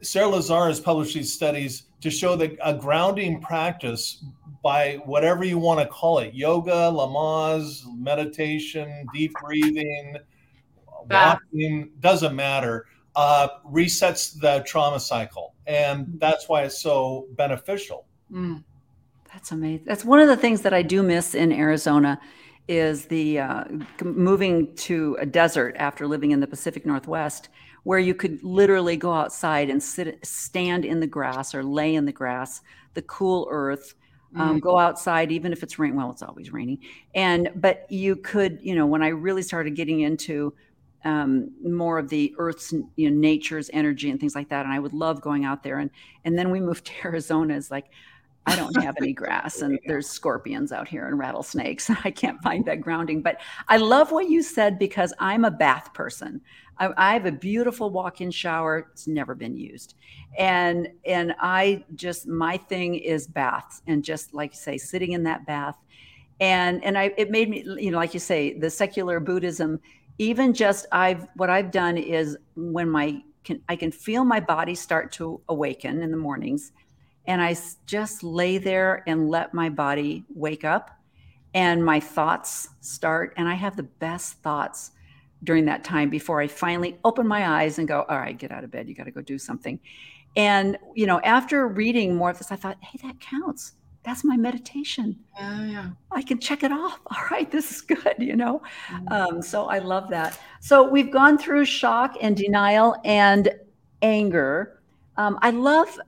Sara 0.00 0.28
Lazar 0.28 0.66
has 0.66 0.80
published 0.80 1.14
these 1.14 1.32
studies 1.32 1.84
to 2.00 2.10
show 2.10 2.34
that 2.36 2.56
a 2.62 2.74
grounding 2.74 3.40
practice 3.40 4.24
by 4.62 5.00
whatever 5.04 5.44
you 5.44 5.58
want 5.58 5.80
to 5.80 5.86
call 5.86 6.18
it 6.18 6.34
yoga, 6.34 6.88
lamas, 6.88 7.84
meditation, 7.96 9.06
deep 9.12 9.32
breathing, 9.42 10.16
walking, 11.10 11.90
doesn't 12.00 12.34
matter, 12.34 12.86
uh, 13.16 13.48
resets 13.70 14.38
the 14.40 14.62
trauma 14.66 15.00
cycle. 15.00 15.54
And 15.66 16.14
that's 16.18 16.48
why 16.48 16.62
it's 16.62 16.80
so 16.80 17.26
beneficial. 17.32 18.06
Mm. 18.32 18.64
That's 19.32 19.52
amazing. 19.52 19.86
That's 19.86 20.04
one 20.04 20.20
of 20.20 20.28
the 20.28 20.36
things 20.36 20.62
that 20.62 20.74
I 20.74 20.82
do 20.82 21.02
miss 21.02 21.34
in 21.34 21.52
Arizona 21.52 22.20
is 22.68 23.06
the 23.06 23.40
uh, 23.40 23.64
moving 24.02 24.74
to 24.76 25.16
a 25.20 25.26
desert 25.26 25.74
after 25.78 26.06
living 26.06 26.30
in 26.30 26.40
the 26.40 26.46
Pacific 26.46 26.86
Northwest 26.86 27.48
where 27.84 27.98
you 27.98 28.14
could 28.14 28.42
literally 28.44 28.96
go 28.96 29.12
outside 29.12 29.68
and 29.68 29.82
sit, 29.82 30.24
stand 30.24 30.84
in 30.84 31.00
the 31.00 31.06
grass 31.06 31.54
or 31.54 31.64
lay 31.64 31.94
in 31.94 32.04
the 32.04 32.12
grass, 32.12 32.60
the 32.94 33.02
cool 33.02 33.48
earth. 33.50 33.94
Um, 34.34 34.56
Mm. 34.56 34.60
Go 34.62 34.78
outside, 34.78 35.30
even 35.30 35.52
if 35.52 35.62
it's 35.62 35.78
rain. 35.78 35.94
Well, 35.94 36.10
it's 36.10 36.22
always 36.22 36.50
raining, 36.50 36.78
and 37.14 37.50
but 37.54 37.84
you 37.90 38.16
could, 38.16 38.60
you 38.62 38.74
know, 38.74 38.86
when 38.86 39.02
I 39.02 39.08
really 39.08 39.42
started 39.42 39.76
getting 39.76 40.00
into 40.00 40.54
um, 41.04 41.50
more 41.62 41.98
of 41.98 42.08
the 42.08 42.34
Earth's, 42.38 42.72
you 42.96 43.10
know, 43.10 43.16
nature's 43.20 43.68
energy 43.74 44.08
and 44.08 44.18
things 44.18 44.34
like 44.34 44.48
that, 44.48 44.64
and 44.64 44.72
I 44.72 44.78
would 44.78 44.94
love 44.94 45.20
going 45.20 45.44
out 45.44 45.62
there. 45.62 45.78
And 45.78 45.90
and 46.24 46.38
then 46.38 46.50
we 46.50 46.60
moved 46.60 46.86
to 46.86 46.92
Arizona. 47.04 47.56
It's 47.56 47.70
like 47.70 47.90
I 48.46 48.56
don't 48.56 48.82
have 48.82 48.96
any 48.98 49.12
grass, 49.12 49.62
and 49.62 49.78
there's 49.86 50.08
scorpions 50.08 50.72
out 50.72 50.88
here 50.88 51.06
and 51.06 51.18
rattlesnakes. 51.18 51.90
I 52.04 52.10
can't 52.10 52.42
find 52.42 52.64
that 52.66 52.80
grounding. 52.80 53.22
But 53.22 53.40
I 53.68 53.76
love 53.76 54.10
what 54.10 54.28
you 54.28 54.42
said 54.42 54.78
because 54.78 55.12
I'm 55.18 55.44
a 55.44 55.50
bath 55.50 55.94
person. 55.94 56.40
I, 56.78 56.90
I 56.96 57.12
have 57.12 57.26
a 57.26 57.32
beautiful 57.32 57.90
walk-in 57.90 58.30
shower. 58.30 58.88
It's 58.92 59.06
never 59.06 59.34
been 59.34 59.56
used, 59.56 59.94
and 60.38 60.88
and 61.06 61.34
I 61.40 61.84
just 61.94 62.26
my 62.26 62.56
thing 62.56 62.96
is 62.96 63.26
baths 63.26 63.82
and 63.86 64.02
just 64.02 64.34
like 64.34 64.52
you 64.52 64.58
say, 64.58 64.78
sitting 64.78 65.12
in 65.12 65.22
that 65.24 65.46
bath, 65.46 65.76
and 66.40 66.82
and 66.84 66.98
I 66.98 67.12
it 67.16 67.30
made 67.30 67.48
me 67.48 67.64
you 67.78 67.90
know 67.90 67.98
like 67.98 68.14
you 68.14 68.20
say 68.20 68.58
the 68.58 68.70
secular 68.70 69.20
Buddhism. 69.20 69.80
Even 70.18 70.52
just 70.52 70.86
I've 70.92 71.26
what 71.36 71.48
I've 71.48 71.70
done 71.70 71.96
is 71.96 72.36
when 72.54 72.88
my 72.88 73.22
can 73.44 73.60
I 73.68 73.76
can 73.76 73.90
feel 73.90 74.24
my 74.24 74.40
body 74.40 74.74
start 74.74 75.12
to 75.12 75.40
awaken 75.48 76.02
in 76.02 76.10
the 76.10 76.16
mornings 76.16 76.72
and 77.26 77.40
I 77.40 77.56
just 77.86 78.22
lay 78.22 78.58
there 78.58 79.02
and 79.06 79.28
let 79.28 79.54
my 79.54 79.68
body 79.68 80.24
wake 80.34 80.64
up 80.64 80.90
and 81.54 81.84
my 81.84 82.00
thoughts 82.00 82.68
start. 82.80 83.34
And 83.36 83.48
I 83.48 83.54
have 83.54 83.76
the 83.76 83.82
best 83.84 84.34
thoughts 84.42 84.92
during 85.44 85.64
that 85.66 85.84
time 85.84 86.08
before 86.08 86.40
I 86.40 86.46
finally 86.46 86.98
open 87.04 87.26
my 87.26 87.62
eyes 87.62 87.78
and 87.78 87.86
go, 87.86 88.04
All 88.08 88.18
right, 88.18 88.36
get 88.36 88.50
out 88.50 88.64
of 88.64 88.70
bed. 88.70 88.88
You 88.88 88.94
got 88.94 89.04
to 89.04 89.10
go 89.10 89.20
do 89.20 89.38
something. 89.38 89.78
And, 90.34 90.78
you 90.94 91.06
know, 91.06 91.20
after 91.20 91.68
reading 91.68 92.16
more 92.16 92.30
of 92.30 92.38
this, 92.38 92.50
I 92.50 92.56
thought, 92.56 92.78
Hey, 92.80 92.98
that 93.02 93.20
counts. 93.20 93.72
That's 94.04 94.24
my 94.24 94.36
meditation. 94.36 95.16
Yeah, 95.38 95.64
yeah. 95.64 95.90
I 96.10 96.22
can 96.22 96.40
check 96.40 96.64
it 96.64 96.72
off. 96.72 97.00
All 97.06 97.24
right, 97.30 97.50
this 97.50 97.70
is 97.70 97.80
good, 97.82 98.16
you 98.18 98.34
know? 98.34 98.62
Um, 99.08 99.40
so 99.40 99.66
I 99.66 99.78
love 99.78 100.10
that. 100.10 100.38
So 100.60 100.88
we've 100.88 101.12
gone 101.12 101.38
through 101.38 101.66
shock 101.66 102.16
and 102.20 102.36
denial 102.36 102.96
and 103.04 103.52
anger. 104.00 104.80
Um, 105.16 105.38
I 105.42 105.50
love 105.50 106.00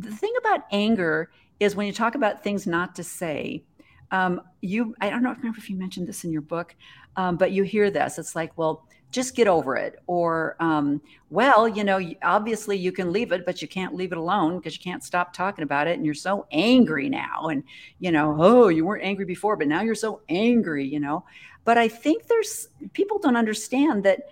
the 0.00 0.10
thing 0.10 0.32
about 0.38 0.60
anger 0.70 1.30
is 1.60 1.74
when 1.74 1.86
you 1.86 1.92
talk 1.92 2.14
about 2.14 2.42
things 2.42 2.66
not 2.66 2.94
to 2.96 3.04
say. 3.04 3.64
Um, 4.10 4.40
you, 4.62 4.94
I 5.00 5.10
don't 5.10 5.22
know, 5.22 5.34
if 5.56 5.68
you 5.68 5.76
mentioned 5.76 6.06
this 6.06 6.24
in 6.24 6.32
your 6.32 6.40
book, 6.40 6.74
um, 7.16 7.36
but 7.36 7.52
you 7.52 7.62
hear 7.62 7.90
this. 7.90 8.18
It's 8.18 8.34
like, 8.34 8.56
well, 8.56 8.86
just 9.10 9.34
get 9.34 9.48
over 9.48 9.76
it, 9.76 10.02
or 10.06 10.54
um, 10.60 11.00
well, 11.30 11.66
you 11.66 11.82
know, 11.82 11.98
obviously 12.22 12.76
you 12.76 12.92
can 12.92 13.10
leave 13.10 13.32
it, 13.32 13.46
but 13.46 13.62
you 13.62 13.68
can't 13.68 13.94
leave 13.94 14.12
it 14.12 14.18
alone 14.18 14.58
because 14.58 14.76
you 14.76 14.82
can't 14.82 15.02
stop 15.02 15.32
talking 15.32 15.62
about 15.62 15.86
it, 15.86 15.96
and 15.96 16.04
you're 16.04 16.14
so 16.14 16.46
angry 16.52 17.08
now, 17.08 17.46
and 17.46 17.64
you 18.00 18.12
know, 18.12 18.36
oh, 18.38 18.68
you 18.68 18.84
weren't 18.84 19.04
angry 19.04 19.24
before, 19.24 19.56
but 19.56 19.66
now 19.66 19.80
you're 19.80 19.94
so 19.94 20.20
angry, 20.28 20.86
you 20.86 21.00
know. 21.00 21.24
But 21.64 21.78
I 21.78 21.88
think 21.88 22.26
there's 22.26 22.68
people 22.92 23.18
don't 23.18 23.36
understand 23.36 24.04
that 24.04 24.30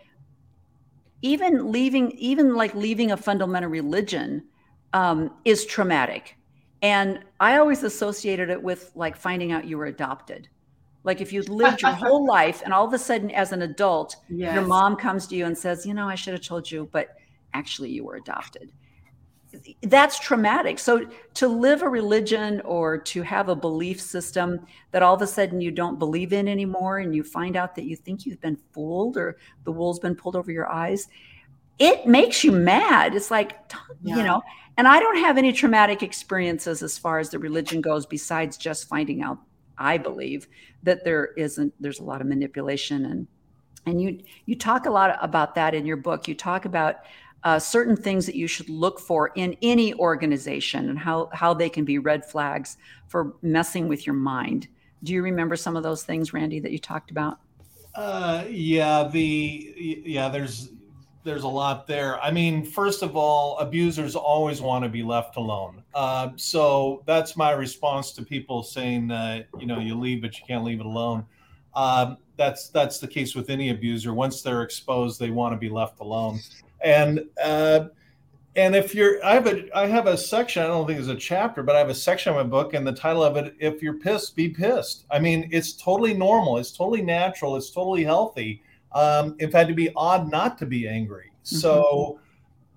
even 1.22 1.72
leaving, 1.72 2.10
even 2.12 2.54
like 2.54 2.74
leaving 2.74 3.10
a 3.10 3.16
fundamental 3.16 3.70
religion 3.70 4.44
um, 4.96 5.30
is 5.44 5.66
traumatic. 5.66 6.36
And 6.80 7.20
I 7.38 7.58
always 7.58 7.82
associated 7.82 8.48
it 8.48 8.62
with 8.62 8.92
like 8.94 9.14
finding 9.16 9.52
out 9.52 9.66
you 9.66 9.76
were 9.76 9.86
adopted. 9.86 10.48
Like 11.04 11.20
if 11.20 11.32
you'd 11.34 11.50
lived 11.50 11.82
your 11.82 11.90
whole 11.92 12.24
life 12.36 12.62
and 12.64 12.72
all 12.72 12.86
of 12.86 12.92
a 12.94 12.98
sudden 12.98 13.30
as 13.30 13.52
an 13.52 13.62
adult, 13.62 14.16
Yes. 14.30 14.54
your 14.54 14.64
mom 14.64 14.96
comes 14.96 15.26
to 15.28 15.36
you 15.36 15.44
and 15.44 15.56
says, 15.56 15.84
you 15.84 15.92
know, 15.92 16.08
I 16.08 16.14
should 16.14 16.32
have 16.32 16.42
told 16.42 16.70
you, 16.70 16.88
but 16.92 17.10
actually 17.52 17.90
you 17.90 18.04
were 18.04 18.16
adopted. 18.16 18.72
That's 19.82 20.18
traumatic. 20.18 20.78
So 20.78 21.06
to 21.34 21.48
live 21.48 21.82
a 21.82 21.88
religion 21.88 22.60
or 22.62 22.98
to 22.98 23.22
have 23.22 23.48
a 23.48 23.56
belief 23.56 24.00
system 24.00 24.66
that 24.90 25.02
all 25.02 25.14
of 25.14 25.22
a 25.22 25.26
sudden 25.26 25.60
you 25.60 25.70
don't 25.70 25.98
believe 25.98 26.32
in 26.32 26.48
anymore 26.48 26.98
and 26.98 27.14
you 27.14 27.22
find 27.22 27.56
out 27.56 27.74
that 27.76 27.84
you 27.84 27.96
think 27.96 28.26
you've 28.26 28.40
been 28.40 28.58
fooled 28.72 29.16
or 29.16 29.36
the 29.64 29.72
wool's 29.72 29.98
been 29.98 30.14
pulled 30.14 30.36
over 30.36 30.50
your 30.52 30.68
eyes, 30.70 31.08
it 31.78 32.06
makes 32.06 32.42
you 32.44 32.52
mad. 32.52 33.14
It's 33.14 33.30
like, 33.30 33.58
you 34.02 34.16
know, 34.22 34.42
and 34.76 34.86
I 34.86 35.00
don't 35.00 35.18
have 35.18 35.38
any 35.38 35.52
traumatic 35.52 36.02
experiences 36.02 36.82
as 36.82 36.98
far 36.98 37.18
as 37.18 37.30
the 37.30 37.38
religion 37.38 37.80
goes 37.80 38.06
besides 38.06 38.56
just 38.56 38.88
finding 38.88 39.22
out 39.22 39.38
I 39.78 39.98
believe 39.98 40.48
that 40.82 41.04
there 41.04 41.32
isn't 41.36 41.74
there's 41.80 42.00
a 42.00 42.04
lot 42.04 42.20
of 42.20 42.26
manipulation 42.26 43.04
and 43.06 43.26
and 43.86 44.00
you 44.00 44.20
you 44.46 44.56
talk 44.56 44.86
a 44.86 44.90
lot 44.90 45.16
about 45.22 45.54
that 45.54 45.74
in 45.74 45.86
your 45.86 45.96
book. 45.96 46.28
You 46.28 46.34
talk 46.34 46.64
about 46.64 46.96
uh, 47.44 47.58
certain 47.58 47.96
things 47.96 48.26
that 48.26 48.34
you 48.34 48.48
should 48.48 48.68
look 48.68 48.98
for 48.98 49.28
in 49.36 49.56
any 49.62 49.94
organization 49.94 50.88
and 50.90 50.98
how 50.98 51.30
how 51.32 51.54
they 51.54 51.68
can 51.68 51.84
be 51.84 51.98
red 51.98 52.24
flags 52.24 52.76
for 53.06 53.36
messing 53.42 53.86
with 53.88 54.06
your 54.06 54.16
mind. 54.16 54.68
Do 55.02 55.12
you 55.12 55.22
remember 55.22 55.56
some 55.56 55.76
of 55.76 55.82
those 55.82 56.02
things, 56.02 56.32
Randy, 56.32 56.58
that 56.60 56.72
you 56.72 56.78
talked 56.78 57.10
about? 57.10 57.38
Uh, 57.94 58.44
yeah, 58.48 59.08
the 59.08 60.02
yeah, 60.04 60.28
there's 60.28 60.70
there's 61.26 61.42
a 61.42 61.48
lot 61.48 61.86
there. 61.86 62.22
I 62.22 62.30
mean, 62.30 62.64
first 62.64 63.02
of 63.02 63.16
all, 63.16 63.58
abusers 63.58 64.14
always 64.14 64.62
want 64.62 64.84
to 64.84 64.88
be 64.88 65.02
left 65.02 65.36
alone. 65.36 65.82
Uh, 65.92 66.30
so 66.36 67.02
that's 67.04 67.36
my 67.36 67.50
response 67.50 68.12
to 68.12 68.22
people 68.22 68.62
saying, 68.62 69.10
uh, 69.10 69.42
you 69.58 69.66
know, 69.66 69.80
you 69.80 69.98
leave, 69.98 70.22
but 70.22 70.38
you 70.38 70.44
can't 70.46 70.64
leave 70.64 70.78
it 70.78 70.86
alone. 70.86 71.26
Um, 71.74 72.18
that's 72.36 72.68
that's 72.68 73.00
the 73.00 73.08
case 73.08 73.34
with 73.34 73.50
any 73.50 73.70
abuser. 73.70 74.14
Once 74.14 74.40
they're 74.40 74.62
exposed, 74.62 75.18
they 75.18 75.30
want 75.30 75.52
to 75.52 75.58
be 75.58 75.68
left 75.68 76.00
alone. 76.00 76.38
And 76.80 77.24
uh, 77.42 77.86
and 78.54 78.76
if 78.76 78.94
you're, 78.94 79.22
I 79.24 79.34
have 79.34 79.46
a 79.46 79.76
I 79.76 79.86
have 79.86 80.06
a 80.06 80.16
section. 80.16 80.62
I 80.62 80.68
don't 80.68 80.86
think 80.86 81.00
it's 81.00 81.08
a 81.08 81.16
chapter, 81.16 81.62
but 81.62 81.74
I 81.74 81.78
have 81.78 81.90
a 81.90 81.94
section 81.94 82.30
of 82.30 82.36
my 82.36 82.48
book, 82.48 82.72
and 82.72 82.86
the 82.86 82.92
title 82.92 83.24
of 83.24 83.36
it, 83.36 83.54
"If 83.58 83.82
you're 83.82 83.98
pissed, 83.98 84.36
be 84.36 84.48
pissed." 84.48 85.06
I 85.10 85.18
mean, 85.18 85.48
it's 85.50 85.72
totally 85.72 86.14
normal. 86.14 86.58
It's 86.58 86.70
totally 86.70 87.02
natural. 87.02 87.56
It's 87.56 87.70
totally 87.70 88.04
healthy. 88.04 88.62
Um, 88.96 89.36
in 89.40 89.50
fact, 89.50 89.64
it'd 89.64 89.76
be 89.76 89.92
odd 89.94 90.30
not 90.30 90.56
to 90.58 90.66
be 90.66 90.88
angry. 90.88 91.30
So 91.42 92.18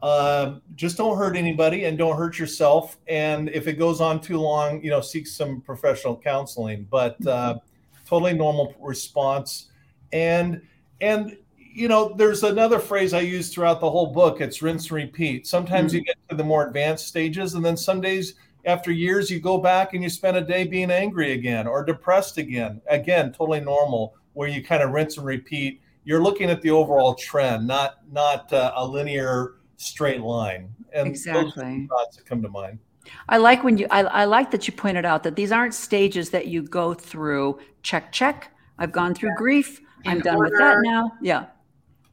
um, 0.01 0.61
just 0.75 0.97
don't 0.97 1.17
hurt 1.17 1.37
anybody 1.37 1.85
and 1.85 1.97
don't 1.97 2.17
hurt 2.17 2.37
yourself. 2.37 2.97
And 3.07 3.47
if 3.49 3.67
it 3.67 3.73
goes 3.73 4.01
on 4.01 4.19
too 4.19 4.37
long, 4.37 4.83
you 4.83 4.89
know, 4.89 4.99
seek 4.99 5.27
some 5.27 5.61
professional 5.61 6.17
counseling. 6.17 6.87
But 6.91 7.25
uh, 7.25 7.59
totally 8.05 8.33
normal 8.33 8.75
response. 8.81 9.69
And 10.11 10.61
and 10.99 11.37
you 11.57 11.87
know, 11.87 12.13
there's 12.17 12.43
another 12.43 12.79
phrase 12.79 13.13
I 13.13 13.21
use 13.21 13.53
throughout 13.53 13.79
the 13.79 13.89
whole 13.89 14.07
book. 14.07 14.41
It's 14.41 14.61
rinse 14.61 14.85
and 14.85 14.93
repeat. 14.93 15.47
Sometimes 15.47 15.93
you 15.93 16.01
get 16.01 16.17
to 16.29 16.35
the 16.35 16.43
more 16.43 16.67
advanced 16.67 17.07
stages, 17.07 17.53
and 17.53 17.63
then 17.63 17.77
some 17.77 18.01
days 18.01 18.33
after 18.65 18.91
years 18.91 19.31
you 19.31 19.39
go 19.39 19.57
back 19.57 19.93
and 19.93 20.03
you 20.03 20.09
spend 20.09 20.35
a 20.35 20.41
day 20.41 20.65
being 20.65 20.91
angry 20.91 21.31
again 21.31 21.65
or 21.65 21.85
depressed 21.85 22.37
again. 22.37 22.81
Again, 22.89 23.31
totally 23.31 23.61
normal. 23.61 24.15
Where 24.33 24.49
you 24.49 24.63
kind 24.63 24.83
of 24.83 24.91
rinse 24.91 25.17
and 25.17 25.25
repeat. 25.25 25.81
You're 26.09 26.23
looking 26.23 26.49
at 26.49 26.63
the 26.63 26.71
overall 26.71 27.13
trend, 27.13 27.67
not 27.67 27.99
not 28.11 28.51
uh, 28.51 28.71
a 28.75 28.83
linear 28.83 29.57
straight 29.77 30.21
line. 30.21 30.73
And 30.91 31.13
those 31.13 31.27
are 31.27 31.33
the 31.33 31.39
Exactly. 31.41 31.87
thoughts 31.87 32.17
that 32.17 32.25
come 32.25 32.41
to 32.41 32.49
mind. 32.49 32.79
I 33.27 33.37
like 33.37 33.63
when 33.63 33.77
you 33.77 33.85
I, 33.91 33.99
I 34.01 34.25
like 34.25 34.49
that 34.49 34.67
you 34.67 34.73
pointed 34.73 35.05
out 35.05 35.21
that 35.21 35.35
these 35.35 35.51
aren't 35.51 35.75
stages 35.75 36.31
that 36.31 36.47
you 36.47 36.63
go 36.63 36.95
through 36.95 37.59
check 37.83 38.11
check. 38.11 38.51
I've 38.79 38.91
gone 38.91 39.13
through 39.13 39.35
grief. 39.37 39.81
I'm 40.07 40.17
In 40.17 40.23
done 40.23 40.39
with 40.39 40.57
that 40.57 40.77
now. 40.81 41.11
Yeah. 41.21 41.45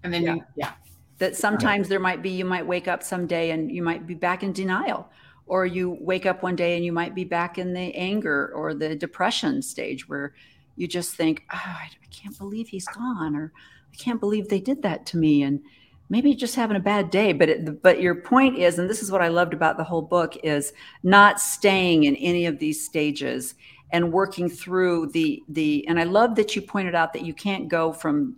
And 0.03 0.13
then 0.13 0.25
you, 0.25 0.45
yeah. 0.57 0.73
that 1.17 1.35
sometimes 1.35 1.89
there 1.89 1.99
might 1.99 2.21
be 2.21 2.29
you 2.29 2.45
might 2.45 2.67
wake 2.67 2.89
up 2.89 3.03
someday 3.03 3.53
and 3.53 3.73
you 3.73 3.83
might 3.83 4.07
be 4.07 4.13
back 4.13 4.43
in 4.43 4.53
denial 4.53 5.09
or 5.47 5.65
you 5.65 5.97
wake 6.03 6.27
up 6.27 6.43
one 6.43 6.55
day 6.55 6.77
and 6.77 6.85
you 6.85 6.93
might 6.93 7.15
be 7.15 7.25
back 7.25 7.57
in 7.57 7.73
the 7.73 7.95
anger 7.95 8.53
or 8.55 8.75
the 8.75 8.95
depression 8.95 9.63
stage 9.63 10.07
where 10.07 10.35
you 10.77 10.87
just 10.87 11.15
think 11.15 11.45
oh, 11.51 11.57
I, 11.65 11.89
I 11.91 12.07
can't 12.11 12.37
believe 12.37 12.69
he's 12.69 12.87
gone 12.89 13.35
or 13.35 13.55
i 13.97 14.03
can't 14.03 14.21
believe 14.21 14.49
they 14.49 14.61
did 14.61 14.83
that 14.83 15.07
to 15.07 15.17
me 15.17 15.43
and 15.43 15.61
maybe 16.09 16.35
just 16.35 16.55
having 16.55 16.77
a 16.77 16.81
bad 16.81 17.11
day 17.11 17.33
but 17.33 17.49
it, 17.49 17.83
but 17.83 18.01
your 18.01 18.15
point 18.15 18.59
is 18.59 18.79
and 18.79 18.89
this 18.91 19.03
is 19.03 19.11
what 19.11 19.23
i 19.23 19.29
loved 19.29 19.55
about 19.55 19.77
the 19.77 19.85
whole 19.85 20.03
book 20.03 20.37
is 20.43 20.73
not 21.03 21.41
staying 21.41 22.05
in 22.05 22.15
any 22.17 22.47
of 22.47 22.59
these 22.59 22.85
stages 22.85 23.55
and 23.93 24.13
working 24.13 24.49
through 24.49 25.07
the 25.09 25.43
the 25.49 25.87
and 25.89 25.99
i 25.99 26.05
love 26.05 26.35
that 26.35 26.55
you 26.55 26.63
pointed 26.63 26.95
out 26.95 27.13
that 27.13 27.25
you 27.25 27.35
can't 27.35 27.69
go 27.69 27.93
from 27.93 28.37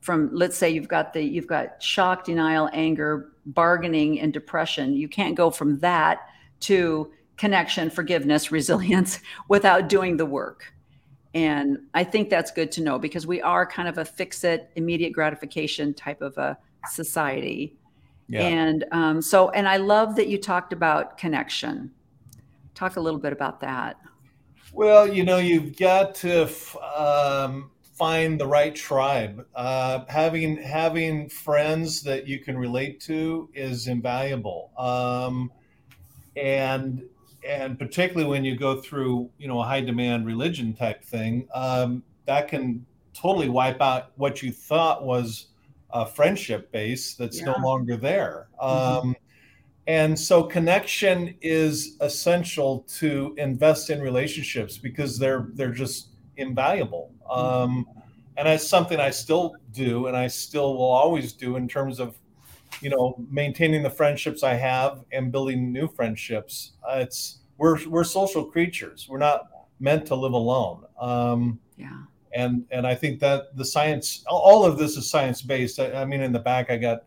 from 0.00 0.30
let's 0.32 0.56
say 0.56 0.70
you've 0.70 0.88
got 0.88 1.12
the 1.12 1.22
you've 1.22 1.46
got 1.46 1.82
shock 1.82 2.24
denial 2.24 2.70
anger 2.72 3.32
bargaining 3.46 4.20
and 4.20 4.32
depression. 4.32 4.94
You 4.94 5.08
can't 5.08 5.34
go 5.34 5.50
from 5.50 5.78
that 5.80 6.20
to 6.60 7.10
connection 7.36 7.90
forgiveness 7.90 8.52
resilience 8.52 9.20
without 9.48 9.88
doing 9.88 10.16
the 10.16 10.26
work 10.26 10.72
and 11.34 11.78
i 11.94 12.02
think 12.02 12.28
that's 12.30 12.50
good 12.50 12.72
to 12.72 12.80
know 12.82 12.98
because 12.98 13.26
we 13.26 13.40
are 13.42 13.64
kind 13.66 13.88
of 13.88 13.98
a 13.98 14.04
fix 14.04 14.42
it 14.44 14.70
immediate 14.76 15.12
gratification 15.12 15.94
type 15.94 16.20
of 16.22 16.36
a 16.38 16.56
society 16.90 17.76
Yeah. 18.28 18.46
and 18.46 18.84
um, 18.92 19.22
so 19.22 19.50
and 19.50 19.68
i 19.68 19.76
love 19.76 20.16
that 20.16 20.28
you 20.28 20.38
talked 20.38 20.72
about 20.72 21.16
connection 21.18 21.92
talk 22.74 22.96
a 22.96 23.00
little 23.00 23.20
bit 23.20 23.32
about 23.32 23.60
that 23.60 23.96
Well, 24.72 25.12
you 25.12 25.24
know, 25.24 25.38
you've 25.38 25.76
got 25.76 26.14
to 26.16 26.42
f- 26.44 26.76
um, 26.76 27.70
find 27.94 28.40
the 28.40 28.46
right 28.46 28.72
tribe. 28.74 29.44
Uh, 29.54 30.04
having 30.08 30.56
having 30.56 31.28
friends 31.28 32.02
that 32.02 32.28
you 32.28 32.38
can 32.38 32.56
relate 32.56 33.00
to 33.00 33.48
is 33.52 33.88
invaluable, 33.88 34.70
um, 34.78 35.50
and 36.36 37.02
and 37.48 37.78
particularly 37.78 38.28
when 38.28 38.44
you 38.44 38.56
go 38.56 38.80
through 38.80 39.30
you 39.38 39.48
know 39.48 39.60
a 39.60 39.64
high 39.64 39.80
demand 39.80 40.26
religion 40.26 40.74
type 40.74 41.02
thing, 41.04 41.48
um, 41.54 42.02
that 42.26 42.48
can 42.48 42.84
totally 43.14 43.48
wipe 43.48 43.80
out 43.80 44.12
what 44.16 44.42
you 44.42 44.52
thought 44.52 45.04
was 45.04 45.46
a 45.92 46.06
friendship 46.06 46.70
base 46.70 47.14
that's 47.14 47.40
Yeah. 47.40 47.46
no 47.46 47.56
longer 47.66 47.96
there. 47.96 48.48
Mhm. 48.62 48.64
Um, 49.02 49.16
and 49.86 50.16
so 50.18 50.44
connection 50.44 51.34
is 51.40 51.96
essential 52.00 52.80
to 52.98 53.34
invest 53.38 53.90
in 53.90 54.00
relationships 54.00 54.78
because 54.78 55.18
they're 55.18 55.48
they're 55.54 55.72
just 55.72 56.10
invaluable. 56.36 57.10
Um, 57.28 57.86
and 58.36 58.46
that's 58.46 58.66
something 58.66 59.00
I 59.00 59.10
still 59.10 59.54
do, 59.72 60.06
and 60.06 60.16
I 60.16 60.28
still 60.28 60.74
will 60.74 60.90
always 60.92 61.32
do 61.32 61.56
in 61.56 61.66
terms 61.68 61.98
of, 62.00 62.16
you 62.80 62.90
know, 62.90 63.14
maintaining 63.30 63.82
the 63.82 63.90
friendships 63.90 64.42
I 64.42 64.54
have 64.54 65.04
and 65.12 65.30
building 65.30 65.72
new 65.72 65.88
friendships. 65.88 66.72
Uh, 66.82 66.98
it's 67.00 67.40
we're 67.58 67.86
we're 67.88 68.04
social 68.04 68.44
creatures. 68.44 69.06
We're 69.08 69.18
not 69.18 69.48
meant 69.80 70.06
to 70.06 70.14
live 70.14 70.32
alone. 70.32 70.84
Um, 71.00 71.58
Yeah. 71.76 72.02
and 72.34 72.64
and 72.70 72.86
I 72.86 72.94
think 72.94 73.20
that 73.20 73.56
the 73.56 73.64
science, 73.64 74.24
all 74.26 74.64
of 74.64 74.78
this 74.78 74.96
is 74.96 75.10
science 75.10 75.42
based. 75.42 75.78
I, 75.78 75.92
I 75.92 76.04
mean, 76.04 76.20
in 76.20 76.32
the 76.32 76.38
back, 76.38 76.70
I 76.70 76.76
got 76.76 77.04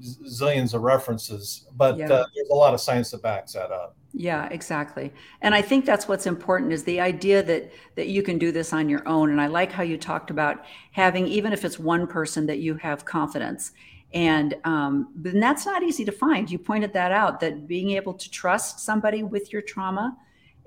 zillions 0.00 0.74
of 0.74 0.82
references, 0.82 1.66
but 1.76 1.96
Yeah. 1.98 2.06
uh, 2.06 2.24
there's 2.34 2.48
a 2.50 2.54
lot 2.54 2.74
of 2.74 2.80
science 2.80 3.10
that 3.10 3.22
backs 3.22 3.52
that 3.52 3.70
up. 3.70 3.96
Yeah, 4.12 4.48
exactly. 4.50 5.12
And 5.40 5.54
I 5.54 5.62
think 5.62 5.84
that's 5.84 6.08
what's 6.08 6.26
important 6.26 6.72
is 6.72 6.82
the 6.84 7.00
idea 7.00 7.42
that 7.44 7.70
that 7.94 8.08
you 8.08 8.22
can 8.22 8.38
do 8.38 8.50
this 8.50 8.72
on 8.72 8.88
your 8.88 9.06
own. 9.06 9.30
And 9.30 9.40
I 9.40 9.46
like 9.46 9.70
how 9.70 9.82
you 9.82 9.96
talked 9.96 10.30
about 10.30 10.64
having, 10.92 11.26
even 11.28 11.52
if 11.52 11.64
it's 11.64 11.78
one 11.78 12.06
person, 12.06 12.46
that 12.46 12.58
you 12.58 12.74
have 12.76 13.04
confidence. 13.04 13.72
And 14.12 14.56
um, 14.64 15.12
that's 15.14 15.66
not 15.66 15.82
easy 15.82 16.04
to 16.04 16.12
find. 16.12 16.50
You 16.50 16.58
pointed 16.58 16.92
that 16.94 17.12
out 17.12 17.40
that 17.40 17.68
being 17.68 17.90
able 17.90 18.14
to 18.14 18.30
trust 18.30 18.80
somebody 18.80 19.22
with 19.22 19.52
your 19.52 19.62
trauma 19.62 20.16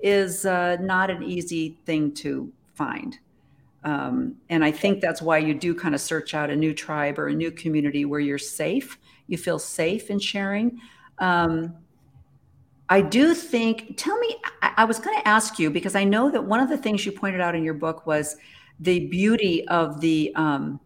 is 0.00 0.46
uh, 0.46 0.76
not 0.80 1.10
an 1.10 1.22
easy 1.22 1.78
thing 1.84 2.12
to 2.14 2.50
find. 2.74 3.18
Um, 3.84 4.36
and 4.48 4.64
I 4.64 4.70
think 4.70 5.00
that's 5.00 5.20
why 5.20 5.38
you 5.38 5.52
do 5.52 5.74
kind 5.74 5.94
of 5.94 6.00
search 6.00 6.32
out 6.32 6.48
a 6.48 6.56
new 6.56 6.72
tribe 6.72 7.18
or 7.18 7.28
a 7.28 7.34
new 7.34 7.50
community 7.50 8.06
where 8.06 8.20
you're 8.20 8.38
safe. 8.38 8.98
You 9.26 9.36
feel 9.36 9.58
safe 9.58 10.10
in 10.10 10.18
sharing. 10.18 10.80
Um, 11.18 11.74
I 12.88 13.02
do 13.02 13.34
think, 13.34 13.96
tell 13.96 14.18
me, 14.18 14.36
I, 14.62 14.72
I 14.78 14.84
was 14.84 14.98
going 14.98 15.18
to 15.18 15.28
ask 15.28 15.58
you 15.58 15.70
because 15.70 15.94
I 15.94 16.04
know 16.04 16.30
that 16.30 16.44
one 16.44 16.60
of 16.60 16.70
the 16.70 16.78
things 16.78 17.04
you 17.04 17.12
pointed 17.12 17.40
out 17.40 17.54
in 17.54 17.62
your 17.62 17.74
book 17.74 18.06
was 18.06 18.36
the 18.80 19.06
beauty 19.08 19.66
of 19.68 20.00
the 20.00 20.32
um, 20.34 20.80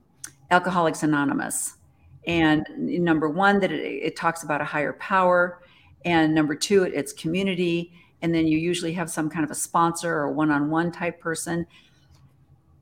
Alcoholics 0.50 1.02
Anonymous. 1.02 1.77
And 2.26 2.66
number 2.76 3.28
one, 3.28 3.60
that 3.60 3.72
it, 3.72 3.82
it 3.82 4.16
talks 4.16 4.42
about 4.42 4.60
a 4.60 4.64
higher 4.64 4.92
power. 4.94 5.60
And 6.04 6.34
number 6.34 6.54
two, 6.54 6.84
it's 6.84 7.12
community. 7.12 7.92
And 8.22 8.34
then 8.34 8.46
you 8.46 8.58
usually 8.58 8.92
have 8.92 9.10
some 9.10 9.30
kind 9.30 9.44
of 9.44 9.50
a 9.50 9.54
sponsor 9.54 10.12
or 10.12 10.32
one 10.32 10.50
on 10.50 10.70
one 10.70 10.92
type 10.92 11.20
person. 11.20 11.66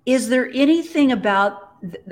Is 0.05 0.28
there 0.28 0.51
anything 0.53 1.12
about 1.12 1.66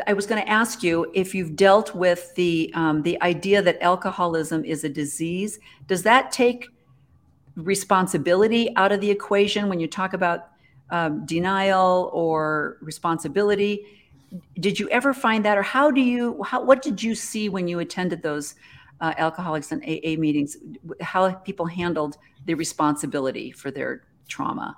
I 0.06 0.12
was 0.12 0.26
going 0.26 0.42
to 0.42 0.48
ask 0.48 0.82
you 0.82 1.10
if 1.14 1.34
you've 1.34 1.56
dealt 1.56 1.94
with 1.94 2.34
the 2.34 2.70
um, 2.74 3.02
the 3.02 3.20
idea 3.22 3.62
that 3.62 3.80
alcoholism 3.80 4.64
is 4.64 4.84
a 4.84 4.88
disease. 4.88 5.58
Does 5.86 6.02
that 6.02 6.32
take 6.32 6.68
responsibility 7.56 8.74
out 8.76 8.92
of 8.92 9.00
the 9.00 9.10
equation 9.10 9.68
when 9.68 9.80
you 9.80 9.86
talk 9.86 10.12
about 10.12 10.48
um, 10.90 11.24
denial 11.24 12.10
or 12.12 12.78
responsibility? 12.80 13.86
Did 14.59 14.78
you 14.78 14.89
ever 14.89 15.14
find 15.14 15.45
that, 15.45 15.57
or 15.57 15.62
how 15.62 15.91
do 15.91 16.01
you? 16.01 16.43
How, 16.43 16.62
what 16.62 16.82
did 16.82 17.03
you 17.03 17.14
see 17.14 17.49
when 17.49 17.68
you 17.68 17.78
attended 17.78 18.22
those 18.22 18.57
uh, 19.01 19.14
alcoholics 19.16 19.70
and 19.72 19.82
AA 19.82 20.18
meetings? 20.18 20.57
How 21.01 21.32
people 21.32 21.66
handled 21.66 22.16
the 22.47 22.55
responsibility 22.55 23.53
for 23.53 23.70
their 23.70 24.03
trauma? 24.28 24.76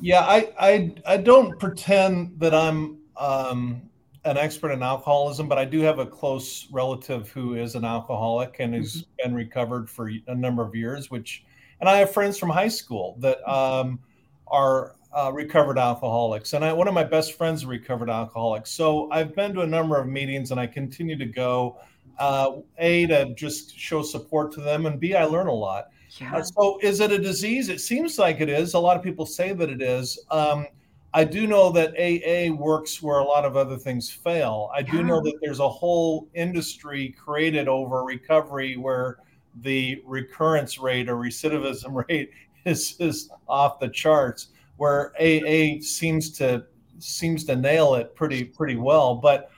Yeah, 0.00 0.20
I 0.20 0.52
I, 0.58 0.94
I 1.06 1.16
don't 1.18 1.58
pretend 1.58 2.38
that 2.40 2.54
I'm 2.54 2.98
um, 3.16 3.82
an 4.24 4.36
expert 4.36 4.72
in 4.72 4.82
alcoholism, 4.82 5.48
but 5.48 5.56
I 5.56 5.64
do 5.64 5.80
have 5.80 6.00
a 6.00 6.06
close 6.06 6.66
relative 6.72 7.30
who 7.30 7.54
is 7.54 7.76
an 7.76 7.84
alcoholic 7.84 8.56
and 8.58 8.74
has 8.74 9.04
been 9.22 9.34
recovered 9.34 9.88
for 9.88 10.10
a 10.26 10.34
number 10.34 10.64
of 10.64 10.74
years. 10.74 11.10
Which, 11.12 11.44
and 11.80 11.88
I 11.88 11.98
have 11.98 12.12
friends 12.12 12.38
from 12.38 12.50
high 12.50 12.68
school 12.68 13.16
that 13.20 13.48
um, 13.48 14.00
are 14.48 14.95
uh, 15.16 15.32
recovered 15.32 15.78
alcoholics, 15.78 16.52
and 16.52 16.64
I, 16.64 16.72
one 16.74 16.88
of 16.88 16.94
my 16.94 17.04
best 17.04 17.38
friends 17.38 17.62
is 17.62 17.66
recovered 17.66 18.10
alcoholic. 18.10 18.66
So 18.66 19.10
I've 19.10 19.34
been 19.34 19.54
to 19.54 19.62
a 19.62 19.66
number 19.66 19.98
of 19.98 20.06
meetings, 20.06 20.50
and 20.50 20.60
I 20.60 20.66
continue 20.66 21.16
to 21.16 21.26
go. 21.26 21.78
Uh, 22.18 22.60
a 22.78 23.06
to 23.06 23.34
just 23.34 23.78
show 23.78 24.02
support 24.02 24.52
to 24.52 24.60
them, 24.60 24.86
and 24.86 25.00
B 25.00 25.14
I 25.14 25.24
learn 25.24 25.48
a 25.48 25.52
lot. 25.52 25.88
Yeah. 26.18 26.36
Uh, 26.36 26.42
so, 26.42 26.78
is 26.82 27.00
it 27.00 27.12
a 27.12 27.18
disease? 27.18 27.68
It 27.68 27.80
seems 27.80 28.18
like 28.18 28.40
it 28.40 28.48
is. 28.48 28.74
A 28.74 28.78
lot 28.78 28.96
of 28.96 29.02
people 29.02 29.26
say 29.26 29.52
that 29.52 29.68
it 29.68 29.82
is. 29.82 30.18
Um, 30.30 30.66
I 31.12 31.24
do 31.24 31.46
know 31.46 31.70
that 31.72 31.94
AA 31.98 32.54
works 32.54 33.02
where 33.02 33.18
a 33.18 33.24
lot 33.24 33.46
of 33.46 33.56
other 33.56 33.76
things 33.76 34.10
fail. 34.10 34.70
I 34.74 34.82
do 34.82 35.02
know 35.02 35.22
that 35.22 35.38
there's 35.40 35.60
a 35.60 35.68
whole 35.68 36.28
industry 36.34 37.14
created 37.18 37.68
over 37.68 38.02
recovery 38.02 38.76
where 38.76 39.18
the 39.62 40.02
recurrence 40.04 40.78
rate 40.78 41.08
or 41.08 41.16
recidivism 41.16 42.04
rate 42.08 42.30
is, 42.66 42.96
is 42.98 43.30
off 43.48 43.80
the 43.80 43.88
charts, 43.88 44.48
where 44.76 45.12
AA 45.20 45.80
seems 45.80 46.30
to 46.38 46.64
seems 46.98 47.44
to 47.44 47.56
nail 47.56 47.94
it 47.94 48.14
pretty 48.14 48.44
pretty 48.44 48.76
well. 48.76 49.14
But 49.14 49.50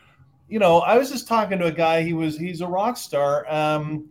you 0.49 0.59
know, 0.59 0.79
I 0.79 0.97
was 0.97 1.11
just 1.11 1.29
talking 1.29 1.59
to 1.59 1.67
a 1.67 1.73
guy. 1.73 2.03
He 2.03 2.15
was 2.15 2.39
he's 2.39 2.61
a 2.61 2.67
rock 2.67 2.97
star. 2.97 3.51
Um, 3.53 4.09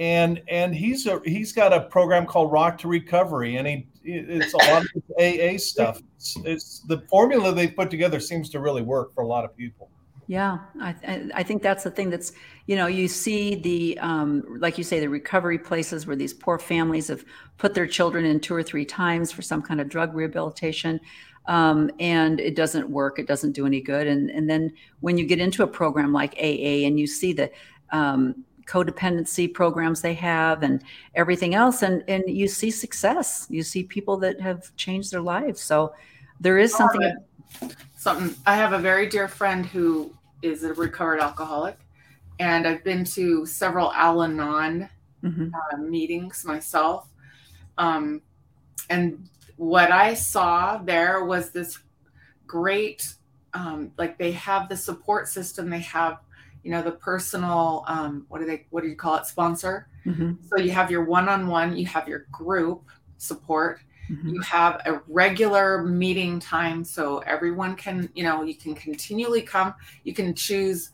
and 0.00 0.42
and 0.48 0.74
he's 0.74 1.06
a 1.06 1.20
he's 1.26 1.52
got 1.52 1.74
a 1.74 1.82
program 1.82 2.24
called 2.24 2.50
Rock 2.50 2.78
to 2.78 2.88
Recovery, 2.88 3.56
and 3.56 3.68
he 3.68 3.86
it's 4.02 4.54
a 4.54 4.56
lot 4.56 4.82
of 4.82 5.02
AA 5.18 5.58
stuff. 5.58 6.00
It's, 6.16 6.36
it's 6.44 6.78
the 6.80 7.02
formula 7.10 7.52
they 7.52 7.68
put 7.68 7.90
together 7.90 8.18
seems 8.18 8.48
to 8.50 8.60
really 8.60 8.80
work 8.80 9.14
for 9.14 9.22
a 9.22 9.26
lot 9.26 9.44
of 9.44 9.54
people. 9.54 9.90
Yeah, 10.30 10.58
I, 10.80 10.94
I- 11.08 11.30
I 11.34 11.42
think 11.42 11.60
that's 11.60 11.82
the 11.82 11.90
thing 11.90 12.08
that's, 12.08 12.30
you 12.66 12.76
know, 12.76 12.86
you 12.86 13.08
see 13.08 13.56
the, 13.56 13.98
um, 13.98 14.44
like 14.60 14.78
you 14.78 14.84
say, 14.84 15.00
the 15.00 15.08
recovery 15.08 15.58
places 15.58 16.06
where 16.06 16.14
these 16.14 16.32
poor 16.32 16.56
families 16.56 17.08
have 17.08 17.24
put 17.58 17.74
their 17.74 17.88
children 17.88 18.24
in 18.24 18.38
two 18.38 18.54
or 18.54 18.62
three 18.62 18.84
times 18.84 19.32
for 19.32 19.42
some 19.42 19.60
kind 19.60 19.80
of 19.80 19.88
drug 19.88 20.14
rehabilitation. 20.14 21.00
Um, 21.46 21.90
and 21.98 22.38
it 22.38 22.54
doesn't 22.54 22.88
work. 22.88 23.18
It 23.18 23.26
doesn't 23.26 23.52
do 23.52 23.66
any 23.66 23.80
good. 23.80 24.06
And, 24.06 24.30
and 24.30 24.48
then 24.48 24.72
when 25.00 25.18
you 25.18 25.26
get 25.26 25.40
into 25.40 25.64
a 25.64 25.66
program 25.66 26.12
like 26.12 26.34
AA 26.38 26.86
and 26.86 26.96
you 26.96 27.08
see 27.08 27.32
the 27.32 27.50
um, 27.90 28.44
codependency 28.66 29.52
programs 29.52 30.00
they 30.00 30.14
have 30.14 30.62
and 30.62 30.84
everything 31.16 31.56
else, 31.56 31.82
and, 31.82 32.04
and 32.06 32.22
you 32.28 32.46
see 32.46 32.70
success, 32.70 33.48
you 33.50 33.64
see 33.64 33.82
people 33.82 34.16
that 34.18 34.40
have 34.40 34.72
changed 34.76 35.10
their 35.10 35.22
lives. 35.22 35.60
So 35.60 35.92
there 36.38 36.56
is 36.56 36.72
something. 36.72 37.16
Something 37.96 38.34
i 38.46 38.54
have 38.54 38.72
a 38.72 38.78
very 38.78 39.06
dear 39.08 39.26
friend 39.26 39.66
who 39.66 40.14
is 40.42 40.64
a 40.64 40.72
recovered 40.74 41.20
alcoholic 41.20 41.78
and 42.38 42.66
i've 42.66 42.82
been 42.84 43.04
to 43.04 43.44
several 43.46 43.92
al-anon 43.92 44.88
Mhm. 45.22 45.52
uh, 45.52 45.76
meetings 45.76 46.44
myself 46.46 47.06
um, 47.76 48.22
and 48.88 49.28
what 49.56 49.90
i 49.92 50.14
saw 50.14 50.78
there 50.78 51.24
was 51.24 51.50
this 51.50 51.78
great 52.46 53.14
um, 53.52 53.92
like 53.98 54.16
they 54.16 54.32
have 54.32 54.68
the 54.68 54.76
support 54.76 55.28
system 55.28 55.68
they 55.68 55.80
have 55.80 56.20
you 56.62 56.70
know 56.70 56.82
the 56.82 56.92
personal 56.92 57.84
um, 57.86 58.24
what 58.28 58.38
do 58.40 58.46
they 58.46 58.66
what 58.70 58.82
do 58.82 58.88
you 58.88 58.96
call 58.96 59.16
it 59.16 59.26
sponsor 59.26 59.88
Mhm. 60.06 60.38
so 60.48 60.56
you 60.56 60.70
have 60.70 60.90
your 60.90 61.04
one-on-one 61.04 61.76
you 61.76 61.84
have 61.86 62.08
your 62.08 62.20
group 62.32 62.82
support 63.18 63.80
Mhm. 64.10 64.34
you 64.34 64.40
have 64.40 64.80
a 64.86 65.00
regular 65.08 65.82
meeting 65.82 66.40
time 66.40 66.84
so 66.84 67.18
everyone 67.20 67.76
can 67.76 68.08
you 68.14 68.24
know 68.24 68.42
you 68.42 68.54
can 68.54 68.74
continually 68.74 69.42
come 69.42 69.72
you 70.04 70.12
can 70.12 70.34
choose 70.34 70.90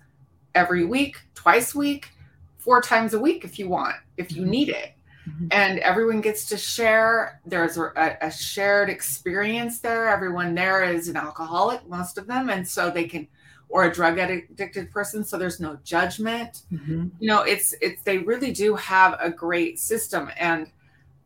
every 0.55 0.85
week 0.85 1.17
twice 1.35 1.75
a 1.75 1.79
week 1.79 2.11
four 2.59 2.83
times 2.83 3.15
a 3.15 3.19
week 3.19 3.45
if 3.45 3.59
you 3.59 3.69
want 3.69 3.97
if 4.17 4.33
you 4.33 4.45
need 4.45 4.69
it 4.69 4.93
Mhm. 5.29 5.49
and 5.51 5.79
everyone 5.81 6.21
gets 6.21 6.47
to 6.49 6.57
share 6.57 7.41
there's 7.47 7.77
a, 7.79 8.17
a 8.21 8.31
shared 8.31 8.89
experience 8.91 9.81
there 9.81 10.09
everyone 10.09 10.55
there 10.55 10.85
is 10.85 11.09
an 11.09 11.17
alcoholic 11.17 11.89
most 11.89 12.19
of 12.19 12.27
them 12.27 12.49
and 12.51 12.67
so 12.69 12.91
they 12.91 13.05
can 13.05 13.27
or 13.69 13.85
a 13.85 13.93
drug 13.93 14.19
addicted 14.19 14.91
person 14.93 15.25
so 15.25 15.37
there's 15.37 15.59
no 15.59 15.77
judgment 15.85 16.63
Mhm. 16.73 17.11
you 17.19 17.29
know 17.29 17.43
it's 17.43 17.75
it's 17.81 18.03
they 18.03 18.19
really 18.19 18.53
do 18.53 18.77
have 18.77 19.17
a 19.21 19.31
great 19.31 19.79
system 19.81 20.31
and 20.39 20.71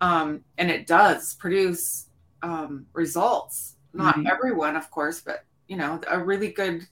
um 0.00 0.42
and 0.58 0.70
it 0.70 0.86
does 0.86 1.34
produce 1.34 2.06
um 2.42 2.86
results 2.92 3.76
not 3.92 4.16
Right. 4.16 4.26
everyone 4.26 4.76
of 4.76 4.90
course 4.90 5.20
but 5.20 5.44
you 5.68 5.76
know 5.76 6.00
a 6.08 6.18
really 6.18 6.50
good 6.52 6.86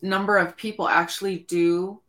number 0.00 0.36
of 0.36 0.56
people 0.56 0.88
actually 0.88 1.38
do 1.38 2.00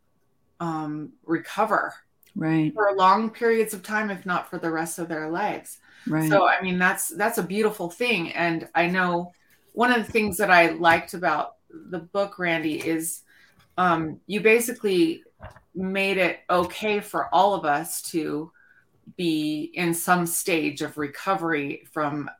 um 0.60 1.12
recover 1.24 1.94
Right, 2.36 2.74
for 2.74 2.92
long 2.96 3.30
periods 3.30 3.74
of 3.74 3.84
time 3.84 4.10
if 4.10 4.26
not 4.26 4.50
for 4.50 4.58
the 4.58 4.70
rest 4.70 4.98
of 4.98 5.08
their 5.08 5.30
lives 5.30 5.78
right. 6.08 6.28
so 6.28 6.48
i 6.48 6.60
mean 6.60 6.78
that's 6.78 7.08
that's 7.08 7.38
a 7.38 7.42
beautiful 7.44 7.88
thing 7.90 8.32
and 8.32 8.68
i 8.74 8.88
know 8.88 9.32
one 9.72 9.92
of 9.92 10.04
the 10.04 10.10
things 10.12 10.36
that 10.38 10.50
i 10.50 10.70
liked 10.70 11.14
about 11.14 11.54
the 11.90 11.98
book, 11.98 12.38
Randy, 12.38 12.76
is 12.86 13.22
um, 13.76 14.20
you 14.26 14.40
basically 14.40 15.22
made 15.74 16.18
it 16.18 16.40
okay 16.48 17.00
for 17.00 17.34
all 17.34 17.54
of 17.54 17.64
us 17.64 18.02
to 18.10 18.52
be 19.16 19.70
in 19.74 19.94
some 19.94 20.26
stage 20.26 20.82
of 20.82 20.98
recovery 20.98 21.86
from 21.92 22.30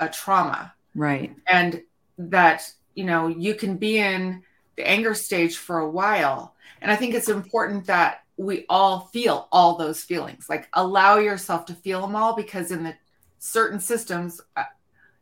a 0.00 0.08
trauma. 0.08 0.74
Right. 0.94 1.34
And 1.46 1.82
that, 2.18 2.70
you 2.94 3.04
know, 3.04 3.28
you 3.28 3.54
can 3.54 3.76
be 3.76 3.98
in 3.98 4.42
the 4.76 4.86
anger 4.86 5.14
stage 5.14 5.56
for 5.56 5.78
a 5.78 5.90
while. 5.90 6.54
And 6.80 6.90
I 6.90 6.96
think 6.96 7.14
it's 7.14 7.28
important 7.28 7.86
that 7.86 8.24
we 8.36 8.66
all 8.68 9.00
feel 9.12 9.48
all 9.52 9.76
those 9.76 10.02
feelings. 10.02 10.46
Like 10.48 10.68
allow 10.72 11.18
yourself 11.18 11.66
to 11.66 11.74
feel 11.74 12.00
them 12.00 12.16
all 12.16 12.34
because 12.34 12.70
in 12.70 12.82
the 12.84 12.94
certain 13.38 13.80
systems, 13.80 14.40
uh, 14.56 14.64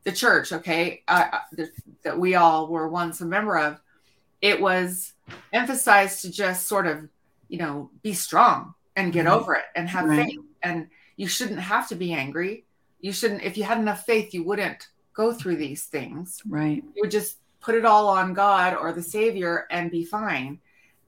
the 0.05 0.13
church, 0.13 0.53
okay, 0.53 1.03
uh, 1.09 1.25
uh 1.33 1.65
that 2.03 2.19
we 2.19 2.35
all 2.35 2.69
were 2.69 2.89
once 2.89 3.21
a 3.21 3.27
member 3.27 3.59
of, 3.59 3.81
it 4.41 4.61
was 4.61 5.13
emphasized 5.53 6.23
to 6.23 6.31
just 6.31 6.67
sort 6.67 6.87
of, 6.87 7.09
you 7.49 7.59
know, 7.59 7.91
be 8.03 8.13
strong 8.13 8.75
and 8.97 9.13
get 9.13 9.27
mm-hmm. 9.27 9.35
over 9.35 9.55
it 9.55 9.65
and 9.77 9.89
have 9.89 10.07
right. 10.07 10.27
faith. 10.27 10.41
And 10.63 10.89
you 11.17 11.27
shouldn't 11.27 11.61
have 11.61 11.89
to 11.89 11.95
be 11.95 12.13
angry. 12.13 12.65
You 13.01 13.13
shouldn't, 13.13 13.43
if 13.43 13.57
you 13.57 13.65
had 13.65 13.79
enough 13.79 14.07
faith, 14.07 14.33
you 14.33 14.45
wouldn't 14.45 14.89
go 15.15 15.33
through 15.33 15.57
these 15.57 15.85
things. 15.85 16.41
Right. 16.49 16.83
You 16.95 17.03
would 17.03 17.11
just 17.11 17.39
put 17.61 17.75
it 17.75 17.85
all 17.85 18.09
on 18.09 18.35
God 18.35 18.75
or 18.75 18.93
the 18.93 19.03
Savior 19.03 19.67
and 19.71 19.91
be 19.91 20.05
fine. 20.05 20.61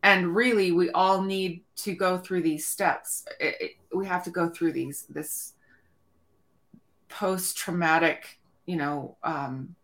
And 0.02 0.34
really, 0.34 0.70
we 0.72 0.90
all 0.90 1.22
need 1.22 1.62
to 1.76 1.94
go 1.94 2.18
through 2.18 2.42
these 2.42 2.66
steps. 2.66 3.24
It, 3.40 3.56
it, 3.60 3.70
we 3.96 4.06
have 4.06 4.24
to 4.24 4.30
go 4.30 4.50
through 4.50 4.72
these, 4.72 5.06
this 5.08 5.54
post 7.08 7.56
traumatic, 7.56 8.38
you 8.66 8.76
know, 8.76 9.16
um, 9.22 9.74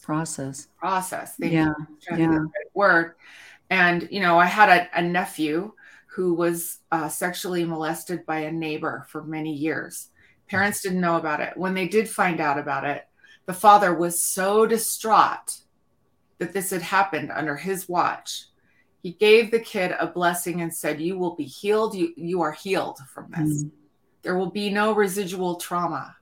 process. 0.00 0.68
Process. 0.78 1.34
Yeah. 1.38 1.74
yeah. 2.16 2.44
Word. 2.72 3.16
And, 3.70 4.08
you 4.10 4.20
know, 4.20 4.38
I 4.38 4.46
had 4.46 4.68
a, 4.70 4.98
a 4.98 5.02
nephew 5.02 5.72
who 6.14 6.32
was 6.32 6.78
uh, 6.92 7.08
sexually 7.08 7.64
molested 7.64 8.24
by 8.24 8.38
a 8.40 8.52
neighbor 8.52 9.04
for 9.08 9.24
many 9.24 9.52
years. 9.52 10.10
Parents 10.48 10.80
didn't 10.80 11.00
know 11.00 11.16
about 11.16 11.40
it. 11.40 11.56
When 11.56 11.74
they 11.74 11.88
did 11.88 12.08
find 12.08 12.40
out 12.40 12.56
about 12.56 12.84
it, 12.84 13.04
the 13.46 13.52
father 13.52 13.92
was 13.92 14.20
so 14.20 14.64
distraught 14.64 15.58
that 16.38 16.52
this 16.52 16.70
had 16.70 16.82
happened 16.82 17.32
under 17.32 17.56
his 17.56 17.88
watch. 17.88 18.44
He 19.02 19.10
gave 19.12 19.50
the 19.50 19.58
kid 19.58 19.92
a 19.98 20.06
blessing 20.06 20.62
and 20.62 20.72
said, 20.72 21.00
You 21.00 21.18
will 21.18 21.34
be 21.34 21.44
healed. 21.44 21.96
You, 21.96 22.12
you 22.16 22.42
are 22.42 22.52
healed 22.52 23.00
from 23.12 23.30
this. 23.30 23.64
Mm. 23.64 23.70
There 24.22 24.38
will 24.38 24.50
be 24.50 24.70
no 24.70 24.94
residual 24.94 25.56
trauma. 25.56 26.16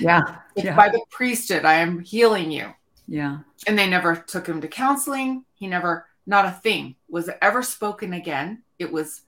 Yeah. 0.00 0.38
yeah. 0.56 0.74
By 0.74 0.88
the 0.88 1.00
priesthood, 1.10 1.64
I 1.64 1.74
am 1.74 2.00
healing 2.00 2.50
you. 2.50 2.72
Yeah. 3.06 3.40
And 3.66 3.78
they 3.78 3.88
never 3.88 4.16
took 4.16 4.46
him 4.46 4.60
to 4.62 4.68
counseling. 4.68 5.44
He 5.54 5.66
never, 5.66 6.06
not 6.26 6.46
a 6.46 6.50
thing 6.50 6.96
was 7.08 7.30
ever 7.42 7.62
spoken 7.62 8.12
again. 8.14 8.62
It 8.78 8.90
was 8.90 9.22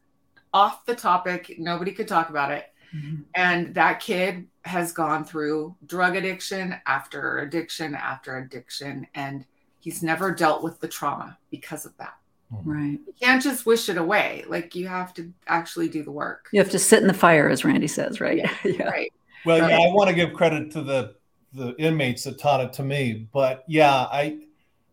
off 0.53 0.84
the 0.84 0.94
topic. 0.94 1.57
Nobody 1.59 1.92
could 1.92 2.09
talk 2.09 2.30
about 2.30 2.51
it. 2.51 2.66
Mm-hmm. 2.94 3.22
And 3.34 3.74
that 3.74 4.01
kid 4.01 4.48
has 4.64 4.92
gone 4.92 5.24
through 5.24 5.76
drug 5.86 6.16
addiction 6.16 6.76
after 6.86 7.38
addiction 7.38 7.94
after 7.94 8.38
addiction. 8.38 9.07
And 9.14 9.46
he's 9.78 10.03
never 10.03 10.34
dealt 10.34 10.62
with 10.62 10.80
the 10.80 10.88
trauma 10.88 11.38
because 11.51 11.84
of 11.86 11.96
that. 11.98 12.14
Right. 12.51 12.98
You 13.07 13.14
can't 13.20 13.40
just 13.40 13.64
wish 13.64 13.88
it 13.88 13.96
away. 13.96 14.44
Like 14.48 14.74
you 14.74 14.88
have 14.88 15.14
to 15.14 15.32
actually 15.46 15.88
do 15.88 16.03
the 16.03 16.11
work. 16.11 16.48
You 16.53 16.61
have 16.61 16.70
to 16.70 16.80
sit 16.80 17.01
in 17.01 17.07
the 17.07 17.14
fire, 17.14 17.48
as 17.48 17.64
Randy 17.64 17.86
says, 17.86 18.20
right? 18.20 18.38
Yeah. 18.38 18.53
yeah. 18.64 18.88
Right. 18.88 19.12
Well, 19.46 19.59
yeah, 19.59 19.78
I 19.78 19.92
want 19.92 20.09
to 20.09 20.14
give 20.14 20.32
credit 20.34 20.72
to 20.72 20.82
the 20.82 21.14
the 21.53 21.74
inmates 21.78 22.24
that 22.24 22.38
taught 22.38 22.61
it 22.61 22.72
to 22.74 22.82
me, 22.82 23.26
but 23.32 23.64
yeah, 23.66 23.92
I 23.92 24.40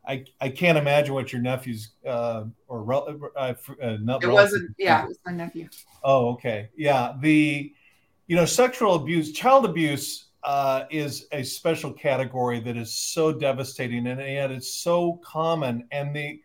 I, 0.07 0.23
I 0.39 0.49
can't 0.49 0.77
imagine 0.77 1.13
what 1.13 1.33
your 1.33 1.41
nephew's 1.41 1.89
uh, 2.05 2.45
or 2.67 2.93
uh, 2.93 3.53
uh, 3.81 3.97
not. 4.01 4.23
It 4.23 4.27
wasn't. 4.27 4.73
Yeah, 4.77 5.03
it 5.03 5.09
was 5.09 5.19
my 5.25 5.33
nephew. 5.33 5.67
Oh, 6.03 6.29
okay. 6.29 6.69
Yeah, 6.77 7.13
the 7.19 7.73
you 8.27 8.35
know 8.35 8.45
sexual 8.45 8.95
abuse, 8.95 9.33
child 9.33 9.65
abuse 9.65 10.27
uh, 10.43 10.85
is 10.89 11.27
a 11.33 11.43
special 11.43 11.91
category 11.91 12.61
that 12.61 12.77
is 12.77 12.93
so 12.93 13.33
devastating, 13.33 14.07
and 14.07 14.19
yet 14.21 14.49
it's 14.49 14.73
so 14.73 15.19
common. 15.23 15.85
And 15.91 16.15
the 16.15 16.41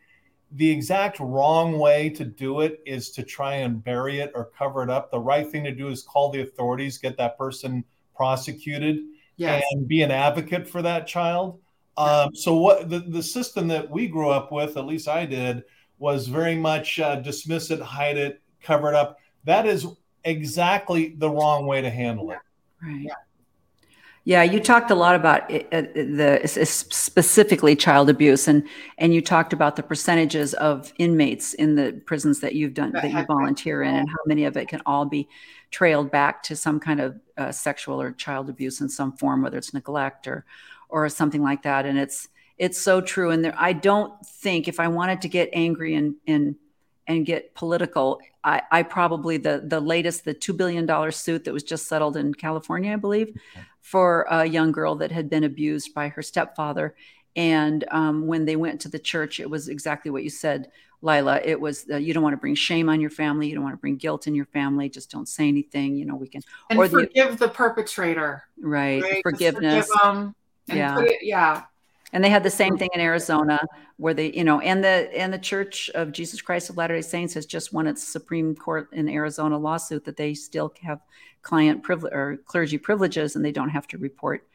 the 0.52 0.68
exact 0.68 1.20
wrong 1.20 1.78
way 1.78 2.10
to 2.10 2.24
do 2.24 2.60
it 2.60 2.80
is 2.84 3.10
to 3.12 3.22
try 3.22 3.54
and 3.54 3.82
bury 3.82 4.18
it 4.18 4.32
or 4.34 4.50
cover 4.58 4.82
it 4.82 4.90
up. 4.90 5.10
The 5.10 5.20
right 5.20 5.48
thing 5.48 5.64
to 5.64 5.74
do 5.74 5.88
is 5.88 6.02
call 6.02 6.30
the 6.30 6.42
authorities, 6.42 6.98
get 6.98 7.16
that 7.18 7.38
person 7.38 7.84
prosecuted, 8.14 8.98
yes. 9.36 9.62
and 9.70 9.88
be 9.88 10.02
an 10.02 10.10
advocate 10.10 10.68
for 10.68 10.82
that 10.82 11.06
child. 11.06 11.60
Um, 11.96 12.34
so 12.34 12.56
what 12.56 12.88
the, 12.88 13.00
the 13.00 13.22
system 13.22 13.68
that 13.68 13.90
we 13.90 14.08
grew 14.08 14.30
up 14.30 14.50
with, 14.50 14.76
at 14.76 14.86
least 14.86 15.08
I 15.08 15.26
did, 15.26 15.62
was 15.98 16.26
very 16.26 16.56
much 16.56 16.98
uh, 16.98 17.16
dismiss 17.16 17.70
it, 17.70 17.80
hide 17.80 18.16
it, 18.16 18.40
cover 18.62 18.88
it 18.88 18.94
up. 18.94 19.18
That 19.44 19.66
is 19.66 19.86
exactly 20.24 21.14
the 21.18 21.28
wrong 21.28 21.66
way 21.66 21.80
to 21.82 21.90
handle 21.90 22.30
it. 22.30 22.38
Right. 22.82 23.08
Yeah. 24.24 24.42
You 24.42 24.60
talked 24.60 24.90
a 24.90 24.94
lot 24.94 25.16
about 25.16 25.50
it, 25.50 25.66
uh, 25.72 25.82
the 25.94 26.40
specifically 26.46 27.74
child 27.74 28.08
abuse, 28.08 28.46
and 28.46 28.62
and 28.98 29.12
you 29.12 29.20
talked 29.20 29.52
about 29.52 29.74
the 29.74 29.82
percentages 29.82 30.54
of 30.54 30.92
inmates 30.98 31.54
in 31.54 31.74
the 31.74 32.00
prisons 32.06 32.38
that 32.40 32.54
you've 32.54 32.74
done 32.74 32.92
that 32.92 33.10
you 33.10 33.24
volunteer 33.26 33.82
in, 33.82 33.94
and 33.94 34.08
how 34.08 34.18
many 34.26 34.44
of 34.44 34.56
it 34.56 34.68
can 34.68 34.80
all 34.86 35.04
be 35.04 35.28
trailed 35.72 36.10
back 36.12 36.42
to 36.44 36.54
some 36.54 36.78
kind 36.78 37.00
of 37.00 37.20
uh, 37.36 37.50
sexual 37.50 38.00
or 38.00 38.12
child 38.12 38.48
abuse 38.48 38.80
in 38.80 38.88
some 38.88 39.12
form, 39.16 39.42
whether 39.42 39.58
it's 39.58 39.74
neglect 39.74 40.28
or 40.28 40.44
or 40.92 41.08
something 41.08 41.42
like 41.42 41.62
that. 41.62 41.86
And 41.86 41.98
it's 41.98 42.28
it's 42.58 42.78
so 42.78 43.00
true. 43.00 43.30
And 43.30 43.44
there, 43.44 43.54
I 43.56 43.72
don't 43.72 44.24
think 44.24 44.68
if 44.68 44.78
I 44.78 44.86
wanted 44.86 45.22
to 45.22 45.28
get 45.28 45.48
angry 45.52 45.94
and 45.94 46.14
and 46.28 46.54
and 47.08 47.26
get 47.26 47.54
political, 47.54 48.20
I, 48.44 48.62
I 48.70 48.82
probably 48.84 49.38
the 49.38 49.64
the 49.66 49.80
latest 49.80 50.24
the 50.24 50.34
two 50.34 50.52
billion 50.52 50.86
dollar 50.86 51.10
suit 51.10 51.44
that 51.44 51.52
was 51.52 51.64
just 51.64 51.88
settled 51.88 52.16
in 52.16 52.34
California, 52.34 52.92
I 52.92 52.96
believe, 52.96 53.36
for 53.80 54.26
a 54.30 54.44
young 54.44 54.70
girl 54.70 54.94
that 54.96 55.10
had 55.10 55.28
been 55.28 55.44
abused 55.44 55.94
by 55.94 56.08
her 56.08 56.22
stepfather. 56.22 56.94
And 57.34 57.84
um, 57.90 58.26
when 58.26 58.44
they 58.44 58.56
went 58.56 58.82
to 58.82 58.90
the 58.90 58.98
church, 58.98 59.40
it 59.40 59.48
was 59.48 59.68
exactly 59.68 60.10
what 60.10 60.22
you 60.22 60.28
said, 60.28 60.70
Lila. 61.00 61.40
It 61.42 61.58
was 61.58 61.86
uh, 61.90 61.96
you 61.96 62.12
don't 62.12 62.22
want 62.22 62.34
to 62.34 62.40
bring 62.40 62.54
shame 62.54 62.90
on 62.90 63.00
your 63.00 63.10
family, 63.10 63.48
you 63.48 63.54
don't 63.54 63.64
want 63.64 63.74
to 63.74 63.80
bring 63.80 63.96
guilt 63.96 64.26
in 64.26 64.34
your 64.34 64.44
family. 64.44 64.90
Just 64.90 65.10
don't 65.10 65.26
say 65.26 65.48
anything. 65.48 65.96
You 65.96 66.04
know, 66.04 66.16
we 66.16 66.28
can 66.28 66.42
and 66.68 66.78
or 66.78 66.86
forgive 66.86 67.38
the, 67.38 67.46
the 67.46 67.48
perpetrator. 67.48 68.44
Right, 68.60 69.02
right? 69.02 69.22
forgiveness. 69.22 69.88
Forgive 69.88 70.34
yeah. 70.66 70.98
It, 71.00 71.18
yeah. 71.22 71.62
And 72.12 72.22
they 72.22 72.28
had 72.28 72.42
the 72.42 72.50
same 72.50 72.76
thing 72.76 72.90
in 72.92 73.00
Arizona 73.00 73.58
where 73.96 74.12
they, 74.12 74.32
you 74.32 74.44
know, 74.44 74.60
and 74.60 74.84
the 74.84 75.10
and 75.16 75.32
the 75.32 75.38
Church 75.38 75.88
of 75.94 76.12
Jesus 76.12 76.42
Christ 76.42 76.68
of 76.68 76.76
Latter-day 76.76 77.00
Saints 77.00 77.32
has 77.34 77.46
just 77.46 77.72
won 77.72 77.86
its 77.86 78.06
Supreme 78.06 78.54
Court 78.54 78.88
in 78.92 79.08
Arizona 79.08 79.56
lawsuit 79.56 80.04
that 80.04 80.16
they 80.16 80.34
still 80.34 80.72
have 80.82 81.00
client 81.40 81.82
privilege 81.82 82.12
or 82.12 82.36
clergy 82.44 82.76
privileges 82.76 83.34
and 83.34 83.44
they 83.44 83.52
don't 83.52 83.70
have 83.70 83.86
to 83.88 83.98
report 83.98 84.46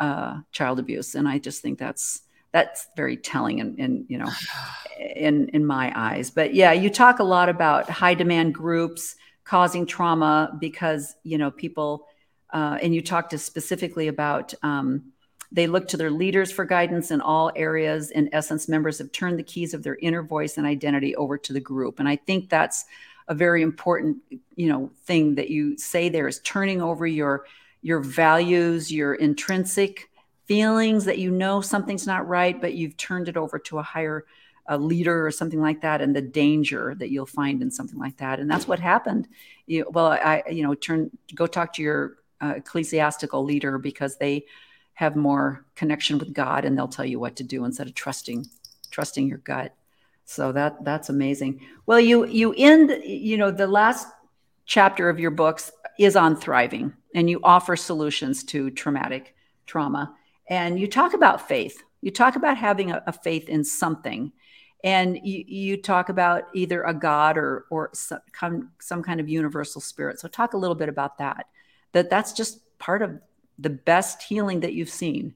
uh, 0.00 0.40
child 0.50 0.78
abuse. 0.78 1.14
And 1.14 1.28
I 1.28 1.38
just 1.38 1.62
think 1.62 1.78
that's 1.78 2.22
that's 2.52 2.88
very 2.96 3.16
telling 3.16 3.58
in, 3.58 3.76
in 3.76 4.06
you 4.08 4.18
know 4.18 4.30
in 5.16 5.48
in 5.50 5.64
my 5.64 5.92
eyes. 5.94 6.30
But 6.30 6.54
yeah, 6.54 6.72
you 6.72 6.90
talk 6.90 7.20
a 7.20 7.24
lot 7.24 7.48
about 7.48 7.88
high 7.88 8.14
demand 8.14 8.54
groups 8.54 9.14
causing 9.44 9.86
trauma 9.86 10.56
because 10.58 11.14
you 11.22 11.38
know 11.38 11.50
people 11.50 12.06
uh, 12.52 12.78
and 12.82 12.94
you 12.94 13.02
talked 13.02 13.38
specifically 13.38 14.08
about 14.08 14.54
um, 14.62 15.12
they 15.56 15.66
look 15.66 15.88
to 15.88 15.96
their 15.96 16.10
leaders 16.10 16.52
for 16.52 16.66
guidance 16.66 17.10
in 17.10 17.22
all 17.22 17.50
areas. 17.56 18.10
In 18.10 18.28
essence, 18.34 18.68
members 18.68 18.98
have 18.98 19.10
turned 19.10 19.38
the 19.38 19.42
keys 19.42 19.72
of 19.72 19.82
their 19.82 19.96
inner 19.96 20.22
voice 20.22 20.58
and 20.58 20.66
identity 20.66 21.16
over 21.16 21.38
to 21.38 21.52
the 21.54 21.60
group. 21.60 21.98
And 21.98 22.06
I 22.06 22.16
think 22.16 22.50
that's 22.50 22.84
a 23.26 23.34
very 23.34 23.62
important, 23.62 24.18
you 24.54 24.68
know, 24.68 24.90
thing 25.06 25.36
that 25.36 25.48
you 25.48 25.78
say 25.78 26.10
there 26.10 26.28
is 26.28 26.40
turning 26.40 26.82
over 26.82 27.06
your 27.06 27.46
your 27.80 28.00
values, 28.00 28.92
your 28.92 29.14
intrinsic 29.14 30.10
feelings 30.44 31.06
that 31.06 31.18
you 31.18 31.30
know 31.30 31.62
something's 31.62 32.06
not 32.06 32.28
right, 32.28 32.60
but 32.60 32.74
you've 32.74 32.96
turned 32.98 33.28
it 33.28 33.38
over 33.38 33.58
to 33.58 33.78
a 33.78 33.82
higher 33.82 34.26
a 34.66 34.76
leader 34.76 35.26
or 35.26 35.30
something 35.30 35.60
like 35.60 35.80
that, 35.80 36.02
and 36.02 36.14
the 36.14 36.20
danger 36.20 36.94
that 36.98 37.10
you'll 37.10 37.24
find 37.24 37.62
in 37.62 37.70
something 37.70 37.98
like 37.98 38.18
that. 38.18 38.40
And 38.40 38.50
that's 38.50 38.68
what 38.68 38.78
happened. 38.78 39.26
You, 39.66 39.88
well, 39.90 40.08
I, 40.08 40.42
you 40.50 40.64
know, 40.64 40.74
turn 40.74 41.10
go 41.34 41.46
talk 41.46 41.72
to 41.74 41.82
your 41.82 42.18
uh, 42.42 42.54
ecclesiastical 42.56 43.42
leader 43.42 43.78
because 43.78 44.18
they 44.18 44.44
have 44.96 45.14
more 45.14 45.64
connection 45.74 46.18
with 46.18 46.32
God 46.32 46.64
and 46.64 46.76
they'll 46.76 46.88
tell 46.88 47.04
you 47.04 47.20
what 47.20 47.36
to 47.36 47.44
do 47.44 47.64
instead 47.64 47.86
of 47.86 47.94
trusting 47.94 48.46
trusting 48.90 49.28
your 49.28 49.38
gut. 49.38 49.74
So 50.24 50.52
that 50.52 50.84
that's 50.84 51.10
amazing. 51.10 51.60
Well, 51.84 52.00
you 52.00 52.26
you 52.26 52.54
end 52.56 52.90
you 53.04 53.36
know 53.36 53.50
the 53.50 53.66
last 53.66 54.08
chapter 54.64 55.08
of 55.08 55.20
your 55.20 55.30
books 55.30 55.70
is 55.98 56.16
on 56.16 56.34
thriving 56.34 56.92
and 57.14 57.30
you 57.30 57.40
offer 57.44 57.76
solutions 57.76 58.42
to 58.44 58.70
traumatic 58.70 59.34
trauma 59.66 60.14
and 60.48 60.80
you 60.80 60.88
talk 60.88 61.14
about 61.14 61.46
faith. 61.46 61.82
You 62.00 62.10
talk 62.10 62.36
about 62.36 62.56
having 62.56 62.90
a, 62.90 63.02
a 63.06 63.12
faith 63.12 63.48
in 63.48 63.64
something 63.64 64.32
and 64.82 65.18
you, 65.22 65.44
you 65.46 65.76
talk 65.76 66.08
about 66.08 66.44
either 66.54 66.82
a 66.84 66.94
god 66.94 67.36
or 67.36 67.66
or 67.70 67.90
some, 67.92 68.70
some 68.80 69.02
kind 69.02 69.20
of 69.20 69.28
universal 69.28 69.82
spirit. 69.82 70.20
So 70.20 70.26
talk 70.26 70.54
a 70.54 70.58
little 70.58 70.74
bit 70.74 70.88
about 70.88 71.18
that. 71.18 71.48
That 71.92 72.08
that's 72.08 72.32
just 72.32 72.60
part 72.78 73.02
of 73.02 73.20
the 73.58 73.70
best 73.70 74.22
healing 74.22 74.60
that 74.60 74.74
you've 74.74 74.90
seen? 74.90 75.34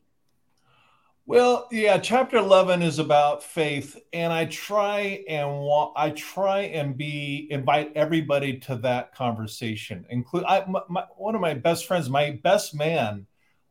Well, 1.30 1.68
yeah, 1.70 1.98
chapter 1.98 2.38
11 2.38 2.82
is 2.82 2.98
about 2.98 3.44
faith 3.44 3.96
and 4.12 4.32
I 4.32 4.46
try 4.46 5.22
and 5.28 5.70
I 5.94 6.10
try 6.10 6.62
and 6.62 6.96
be 6.96 7.46
invite 7.50 7.92
everybody 7.94 8.58
to 8.60 8.74
that 8.78 9.14
conversation. 9.14 10.04
Include 10.10 10.42
I 10.42 10.64
my, 10.66 10.80
my, 10.88 11.04
one 11.16 11.36
of 11.36 11.40
my 11.40 11.54
best 11.54 11.86
friends, 11.86 12.10
my 12.10 12.32
best 12.42 12.74
man 12.74 13.28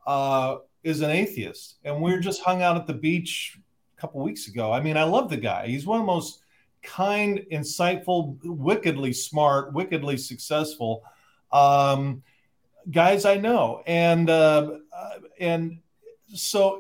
uh 0.08 0.58
is 0.84 1.02
an 1.02 1.12
atheist 1.12 1.80
and 1.84 2.02
we 2.02 2.14
are 2.14 2.22
just 2.22 2.42
hung 2.42 2.62
out 2.62 2.78
at 2.78 2.88
the 2.88 2.94
beach 2.94 3.60
a 3.98 4.00
couple 4.00 4.24
weeks 4.24 4.48
ago. 4.48 4.72
I 4.72 4.80
mean, 4.80 4.96
I 4.96 5.04
love 5.04 5.30
the 5.30 5.36
guy. 5.36 5.68
He's 5.68 5.86
one 5.86 6.00
of 6.00 6.04
the 6.04 6.14
most 6.14 6.42
kind, 6.82 7.46
insightful, 7.52 8.38
wickedly 8.42 9.12
smart, 9.12 9.74
wickedly 9.74 10.16
successful 10.16 11.04
um 11.52 12.24
guys 12.92 13.26
I 13.26 13.38
know. 13.38 13.84
And 13.86 14.30
uh, 14.30 14.78
uh 14.94 15.20
and 15.40 15.80
so 16.34 16.80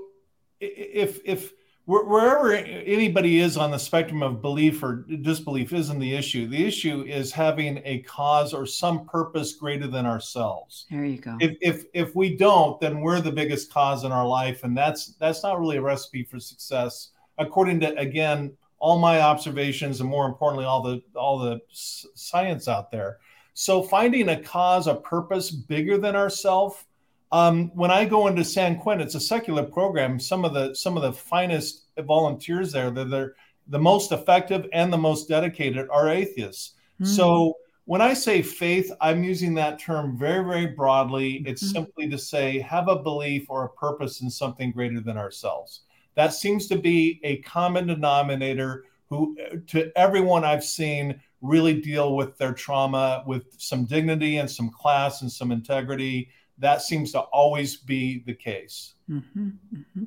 if 0.60 1.20
if 1.26 1.53
wherever 1.89 2.53
anybody 2.53 3.39
is 3.39 3.57
on 3.57 3.72
the 3.72 3.80
spectrum 3.80 4.22
of 4.22 4.43
belief 4.43 4.84
or 4.84 5.07
disbelief 5.22 5.74
isn't 5.74 5.97
the 5.97 6.14
issue. 6.14 6.47
The 6.47 6.64
issue 6.64 7.01
is 7.01 7.32
having 7.32 7.82
a 7.84 7.99
cause 7.99 8.53
or 8.53 8.68
some 8.68 9.05
purpose 9.07 9.53
greater 9.53 9.88
than 9.88 10.05
ourselves. 10.05 10.86
There 10.91 11.03
you 11.03 11.18
go. 11.18 11.36
If 11.39 11.57
if 11.62 11.86
if 11.95 12.16
we 12.16 12.38
don't, 12.38 12.80
then 12.80 13.01
we're 13.01 13.22
the 13.22 13.32
biggest 13.32 13.74
cause 13.74 14.03
in 14.03 14.12
our 14.12 14.28
life, 14.28 14.64
and 14.64 14.78
that's 14.78 15.16
that's 15.16 15.41
not 15.41 15.60
really 15.60 15.78
a 15.78 15.82
recipe 15.82 16.24
for 16.24 16.39
success, 16.39 17.10
according 17.39 17.80
to 17.80 17.97
again 17.97 18.55
all 18.78 18.99
my 18.99 19.22
observations 19.22 19.99
and 19.99 20.10
more 20.10 20.28
importantly 20.28 20.66
all 20.66 20.84
the 20.84 21.01
all 21.16 21.39
the 21.39 21.60
science 21.72 22.68
out 22.68 22.91
there. 22.91 23.18
So 23.54 23.84
finding 23.84 24.30
a 24.30 24.41
cause, 24.41 24.88
a 24.88 24.95
purpose 24.95 25.52
bigger 25.52 25.97
than 25.97 26.16
ourselves 26.16 26.86
um, 27.32 27.70
when 27.76 27.91
I 27.91 28.06
go 28.06 28.28
into 28.28 28.43
San 28.43 28.80
Quentin, 28.80 29.06
it's 29.06 29.16
a 29.16 29.20
secular 29.20 29.64
program. 29.64 30.20
Some 30.20 30.43
of 30.45 30.54
the 30.54 30.74
some 30.74 30.97
of 30.97 31.04
the 31.04 31.14
finest 31.14 31.86
volunteers 32.00 32.72
there, 32.72 32.89
they're, 32.89 33.06
they're 33.06 33.36
the 33.68 33.80
most 33.80 34.12
effective 34.12 34.68
and 34.74 34.91
the 34.91 34.97
most 34.97 35.28
dedicated 35.28 35.88
are 35.89 36.10
atheists. 36.10 36.74
Mm-hmm. 36.95 37.06
So 37.06 37.56
when 37.86 38.02
I 38.02 38.14
say 38.14 38.41
faith, 38.41 38.91
I'm 39.00 39.24
using 39.24 39.54
that 39.56 39.80
term 39.80 40.18
very, 40.18 40.43
very 40.43 40.66
broadly. 40.68 41.43
It's 41.45 41.64
mm-hmm. 41.64 41.74
simply 41.74 42.10
to 42.10 42.18
say 42.18 42.60
have 42.60 42.88
a 42.88 42.97
belief 42.97 43.45
or 43.50 43.66
a 43.66 43.70
purpose 43.70 44.22
in 44.22 44.30
something 44.30 44.72
greater 44.72 45.00
than 45.00 45.18
ourselves. 45.18 45.82
That 46.16 46.34
seems 46.34 46.68
to 46.68 46.78
be 46.78 47.20
a 47.24 47.38
common 47.38 47.88
denominator 47.88 48.86
who 49.08 49.36
to 49.68 49.91
everyone 49.95 50.43
I've 50.43 50.64
seen 50.64 51.20
really 51.41 51.79
deal 51.79 52.15
with 52.15 52.37
their 52.37 52.53
trauma 52.53 53.23
with 53.25 53.45
some 53.57 53.85
dignity 53.85 54.37
and 54.37 54.49
some 54.49 54.69
class 54.69 55.21
and 55.21 55.31
some 55.31 55.51
integrity 55.51 56.29
that 56.57 56.81
seems 56.81 57.11
to 57.13 57.19
always 57.19 57.77
be 57.77 58.21
the 58.25 58.33
case. 58.33 58.93
Mm-hmm, 59.09 59.49
mm-hmm. 59.73 60.03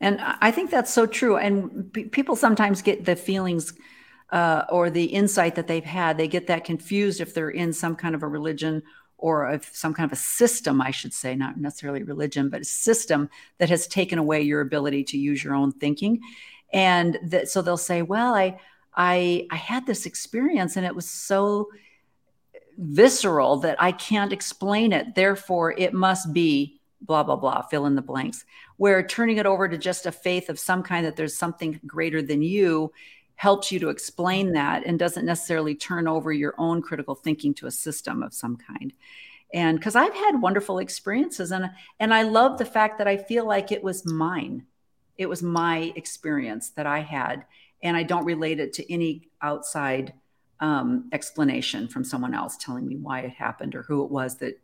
And 0.00 0.20
I 0.20 0.50
think 0.50 0.70
that's 0.70 0.92
so 0.92 1.06
true. 1.06 1.36
And 1.36 1.92
p- 1.92 2.04
people 2.04 2.36
sometimes 2.36 2.82
get 2.82 3.04
the 3.04 3.16
feelings 3.16 3.74
uh, 4.30 4.64
or 4.70 4.90
the 4.90 5.04
insight 5.04 5.56
that 5.56 5.66
they've 5.66 5.84
had, 5.84 6.16
they 6.16 6.28
get 6.28 6.46
that 6.46 6.64
confused 6.64 7.20
if 7.20 7.34
they're 7.34 7.50
in 7.50 7.72
some 7.72 7.96
kind 7.96 8.14
of 8.14 8.22
a 8.22 8.28
religion 8.28 8.82
or 9.16 9.60
some 9.72 9.92
kind 9.92 10.10
of 10.10 10.16
a 10.16 10.20
system, 10.20 10.80
I 10.80 10.92
should 10.92 11.12
say, 11.12 11.34
not 11.34 11.56
necessarily 11.56 12.04
religion, 12.04 12.48
but 12.48 12.60
a 12.60 12.64
system 12.64 13.28
that 13.58 13.68
has 13.68 13.88
taken 13.88 14.18
away 14.18 14.42
your 14.42 14.60
ability 14.60 15.02
to 15.04 15.18
use 15.18 15.42
your 15.42 15.54
own 15.54 15.72
thinking. 15.72 16.20
And 16.72 17.18
that, 17.24 17.48
so 17.48 17.60
they'll 17.60 17.76
say, 17.76 18.02
well, 18.02 18.34
I, 18.34 18.60
I, 18.94 19.46
I 19.50 19.56
had 19.56 19.86
this 19.86 20.06
experience 20.06 20.76
and 20.76 20.84
it 20.84 20.94
was 20.94 21.08
so 21.08 21.70
visceral 22.76 23.58
that 23.58 23.80
I 23.82 23.92
can't 23.92 24.32
explain 24.32 24.92
it. 24.92 25.14
Therefore, 25.14 25.72
it 25.76 25.92
must 25.92 26.32
be 26.32 26.80
blah, 27.00 27.22
blah, 27.22 27.36
blah, 27.36 27.62
fill 27.62 27.86
in 27.86 27.94
the 27.94 28.02
blanks. 28.02 28.44
Where 28.76 29.06
turning 29.06 29.38
it 29.38 29.46
over 29.46 29.68
to 29.68 29.78
just 29.78 30.06
a 30.06 30.12
faith 30.12 30.48
of 30.48 30.58
some 30.58 30.82
kind 30.82 31.06
that 31.06 31.16
there's 31.16 31.36
something 31.36 31.80
greater 31.86 32.22
than 32.22 32.42
you 32.42 32.92
helps 33.36 33.70
you 33.70 33.78
to 33.78 33.88
explain 33.88 34.52
that 34.52 34.84
and 34.84 34.98
doesn't 34.98 35.24
necessarily 35.24 35.74
turn 35.74 36.08
over 36.08 36.32
your 36.32 36.54
own 36.58 36.82
critical 36.82 37.14
thinking 37.14 37.54
to 37.54 37.66
a 37.66 37.70
system 37.70 38.22
of 38.22 38.34
some 38.34 38.56
kind. 38.56 38.92
And 39.54 39.78
because 39.78 39.96
I've 39.96 40.14
had 40.14 40.42
wonderful 40.42 40.78
experiences 40.78 41.52
and 41.52 41.70
and 42.00 42.12
I 42.12 42.22
love 42.22 42.58
the 42.58 42.64
fact 42.64 42.98
that 42.98 43.08
I 43.08 43.16
feel 43.16 43.46
like 43.46 43.72
it 43.72 43.82
was 43.82 44.04
mine. 44.04 44.66
It 45.16 45.28
was 45.28 45.42
my 45.42 45.92
experience 45.96 46.70
that 46.70 46.86
I 46.86 47.00
had. 47.00 47.44
And 47.82 47.96
I 47.96 48.02
don't 48.02 48.24
relate 48.24 48.60
it 48.60 48.72
to 48.74 48.92
any 48.92 49.28
outside 49.42 50.14
um, 50.60 51.08
explanation 51.12 51.88
from 51.88 52.04
someone 52.04 52.34
else 52.34 52.56
telling 52.56 52.86
me 52.86 52.96
why 52.96 53.20
it 53.20 53.30
happened 53.30 53.74
or 53.74 53.82
who 53.82 54.04
it 54.04 54.10
was 54.10 54.36
that 54.38 54.60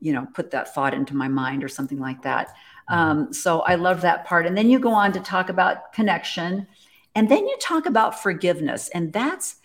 you 0.00 0.12
know 0.12 0.26
put 0.34 0.50
that 0.50 0.74
thought 0.74 0.94
into 0.94 1.16
my 1.16 1.28
mind 1.28 1.62
or 1.64 1.68
something 1.68 1.98
like 1.98 2.22
that. 2.22 2.48
Mm-hmm. 2.90 2.94
um, 2.94 3.32
so 3.32 3.60
i 3.62 3.74
love 3.74 4.00
that 4.02 4.24
part. 4.24 4.46
And 4.46 4.56
then 4.56 4.70
you 4.70 4.78
go 4.78 4.92
on 4.92 5.12
to 5.12 5.20
talk 5.20 5.48
about 5.48 5.92
connection 5.92 6.66
and 7.14 7.28
then 7.28 7.46
you 7.46 7.56
talk 7.60 7.86
about 7.86 8.22
forgiveness 8.22 8.88
and 8.90 9.12
that's 9.12 9.56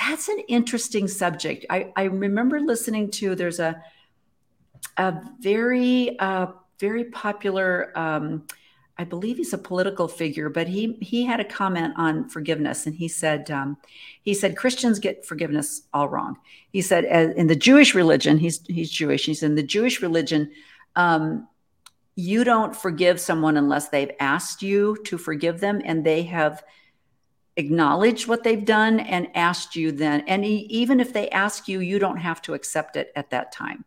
that's 0.00 0.28
an 0.28 0.38
interesting 0.48 1.08
subject. 1.08 1.66
I, 1.68 1.92
I 1.94 2.04
remember 2.04 2.58
listening 2.60 3.10
to 3.12 3.34
there's 3.34 3.60
a 3.60 3.82
a 4.96 5.20
very 5.40 6.18
uh, 6.18 6.46
very 6.78 7.04
popular 7.04 7.92
um, 7.98 8.46
I 9.00 9.04
believe 9.04 9.38
he's 9.38 9.54
a 9.54 9.58
political 9.58 10.08
figure, 10.08 10.50
but 10.50 10.68
he 10.68 10.98
he 11.00 11.24
had 11.24 11.40
a 11.40 11.44
comment 11.44 11.94
on 11.96 12.28
forgiveness, 12.28 12.84
and 12.84 12.94
he 12.94 13.08
said 13.08 13.50
um, 13.50 13.78
he 14.20 14.34
said 14.34 14.58
Christians 14.58 14.98
get 14.98 15.24
forgiveness 15.24 15.84
all 15.94 16.06
wrong. 16.06 16.36
He 16.70 16.82
said 16.82 17.06
in 17.06 17.46
the 17.46 17.56
Jewish 17.56 17.94
religion, 17.94 18.36
he's 18.36 18.60
he's 18.66 18.90
Jewish. 18.90 19.24
He's 19.24 19.42
in 19.42 19.54
the 19.54 19.62
Jewish 19.62 20.02
religion. 20.02 20.50
Um, 20.96 21.48
you 22.14 22.44
don't 22.44 22.76
forgive 22.76 23.18
someone 23.18 23.56
unless 23.56 23.88
they've 23.88 24.10
asked 24.20 24.62
you 24.62 24.98
to 25.04 25.16
forgive 25.16 25.60
them, 25.60 25.80
and 25.82 26.04
they 26.04 26.24
have 26.24 26.62
acknowledged 27.56 28.28
what 28.28 28.44
they've 28.44 28.66
done 28.66 29.00
and 29.00 29.28
asked 29.34 29.76
you 29.76 29.92
then. 29.92 30.24
And 30.28 30.44
he, 30.44 30.66
even 30.68 31.00
if 31.00 31.14
they 31.14 31.30
ask 31.30 31.68
you, 31.68 31.80
you 31.80 31.98
don't 31.98 32.18
have 32.18 32.42
to 32.42 32.52
accept 32.52 32.96
it 32.96 33.12
at 33.16 33.30
that 33.30 33.50
time. 33.50 33.86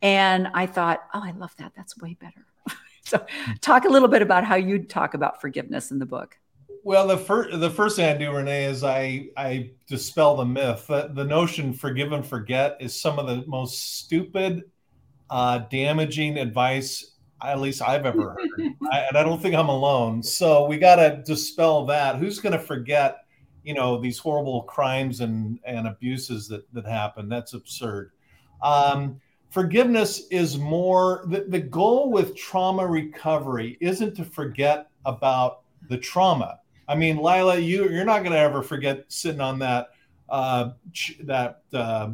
And 0.00 0.48
I 0.54 0.64
thought, 0.64 1.02
oh, 1.12 1.20
I 1.22 1.32
love 1.32 1.54
that. 1.58 1.72
That's 1.76 1.98
way 1.98 2.16
better. 2.18 2.47
So, 3.08 3.24
talk 3.60 3.84
a 3.84 3.88
little 3.88 4.08
bit 4.08 4.22
about 4.22 4.44
how 4.44 4.56
you 4.56 4.80
talk 4.80 5.14
about 5.14 5.40
forgiveness 5.40 5.90
in 5.90 5.98
the 5.98 6.06
book. 6.06 6.38
Well, 6.84 7.06
the 7.06 7.16
first 7.16 7.58
the 7.58 7.70
first 7.70 7.96
thing 7.96 8.04
I 8.04 8.16
do, 8.18 8.30
Renee, 8.30 8.64
is 8.64 8.84
I 8.84 9.28
I 9.36 9.70
dispel 9.86 10.36
the 10.36 10.44
myth 10.44 10.86
that 10.88 11.14
the 11.14 11.24
notion 11.24 11.72
forgive 11.72 12.12
and 12.12 12.26
forget 12.26 12.76
is 12.80 12.98
some 12.98 13.18
of 13.18 13.26
the 13.26 13.44
most 13.46 13.98
stupid, 13.98 14.64
uh, 15.30 15.58
damaging 15.70 16.38
advice 16.38 17.14
at 17.42 17.60
least 17.60 17.82
I've 17.82 18.04
ever 18.04 18.30
heard, 18.30 18.72
I, 18.92 19.00
and 19.00 19.16
I 19.16 19.22
don't 19.22 19.40
think 19.40 19.54
I'm 19.54 19.68
alone. 19.68 20.22
So 20.22 20.66
we 20.66 20.78
got 20.78 20.96
to 20.96 21.22
dispel 21.24 21.86
that. 21.86 22.16
Who's 22.16 22.40
going 22.40 22.52
to 22.52 22.58
forget, 22.58 23.24
you 23.62 23.74
know, 23.74 24.00
these 24.00 24.18
horrible 24.18 24.62
crimes 24.62 25.20
and 25.20 25.58
and 25.64 25.86
abuses 25.86 26.48
that 26.48 26.72
that 26.74 26.86
happen? 26.86 27.28
That's 27.28 27.54
absurd. 27.54 28.12
Um, 28.62 29.20
forgiveness 29.50 30.26
is 30.30 30.58
more 30.58 31.24
the, 31.26 31.44
the 31.48 31.60
goal 31.60 32.10
with 32.10 32.36
trauma 32.36 32.86
recovery 32.86 33.76
isn't 33.80 34.14
to 34.16 34.24
forget 34.24 34.88
about 35.04 35.60
the 35.88 35.98
trauma. 35.98 36.60
I 36.86 36.94
mean 36.94 37.16
lila 37.16 37.58
you 37.58 37.88
you're 37.88 38.04
not 38.04 38.20
going 38.20 38.32
to 38.32 38.38
ever 38.38 38.62
forget 38.62 39.04
sitting 39.08 39.40
on 39.40 39.58
that 39.60 39.88
uh 40.28 40.70
ch- 40.92 41.18
that 41.24 41.62
uh, 41.72 42.10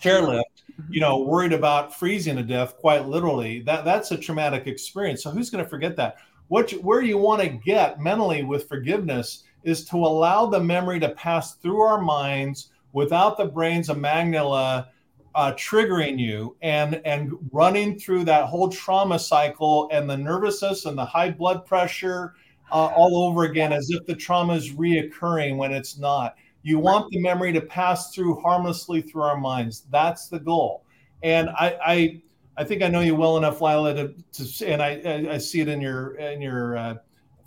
chairlift 0.00 0.42
you 0.88 1.00
know 1.00 1.18
worried 1.18 1.52
about 1.52 1.96
freezing 1.96 2.36
to 2.36 2.42
death 2.42 2.76
quite 2.76 3.06
literally. 3.06 3.60
That 3.60 3.84
that's 3.84 4.10
a 4.10 4.16
traumatic 4.16 4.66
experience. 4.66 5.22
So 5.22 5.30
who's 5.30 5.50
going 5.50 5.64
to 5.64 5.70
forget 5.70 5.96
that? 5.96 6.16
What 6.48 6.72
you, 6.72 6.80
where 6.80 7.02
you 7.02 7.18
want 7.18 7.42
to 7.42 7.48
get 7.48 8.00
mentally 8.00 8.42
with 8.42 8.68
forgiveness 8.68 9.44
is 9.62 9.84
to 9.86 9.96
allow 9.96 10.46
the 10.46 10.60
memory 10.60 11.00
to 11.00 11.08
pass 11.10 11.54
through 11.54 11.80
our 11.80 12.00
minds 12.00 12.70
without 12.92 13.36
the 13.36 13.46
brain's 13.46 13.88
amygdala 13.88 14.88
uh, 15.34 15.52
triggering 15.52 16.18
you 16.18 16.56
and 16.62 17.00
and 17.04 17.32
running 17.52 17.98
through 17.98 18.24
that 18.24 18.46
whole 18.46 18.68
trauma 18.68 19.18
cycle 19.18 19.88
and 19.92 20.08
the 20.08 20.16
nervousness 20.16 20.84
and 20.86 20.96
the 20.96 21.04
high 21.04 21.30
blood 21.30 21.66
pressure 21.66 22.34
uh, 22.70 22.86
all 22.96 23.24
over 23.24 23.44
again 23.44 23.72
as 23.72 23.90
if 23.90 24.06
the 24.06 24.14
trauma 24.14 24.54
is 24.54 24.72
reoccurring 24.72 25.56
when 25.56 25.72
it's 25.72 25.98
not. 25.98 26.36
You 26.62 26.78
want 26.78 27.10
the 27.10 27.20
memory 27.20 27.52
to 27.52 27.60
pass 27.60 28.14
through 28.14 28.40
harmlessly 28.40 29.02
through 29.02 29.22
our 29.22 29.36
minds. 29.36 29.86
That's 29.90 30.28
the 30.28 30.38
goal. 30.38 30.84
And 31.22 31.50
i 31.50 31.76
i, 31.84 32.22
I 32.56 32.64
think 32.64 32.82
i 32.82 32.88
know 32.88 33.00
you 33.00 33.16
well 33.16 33.36
enough 33.36 33.60
lila 33.60 33.94
to, 33.94 34.14
to 34.32 34.66
and 34.66 34.82
I, 34.82 35.34
I 35.34 35.38
see 35.38 35.60
it 35.60 35.68
in 35.68 35.80
your 35.80 36.14
in 36.16 36.40
your 36.40 36.76
uh, 36.76 36.94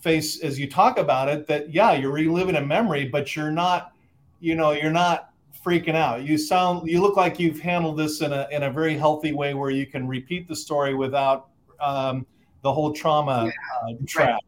face 0.01 0.41
as 0.41 0.59
you 0.59 0.69
talk 0.69 0.97
about 0.97 1.29
it 1.29 1.47
that 1.47 1.73
yeah 1.73 1.93
you're 1.93 2.11
reliving 2.11 2.55
a 2.55 2.61
memory 2.61 3.05
but 3.05 3.35
you're 3.35 3.51
not 3.51 3.93
you 4.39 4.55
know 4.55 4.71
you're 4.71 4.91
not 4.91 5.31
freaking 5.68 5.95
out. 5.95 6.24
You 6.24 6.38
sound, 6.38 6.88
you 6.88 7.01
look 7.01 7.18
like 7.18 7.39
you've 7.39 7.59
handled 7.59 7.97
this 7.97 8.22
in 8.22 8.32
a 8.32 8.47
in 8.51 8.63
a 8.63 8.72
very 8.72 8.97
healthy 8.97 9.34
way 9.34 9.53
where 9.53 9.70
you 9.70 9.86
can 9.86 10.07
repeat 10.07 10.47
the 10.47 10.55
story 10.55 10.93
without 10.95 11.49
um, 11.82 12.26
the 12.61 12.72
whole 12.72 12.93
trauma 12.93 13.51
uh, 13.84 13.93
trap. 14.07 14.30
Right. 14.30 14.43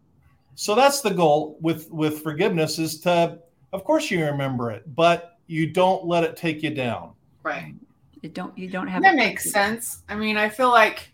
So 0.56 0.76
that's 0.76 1.02
the 1.02 1.12
goal 1.12 1.58
with 1.60 1.90
with 1.92 2.22
forgiveness 2.22 2.80
is 2.80 3.02
to, 3.02 3.40
of 3.74 3.84
course, 3.84 4.10
you 4.10 4.24
remember 4.24 4.72
it, 4.72 4.84
but 4.96 5.38
you 5.48 5.68
don't 5.68 6.06
let 6.06 6.24
it 6.24 6.38
take 6.38 6.64
you 6.64 6.70
down. 6.70 7.12
Right. 7.44 7.74
You 8.22 8.30
don't. 8.30 8.58
You 8.58 8.70
don't 8.70 8.88
have. 8.88 9.02
That 9.04 9.16
makes 9.16 9.52
sense. 9.52 10.04
I 10.08 10.16
mean, 10.16 10.38
I 10.38 10.48
feel 10.48 10.70
like 10.70 11.12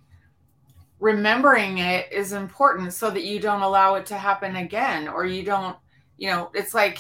remembering 1.00 1.80
it 1.80 2.12
is 2.12 2.32
important 2.32 2.94
so 2.94 3.10
that 3.10 3.24
you 3.24 3.40
don't 3.40 3.62
allow 3.62 3.96
it 3.96 4.06
to 4.06 4.16
happen 4.16 4.56
again 4.56 5.10
or 5.10 5.26
you 5.26 5.44
don't 5.44 5.76
you 6.18 6.30
know 6.30 6.50
it's 6.54 6.74
like 6.74 6.98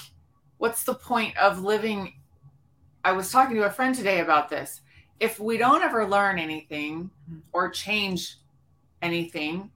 what's 0.57 0.83
the 0.83 0.93
point 0.93 1.35
of 1.37 1.61
living 1.61 2.13
i 3.05 3.11
was 3.11 3.31
talking 3.31 3.55
to 3.55 3.65
a 3.65 3.69
friend 3.69 3.95
today 3.95 4.19
about 4.19 4.49
this. 4.49 4.81
If 5.21 5.39
we 5.39 5.57
don't 5.57 5.81
ever 5.81 6.05
learn 6.05 6.37
anything 6.37 7.09
or 7.53 7.69
change 7.69 8.37
anything 9.01 9.71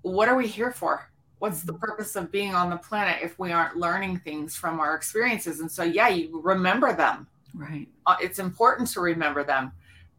what 0.00 0.28
are 0.28 0.34
we 0.34 0.48
here 0.48 0.72
for? 0.72 1.08
What's 1.38 1.62
the 1.62 1.74
purpose 1.74 2.16
of 2.16 2.32
being 2.32 2.56
on 2.56 2.70
the 2.70 2.76
planet 2.76 3.22
if 3.22 3.38
we 3.38 3.52
aren't 3.52 3.76
learning 3.76 4.18
things 4.18 4.56
from 4.56 4.80
our 4.80 4.96
experiences? 4.96 5.60
And 5.60 5.70
so 5.70 5.84
yeah 5.84 6.08
you 6.08 6.40
remember 6.42 6.92
them. 6.92 7.28
Right. 7.54 7.86
Uh, 8.06 8.16
it's 8.20 8.40
important 8.40 8.88
to 8.92 9.00
remember 9.00 9.44
them 9.44 9.70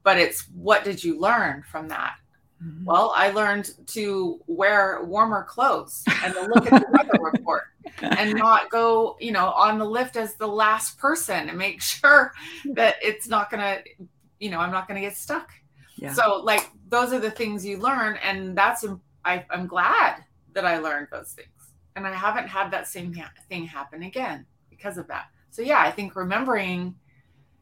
but 0.04 0.18
it's 0.18 0.47
what 0.54 0.84
did 0.84 1.04
you 1.04 1.20
learn 1.20 1.64
from 1.64 1.88
that 1.88 2.16
Mhm. 2.64 2.86
well, 2.86 3.14
I 3.16 3.32
learned 3.32 3.72
to 3.88 4.39
wear 4.47 5.03
warmer 5.03 5.43
clothes 5.43 6.03
and 6.24 6.34
to 6.34 6.41
look 6.41 6.72
at 6.72 6.82
the 6.82 6.88
weather 6.91 7.20
report 7.22 7.64
and 8.01 8.36
not 8.36 8.70
go, 8.70 9.18
you 9.20 9.32
know, 9.32 9.49
on 9.51 9.78
the 9.78 9.86
lift 9.86 10.16
as 10.16 10.36
the 10.36 10.47
last 10.47 10.97
person 10.97 11.49
and 11.49 11.57
make 11.57 11.82
sure 11.93 12.34
that 12.74 12.95
it's 13.01 13.28
not 13.28 13.49
going 13.49 13.61
to, 13.61 14.05
you 14.39 14.49
know, 14.49 14.59
I'm 14.59 14.72
not 14.72 14.88
going 14.88 15.01
to 15.01 15.07
get 15.07 15.18
stuck. 15.18 15.51
Yeah. 15.97 16.14
So, 16.14 16.41
like, 16.43 16.70
those 16.89 17.11
are 17.11 17.20
the 17.20 17.32
things 17.32 17.66
you 17.66 17.78
learn. 17.78 18.18
And 18.24 18.57
that's, 18.57 18.86
I, 19.26 19.45
I'm 19.49 19.68
glad 19.68 20.24
that 20.53 20.66
I 20.66 20.78
learned 20.78 21.07
those 21.11 21.34
things. 21.34 21.49
And 21.95 22.07
I 22.07 22.14
haven't 22.14 22.47
had 22.47 22.72
that 22.72 22.88
same 22.88 23.14
ha- 23.14 23.32
thing 23.49 23.66
happen 23.66 24.03
again 24.03 24.45
because 24.70 24.97
of 24.97 25.07
that. 25.07 25.26
So, 25.51 25.61
yeah, 25.61 25.82
I 25.82 25.91
think 25.91 26.16
remembering 26.16 26.95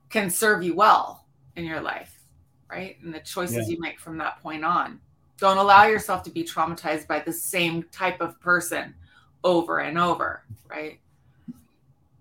can 0.09 0.29
serve 0.29 0.63
you 0.63 0.75
well 0.75 1.25
in 1.55 1.65
your 1.65 1.81
life 1.81 2.20
right? 2.71 2.97
And 3.03 3.13
the 3.13 3.19
choices 3.19 3.67
Yeah. 3.69 3.75
you 3.75 3.79
make 3.81 3.99
from 3.99 4.17
that 4.17 4.41
point 4.41 4.63
on. 4.63 4.99
Don't 5.37 5.57
allow 5.57 5.85
yourself 5.85 6.23
to 6.23 6.29
be 6.31 6.43
traumatized 6.43 7.07
by 7.07 7.19
the 7.19 7.33
same 7.33 7.83
type 7.91 8.21
of 8.21 8.39
person 8.39 8.95
over 9.43 9.79
and 9.79 9.97
over, 9.97 10.43
right? 10.69 10.99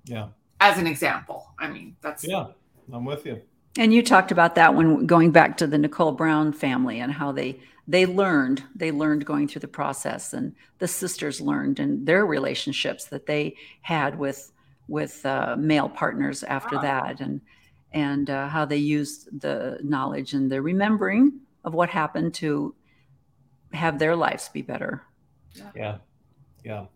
Yeah. 0.05 0.29
As 0.61 0.79
an 0.79 0.87
example. 0.87 1.49
I 1.59 1.69
mean, 1.69 1.97
that's 2.01 2.25
Yeah. 2.27 2.49
I'm 2.93 3.05
with 3.05 3.25
you. 3.25 3.41
And 3.79 3.95
you 3.95 4.03
talked 4.03 4.33
about 4.33 4.57
that 4.57 4.75
when 4.75 5.07
going 5.07 5.31
back 5.31 5.57
to 5.59 5.67
the 5.67 5.79
Nicole 5.79 6.13
Brown 6.13 6.53
family 6.53 6.99
and 7.01 7.13
how 7.13 7.33
they 7.33 7.61
they 7.89 8.07
learned 8.07 8.63
they 8.75 8.93
learned 8.93 9.25
going 9.27 9.49
through 9.49 9.61
the 9.61 9.69
process 9.69 10.33
and 10.33 10.55
the 10.79 10.87
sisters 10.89 11.41
learned 11.41 11.81
and 11.81 12.07
their 12.07 12.25
relationships 12.27 13.05
that 13.07 13.27
they 13.27 13.57
had 13.83 14.19
with 14.19 14.53
with 14.89 15.25
uh, 15.25 15.57
male 15.59 15.89
partners 15.89 16.43
after 16.45 16.77
Wow. 16.77 16.83
that 16.83 17.21
and 17.21 17.41
and 17.93 18.31
uh, 18.31 18.49
how 18.49 18.65
they 18.65 18.77
used 18.77 19.41
the 19.41 19.79
knowledge 19.83 20.35
and 20.35 20.51
the 20.51 20.63
remembering 20.63 21.41
of 21.65 21.75
what 21.75 21.89
happened 21.89 22.35
to 22.35 22.75
have 23.73 23.99
their 23.99 24.17
lives 24.17 24.49
be 24.49 24.63
better. 24.63 25.03
Yeah. 25.75 25.99
Yeah. 26.65 26.87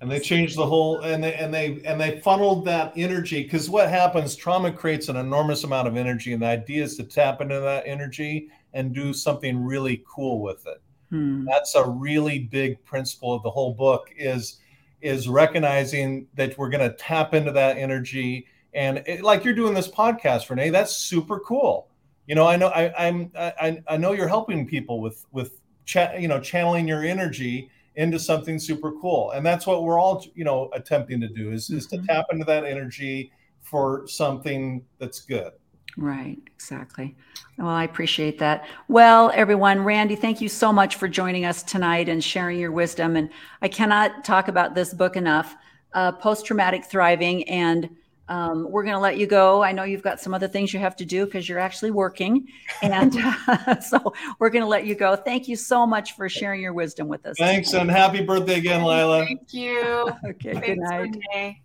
And 0.00 0.10
they 0.10 0.18
changed 0.18 0.56
the 0.56 0.64
whole 0.64 1.00
and 1.00 1.22
they 1.22 1.34
and 1.34 1.52
they 1.52 1.82
and 1.84 2.00
they 2.00 2.20
funneled 2.20 2.64
that 2.64 2.94
energy 2.96 3.42
because 3.42 3.68
what 3.68 3.90
happens, 3.90 4.34
trauma 4.34 4.72
creates 4.72 5.08
an 5.10 5.16
enormous 5.16 5.64
amount 5.64 5.88
of 5.88 5.96
energy, 5.96 6.32
and 6.32 6.40
the 6.40 6.46
idea 6.46 6.82
is 6.84 6.96
to 6.96 7.04
tap 7.04 7.42
into 7.42 7.60
that 7.60 7.82
energy 7.86 8.48
and 8.72 8.94
do 8.94 9.12
something 9.12 9.62
really 9.62 10.02
cool 10.08 10.40
with 10.40 10.66
it. 10.66 10.80
Hmm. 11.10 11.44
That's 11.44 11.74
a 11.74 11.86
really 11.86 12.38
big 12.38 12.82
principle 12.84 13.34
of 13.34 13.42
the 13.42 13.50
whole 13.50 13.74
book 13.74 14.10
is 14.16 14.60
is 15.02 15.28
recognizing 15.28 16.26
that 16.34 16.56
we're 16.56 16.70
going 16.70 16.88
to 16.88 16.96
tap 16.96 17.34
into 17.34 17.52
that 17.52 17.76
energy 17.76 18.46
and 18.74 19.02
it, 19.06 19.22
like 19.22 19.44
you're 19.44 19.54
doing 19.54 19.74
this 19.74 19.88
podcast 19.88 20.48
renee 20.50 20.70
that's 20.70 20.96
super 20.96 21.40
cool 21.40 21.88
you 22.26 22.34
know 22.34 22.46
i 22.46 22.56
know 22.56 22.68
I, 22.68 23.06
i'm 23.08 23.30
I, 23.36 23.82
I 23.88 23.96
know 23.96 24.12
you're 24.12 24.28
helping 24.28 24.66
people 24.66 25.00
with 25.00 25.26
with 25.32 25.60
cha- 25.84 26.12
you 26.12 26.28
know 26.28 26.40
channeling 26.40 26.86
your 26.86 27.04
energy 27.04 27.70
into 27.96 28.18
something 28.18 28.58
super 28.58 28.92
cool 29.00 29.32
and 29.32 29.44
that's 29.44 29.66
what 29.66 29.82
we're 29.82 29.98
all 29.98 30.24
you 30.34 30.44
know 30.44 30.70
attempting 30.72 31.20
to 31.20 31.28
do 31.28 31.52
is, 31.52 31.70
is 31.70 31.86
to 31.88 31.98
Mhm. 31.98 32.06
tap 32.06 32.26
into 32.32 32.44
that 32.44 32.64
energy 32.64 33.32
for 33.60 34.06
something 34.06 34.84
that's 34.98 35.20
good 35.20 35.52
Right, 35.96 36.38
exactly. 36.46 37.16
Well, 37.58 37.66
I 37.66 37.82
appreciate 37.82 38.38
that. 38.38 38.64
Well, 38.86 39.32
everyone, 39.34 39.80
Randy, 39.82 40.14
thank 40.14 40.40
you 40.40 40.48
so 40.48 40.72
much 40.72 40.94
for 40.94 41.08
joining 41.08 41.44
us 41.44 41.64
tonight 41.64 42.08
and 42.08 42.22
sharing 42.22 42.60
your 42.60 42.70
wisdom. 42.70 43.16
And 43.16 43.28
I 43.60 43.66
cannot 43.66 44.24
talk 44.24 44.46
about 44.46 44.76
this 44.76 44.94
book 44.94 45.16
enough 45.16 45.56
uh, 45.92 46.12
Post 46.12 46.46
Traumatic 46.46 46.84
Thriving. 46.84 47.46
And 47.48 47.90
um, 48.30 48.70
we're 48.70 48.84
going 48.84 48.94
to 48.94 49.00
let 49.00 49.18
you 49.18 49.26
go. 49.26 49.60
I 49.62 49.72
know 49.72 49.82
you've 49.82 50.04
got 50.04 50.20
some 50.20 50.32
other 50.32 50.46
things 50.46 50.72
you 50.72 50.78
have 50.78 50.94
to 50.96 51.04
do 51.04 51.24
because 51.26 51.48
you're 51.48 51.58
actually 51.58 51.90
working. 51.90 52.46
And 52.80 53.12
so 53.82 54.14
we're 54.38 54.50
going 54.50 54.62
to 54.62 54.68
let 54.68 54.86
you 54.86 54.94
go. 54.94 55.16
Thank 55.16 55.48
you 55.48 55.56
so 55.56 55.84
much 55.84 56.14
for 56.14 56.28
sharing 56.28 56.62
your 56.62 56.72
wisdom 56.72 57.08
with 57.08 57.26
us. 57.26 57.36
thanks 57.38 57.70
tonight. 57.70 57.82
and 57.82 57.90
happy 57.90 58.22
birthday 58.24 58.58
again 58.58 58.82
lila 58.84 59.24
Thank 59.26 59.52
you. 59.52 60.08
Okay, 60.24 60.54
good 60.54 60.78
night. 60.78 61.16
Renee. 61.34 61.60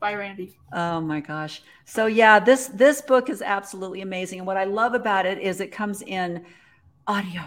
Bye, 0.00 0.14
Randy. 0.14 0.56
Oh 0.72 1.00
my 1.02 1.20
gosh. 1.20 1.62
So 1.84 2.06
yeah, 2.06 2.38
this 2.38 2.68
this 2.68 3.02
book 3.02 3.28
is 3.28 3.42
absolutely 3.42 4.00
amazing. 4.00 4.38
And 4.40 4.46
what 4.46 4.56
I 4.56 4.64
love 4.64 4.94
about 4.94 5.26
it 5.26 5.38
is 5.38 5.60
it 5.60 5.70
comes 5.70 6.00
in 6.02 6.44
audio. 7.06 7.42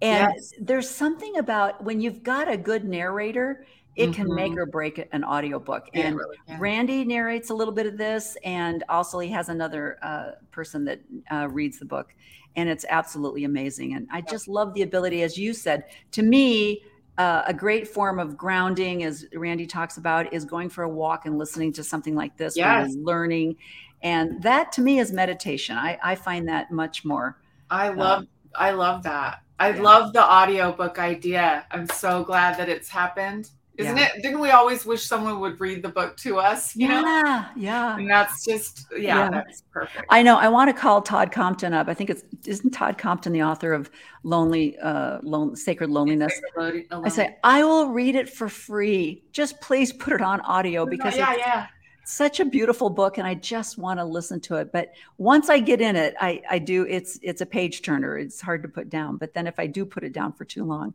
And 0.00 0.32
Yes. 0.34 0.52
there's 0.60 0.88
something 0.90 1.36
about 1.36 1.84
when 1.84 2.00
you've 2.00 2.22
got 2.22 2.50
a 2.50 2.56
good 2.56 2.84
narrator, 2.84 3.66
it 3.96 4.12
can 4.12 4.34
make 4.34 4.52
Mhm. 4.52 4.58
or 4.58 4.66
break 4.66 5.06
an 5.12 5.24
audiobook. 5.24 5.88
Yeah, 5.92 6.08
And 6.08 6.16
really. 6.16 6.36
Randy 6.58 7.04
narrates 7.04 7.50
a 7.50 7.54
little 7.54 7.74
bit 7.74 7.86
of 7.86 7.98
this, 7.98 8.36
and 8.44 8.82
also 8.88 9.18
he 9.18 9.28
has 9.30 9.48
another 9.48 9.98
uh, 10.02 10.32
person 10.50 10.84
that 10.86 11.00
uh, 11.30 11.48
reads 11.50 11.78
the 11.78 11.84
book, 11.84 12.14
and 12.56 12.68
it's 12.68 12.84
absolutely 12.88 13.44
amazing. 13.44 13.94
And 13.94 14.08
I 14.10 14.20
just 14.22 14.48
love 14.48 14.72
the 14.74 14.82
ability, 14.82 15.22
as 15.22 15.36
you 15.38 15.52
said, 15.52 15.84
to 16.12 16.22
me, 16.22 16.82
uh, 17.18 17.42
a 17.46 17.52
great 17.52 17.86
form 17.86 18.18
of 18.18 18.36
grounding, 18.38 19.04
as 19.04 19.26
Randy 19.34 19.66
talks 19.66 19.98
about, 19.98 20.32
is 20.32 20.46
going 20.46 20.70
for 20.70 20.84
a 20.84 20.88
walk 20.88 21.26
and 21.26 21.36
listening 21.38 21.72
to 21.74 21.84
something 21.84 22.14
like 22.14 22.36
this, 22.38 22.56
Yes. 22.56 22.94
learning, 22.96 23.56
and 24.02 24.42
that 24.42 24.72
to 24.72 24.80
me 24.80 24.98
is 24.98 25.12
meditation. 25.12 25.76
I, 25.76 25.98
I 26.02 26.14
find 26.14 26.48
that 26.48 26.70
much 26.70 27.04
more. 27.04 27.38
I 27.70 27.90
love 27.90 28.26
I 28.56 28.70
love 28.72 29.02
that. 29.04 29.40
I 29.58 29.70
Yeah. 29.70 29.80
love 29.82 30.12
the 30.12 30.22
audiobook 30.24 30.98
idea. 30.98 31.66
I'm 31.70 31.86
so 31.86 32.24
glad 32.24 32.58
that 32.58 32.68
it's 32.68 32.88
happened. 32.88 33.50
Isn't 33.78 33.96
Yeah. 33.96 34.08
it? 34.14 34.22
Didn't 34.22 34.40
we 34.40 34.50
always 34.50 34.84
wish 34.84 35.06
someone 35.06 35.40
would 35.40 35.58
read 35.58 35.82
the 35.82 35.88
book 35.88 36.16
to 36.18 36.38
us? 36.38 36.76
You 36.76 36.88
know? 36.88 37.00
Yeah, 37.00 37.48
yeah. 37.56 37.96
And 37.96 38.08
that's 38.10 38.44
just 38.44 38.86
yeah, 38.92 38.98
Yeah. 38.98 39.30
that's 39.30 39.62
perfect. 39.72 40.04
I 40.10 40.22
know. 40.22 40.36
I 40.36 40.48
want 40.48 40.68
to 40.68 40.74
call 40.74 41.00
Todd 41.00 41.32
Compton 41.32 41.72
up. 41.72 41.88
I 41.88 41.94
think 41.94 42.10
it's 42.10 42.22
isn't 42.44 42.72
Todd 42.72 42.98
Compton 42.98 43.32
the 43.32 43.42
author 43.42 43.72
of 43.72 43.90
Lonely, 44.24 44.78
uh, 44.78 45.20
Lone, 45.22 45.56
Sacred 45.56 45.88
Loneliness. 45.88 46.38
I 46.58 47.08
say 47.08 47.38
I 47.44 47.64
will 47.64 47.88
read 47.88 48.14
it 48.14 48.28
for 48.28 48.48
free. 48.48 49.24
Just 49.32 49.60
please 49.62 49.90
put 49.92 50.12
it 50.12 50.20
on 50.20 50.40
audio 50.42 50.84
because 50.84 51.16
yeah, 51.16 51.32
it's 51.32 51.40
yeah. 51.40 51.66
such 52.04 52.40
a 52.40 52.44
beautiful 52.44 52.90
book, 52.90 53.16
and 53.16 53.26
I 53.26 53.34
just 53.34 53.78
want 53.78 53.98
to 54.00 54.04
listen 54.04 54.38
to 54.40 54.56
it. 54.56 54.70
But 54.70 54.92
once 55.16 55.48
I 55.48 55.60
get 55.60 55.80
in 55.80 55.96
it, 55.96 56.14
I 56.20 56.42
I 56.50 56.58
do. 56.58 56.84
It's 56.84 57.18
it's 57.22 57.40
a 57.40 57.46
page 57.46 57.80
turner. 57.80 58.18
It's 58.18 58.40
hard 58.40 58.62
to 58.64 58.68
put 58.68 58.90
down. 58.90 59.16
But 59.16 59.32
then 59.32 59.46
if 59.46 59.58
I 59.58 59.66
do 59.66 59.86
put 59.86 60.04
it 60.04 60.12
down 60.12 60.34
for 60.34 60.44
too 60.44 60.64
long, 60.64 60.92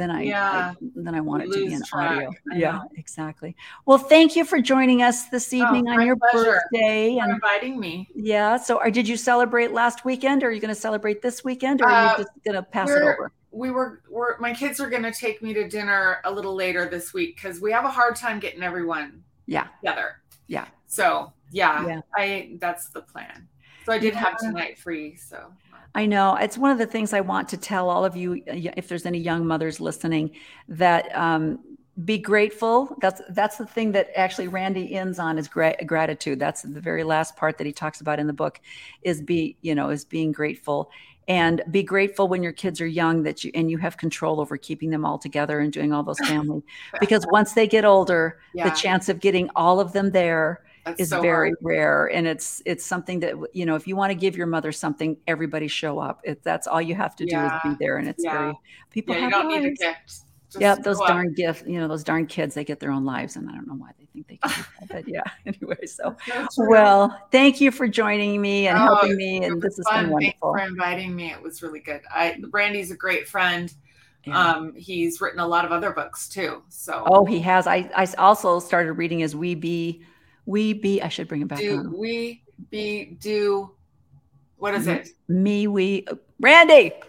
then 0.00 0.10
I, 0.10 0.22
Yeah. 0.22 0.72
I 0.72 0.74
then 0.96 1.14
I 1.14 1.20
want 1.20 1.42
it 1.42 1.52
to 1.52 1.66
be 1.66 1.72
in 1.72 1.82
track. 1.82 2.12
audio. 2.12 2.30
I 2.52 2.56
Yeah, 2.56 2.72
know. 2.72 2.90
exactly. 2.96 3.54
Well, 3.86 3.98
thank 3.98 4.34
you 4.34 4.44
for 4.44 4.60
joining 4.60 5.02
us 5.02 5.26
this 5.28 5.52
evening 5.52 5.88
on 5.88 6.04
your 6.06 6.16
pleasure. 6.16 6.62
birthday 6.72 7.16
For 7.16 7.24
and 7.24 7.32
inviting 7.34 7.78
me. 7.78 8.08
yeah. 8.14 8.56
So, 8.56 8.78
are, 8.78 8.90
did 8.90 9.06
you 9.06 9.16
celebrate 9.16 9.72
last 9.72 10.04
weekend, 10.04 10.42
or 10.42 10.48
are 10.48 10.52
you 10.52 10.60
going 10.60 10.74
to 10.74 10.80
celebrate 10.80 11.20
this 11.22 11.44
weekend, 11.44 11.82
or 11.82 11.86
are 11.86 11.92
Uh, 11.92 12.10
you 12.18 12.24
just 12.24 12.30
going 12.44 12.54
to 12.56 12.62
pass 12.62 12.88
it 12.90 13.02
over? 13.02 13.32
We 13.52 13.70
were, 13.70 14.00
we're 14.08 14.38
my 14.38 14.54
kids 14.54 14.78
are 14.78 14.88
gonna 14.88 15.12
take 15.12 15.42
me 15.42 15.52
to 15.54 15.68
dinner 15.68 16.18
a 16.24 16.30
little 16.30 16.54
later 16.54 16.88
this 16.88 17.12
week 17.12 17.34
because 17.34 17.60
we 17.60 17.72
have 17.72 17.84
a 17.84 17.90
hard 17.90 18.14
time 18.14 18.38
getting 18.38 18.62
everyone 18.62 19.24
Yeah. 19.46 19.66
together. 19.80 20.22
Yeah. 20.46 20.66
So 20.86 21.32
yeah, 21.50 21.84
Yeah. 21.84 22.00
I 22.16 22.56
that's 22.60 22.90
the 22.90 23.02
plan. 23.02 23.48
So 23.84 23.92
I 23.92 23.98
did 23.98 24.14
have 24.14 24.38
tonight 24.38 24.78
free. 24.78 25.16
So 25.16 25.52
I 25.94 26.06
know 26.06 26.36
it's 26.36 26.56
one 26.56 26.70
of 26.70 26.78
the 26.78 26.86
things 26.86 27.12
I 27.12 27.20
want 27.20 27.48
to 27.50 27.56
tell 27.56 27.90
all 27.90 28.04
of 28.04 28.16
you, 28.16 28.42
uh, 28.48 28.70
if 28.76 28.88
there's 28.88 29.06
any 29.06 29.18
young 29.18 29.46
mothers 29.46 29.80
listening, 29.80 30.30
that 30.68 31.14
um, 31.16 31.58
be 32.04 32.18
grateful. 32.18 32.96
That's 33.00 33.20
that's 33.30 33.56
the 33.56 33.66
thing 33.66 33.92
that 33.92 34.08
actually 34.16 34.48
Randy 34.48 34.94
ends 34.94 35.18
on 35.18 35.38
is 35.38 35.48
gra- 35.48 35.84
gratitude. 35.84 36.38
That's 36.38 36.62
the 36.62 36.80
very 36.80 37.02
last 37.02 37.36
part 37.36 37.58
that 37.58 37.66
he 37.66 37.72
talks 37.72 38.00
about 38.00 38.18
in 38.18 38.26
the 38.26 38.32
book, 38.32 38.60
is 39.02 39.20
be 39.20 39.56
you 39.62 39.74
know 39.74 39.90
is 39.90 40.04
being 40.04 40.32
grateful 40.32 40.90
and 41.28 41.62
be 41.70 41.82
grateful 41.82 42.28
when 42.28 42.42
your 42.42 42.52
kids 42.52 42.80
are 42.80 42.86
young 42.86 43.22
that 43.24 43.44
you 43.44 43.50
and 43.54 43.70
you 43.70 43.78
have 43.78 43.96
control 43.96 44.40
over 44.40 44.56
keeping 44.56 44.90
them 44.90 45.04
all 45.04 45.18
together 45.18 45.60
and 45.60 45.72
doing 45.72 45.92
all 45.92 46.02
those 46.02 46.18
family 46.26 46.62
because 47.00 47.26
once 47.30 47.52
they 47.52 47.66
get 47.66 47.84
older, 47.84 48.40
yeah, 48.54 48.68
the 48.68 48.74
chance 48.76 49.08
of 49.08 49.20
getting 49.20 49.50
all 49.56 49.80
of 49.80 49.92
them 49.92 50.10
there 50.10 50.62
that's 50.84 51.00
is 51.00 51.08
so 51.10 51.20
very 51.20 51.50
hard. 51.50 51.58
rare 51.62 52.06
and 52.06 52.26
it's 52.26 52.62
it's 52.64 52.84
something 52.84 53.20
that 53.20 53.34
you 53.52 53.66
know 53.66 53.74
if 53.76 53.86
you 53.86 53.96
want 53.96 54.10
to 54.10 54.14
give 54.14 54.36
your 54.36 54.46
mother 54.46 54.72
something 54.72 55.16
everybody 55.26 55.68
show 55.68 55.98
up 55.98 56.20
if 56.24 56.42
that's 56.42 56.66
all 56.66 56.80
you 56.80 56.94
have 56.94 57.14
to 57.16 57.26
do 57.26 57.38
is 57.38 57.52
be 57.62 57.74
there 57.78 57.98
and 57.98 58.08
it's 58.08 58.24
Yeah. 58.24 58.32
very 58.38 58.54
people 58.90 59.14
Yeah, 59.14 59.24
you 59.24 59.30
don't 59.30 59.48
need 59.48 59.64
a 59.66 59.70
gift. 59.74 60.22
Just 60.50 60.60
yeah 60.60 60.74
those 60.74 60.96
show 60.96 61.04
up. 61.04 61.08
darn 61.10 61.32
gift 61.34 61.66
you 61.68 61.78
know 61.78 61.86
those 61.86 62.02
darn 62.02 62.26
kids 62.26 62.54
they 62.54 62.64
get 62.64 62.80
their 62.80 62.90
own 62.90 63.04
lives 63.04 63.36
and 63.36 63.48
i 63.48 63.52
don't 63.52 63.68
know 63.68 63.74
why 63.74 63.90
they 63.98 64.06
think 64.12 64.26
they 64.26 64.36
can 64.38 64.50
that. 64.80 64.88
But 64.88 65.08
yeah, 65.08 65.22
anyway, 65.46 65.86
so 65.86 66.16
well, 66.56 67.16
thank 67.30 67.60
you 67.60 67.70
for 67.70 67.86
joining 67.86 68.40
me 68.40 68.66
and 68.66 68.76
Oh, 68.76 68.82
helping 68.82 69.16
me. 69.16 69.44
And 69.44 69.62
this 69.62 69.76
has 69.76 69.86
fun. 69.86 70.06
been 70.08 70.18
Thanks 70.18 70.40
wonderful. 70.40 70.52
for 70.52 70.58
inviting 70.60 71.14
me. 71.14 71.30
It 71.30 71.40
was 71.40 71.62
really 71.62 71.78
good. 71.80 72.00
I 72.12 72.40
Brandy's 72.50 72.90
a 72.90 72.96
great 72.96 73.28
friend. 73.28 73.72
Yeah. 74.24 74.36
Um, 74.54 74.74
he's 74.74 75.20
written 75.20 75.38
a 75.40 75.46
lot 75.46 75.64
of 75.64 75.70
other 75.72 75.92
books 75.92 76.28
too. 76.28 76.62
So 76.68 77.04
Oh, 77.06 77.24
he 77.24 77.38
has. 77.40 77.66
I, 77.68 77.88
I 77.96 78.06
also 78.18 78.58
started 78.58 78.94
reading 78.94 79.20
his 79.20 79.34
We 79.36 79.54
Be, 79.54 80.02
We 80.50 80.72
Be. 80.72 81.00
I 81.00 81.08
should 81.08 81.28
bring 81.28 81.42
it 81.42 81.48
back 81.48 81.60
do 81.60 81.78
on. 81.78 81.96
we 81.96 82.42
be 82.70 83.16
do 83.20 83.70
what 84.56 84.74
is 84.74 84.86
it? 84.88 85.08
Me, 85.28 85.66
we, 85.68 86.04
Randy. 86.40 86.92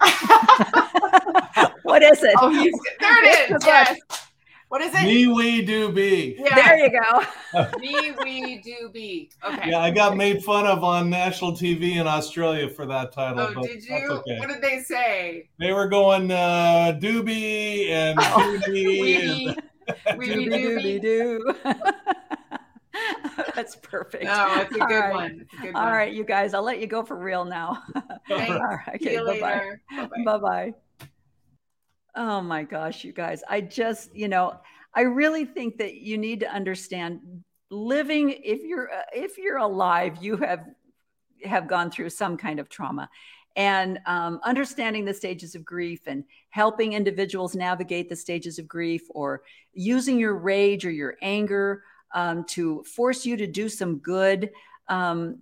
what 1.84 2.02
is 2.04 2.24
it? 2.24 2.34
oh, 2.40 2.50
he's 2.50 2.72
there. 3.00 3.24
It 3.26 3.52
It's 3.52 3.66
is. 3.66 3.66
Yes. 3.66 3.98
What 4.70 4.80
is 4.82 4.94
it? 4.96 5.04
Me, 5.04 5.28
we, 5.28 5.66
do, 5.66 5.92
be. 5.92 6.38
Yeah. 6.40 6.56
There 6.56 6.78
you 6.78 6.92
go. 6.98 7.68
Me, 7.80 8.14
we 8.24 8.60
do 8.60 8.90
be. 8.94 9.30
Okay. 9.46 9.70
Yeah, 9.72 9.80
I 9.80 9.92
got 9.92 10.16
made 10.16 10.42
fun 10.46 10.66
of 10.66 10.82
on 10.86 11.10
national 11.10 11.52
TV 11.52 11.98
in 11.98 12.08
Australia 12.08 12.70
for 12.70 12.86
that 12.86 13.12
title. 13.12 13.42
Oh, 13.42 13.54
but 13.54 13.64
did 13.64 13.82
That's 13.82 13.90
you? 14.04 14.12
okay. 14.20 14.40
What 14.40 14.48
did 14.48 14.62
they 14.62 14.80
say? 14.80 15.50
They 15.60 15.74
were 15.74 15.90
going 15.90 16.32
uh, 16.32 16.98
doobie 17.02 17.90
and 17.90 18.18
Oh, 18.22 18.60
doobie. 18.66 19.48
and- 19.50 20.18
We 20.18 20.28
Doobie 20.30 21.02
doobie 21.02 21.02
doo. 21.02 21.54
That's 23.56 23.76
perfect. 23.76 24.24
No, 24.24 24.62
it's 24.62 24.76
a 24.76 24.80
good 24.80 24.86
right. 24.86 25.14
one. 25.14 25.40
It's 25.42 25.54
a 25.54 25.58
good 25.58 25.76
All 25.76 25.84
one. 25.84 25.94
right, 25.94 26.14
you 26.14 26.24
guys, 26.24 26.54
I'll 26.54 26.64
let 26.64 26.80
you 26.80 26.88
go 26.88 27.04
for 27.04 27.18
real 27.18 27.46
now. 27.46 27.84
Thanks. 28.28 28.52
All 28.52 28.66
right, 28.66 28.96
okay, 28.96 29.18
bye 29.18 29.78
bye. 29.98 30.08
Bye 30.26 30.38
bye. 30.38 30.74
Oh 32.16 32.42
my 32.42 32.64
gosh, 32.64 33.04
you 33.04 33.14
guys. 33.14 33.44
I 33.50 33.62
just, 33.62 34.14
you 34.16 34.28
know, 34.28 34.60
I 34.94 35.02
really 35.02 35.46
think 35.46 35.78
that 35.78 35.96
you 35.96 36.18
need 36.18 36.42
to 36.42 36.52
understand 36.52 37.22
living 37.70 38.30
if 38.30 38.62
you're 38.64 38.92
uh, 38.92 39.04
if 39.14 39.38
you're 39.38 39.58
alive, 39.58 40.18
you 40.22 40.38
have 40.38 40.66
have 41.46 41.68
gone 41.68 41.90
through 41.90 42.10
some 42.10 42.38
kind 42.38 42.60
of 42.60 42.70
trauma. 42.70 43.10
And 43.58 44.00
um, 44.06 44.40
understanding 44.44 45.04
the 45.04 45.14
stages 45.14 45.56
of 45.56 45.66
grief 45.66 46.02
and 46.08 46.24
helping 46.52 46.94
individuals 46.94 47.54
navigate 47.54 48.08
the 48.08 48.16
stages 48.16 48.60
of 48.60 48.68
grief 48.68 49.02
or 49.10 49.42
using 49.74 50.18
your 50.18 50.36
rage 50.36 50.86
or 50.86 50.92
your 50.92 51.18
anger 51.22 51.84
um, 52.14 52.44
to 52.46 52.84
force 52.84 53.26
you 53.26 53.38
to 53.38 53.48
do 53.48 53.70
some 53.70 53.98
good. 53.98 54.52
Um, 54.88 55.40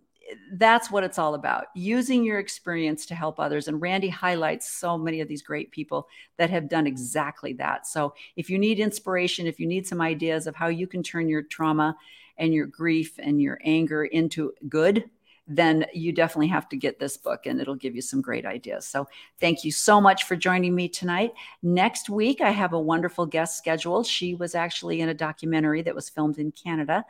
that's 0.54 0.92
what 0.92 1.04
it's 1.04 1.18
all 1.18 1.34
about 1.34 1.66
using 1.76 2.24
your 2.24 2.40
experience 2.40 3.06
to 3.08 3.16
help 3.16 3.40
others. 3.40 3.68
And 3.68 3.82
Randy 3.82 4.10
highlights 4.10 4.72
so 4.72 4.98
many 4.98 5.22
of 5.22 5.28
these 5.28 5.42
great 5.42 5.72
people 5.72 6.08
that 6.38 6.50
have 6.50 6.70
done 6.70 6.86
exactly 6.86 7.54
that. 7.54 7.88
So 7.88 8.14
if 8.36 8.50
you 8.50 8.60
need 8.60 8.80
inspiration, 8.80 9.48
if 9.48 9.60
you 9.60 9.66
need 9.66 9.88
some 9.88 10.02
ideas 10.02 10.48
of 10.48 10.56
how 10.56 10.68
you 10.68 10.88
can 10.88 11.04
turn 11.04 11.30
your 11.30 11.42
trauma 11.42 11.98
and 12.38 12.54
your 12.54 12.68
grief 12.68 13.20
and 13.20 13.42
your 13.42 13.60
anger 13.64 14.06
into 14.06 14.54
good, 14.68 15.10
then 15.50 15.86
you 15.94 16.12
definitely 16.12 16.48
have 16.48 16.70
to 16.70 16.78
get 16.78 17.00
this 17.00 17.18
book 17.18 17.48
and 17.48 17.60
it'll 17.60 17.76
give 17.76 17.96
you 17.96 18.02
some 18.02 18.22
great 18.22 18.46
ideas. 18.46 18.86
So 18.86 19.08
thank 19.40 19.66
you 19.66 19.72
so 19.72 20.00
much 20.00 20.26
for 20.26 20.36
joining 20.36 20.76
me 20.76 20.88
tonight. 20.88 21.34
Next 21.64 22.08
week, 22.08 22.40
I 22.40 22.52
have 22.52 22.74
a 22.74 22.80
wonderful 22.80 23.26
guest 23.26 23.58
scheduled. 23.58 24.06
She 24.06 24.36
was 24.36 24.54
actually 24.54 25.02
in 25.02 25.10
a 25.10 25.14
documentary 25.14 25.82
that 25.82 25.96
was 25.96 26.08
filmed 26.08 26.38
in 26.38 26.52
Canada, 26.52 27.04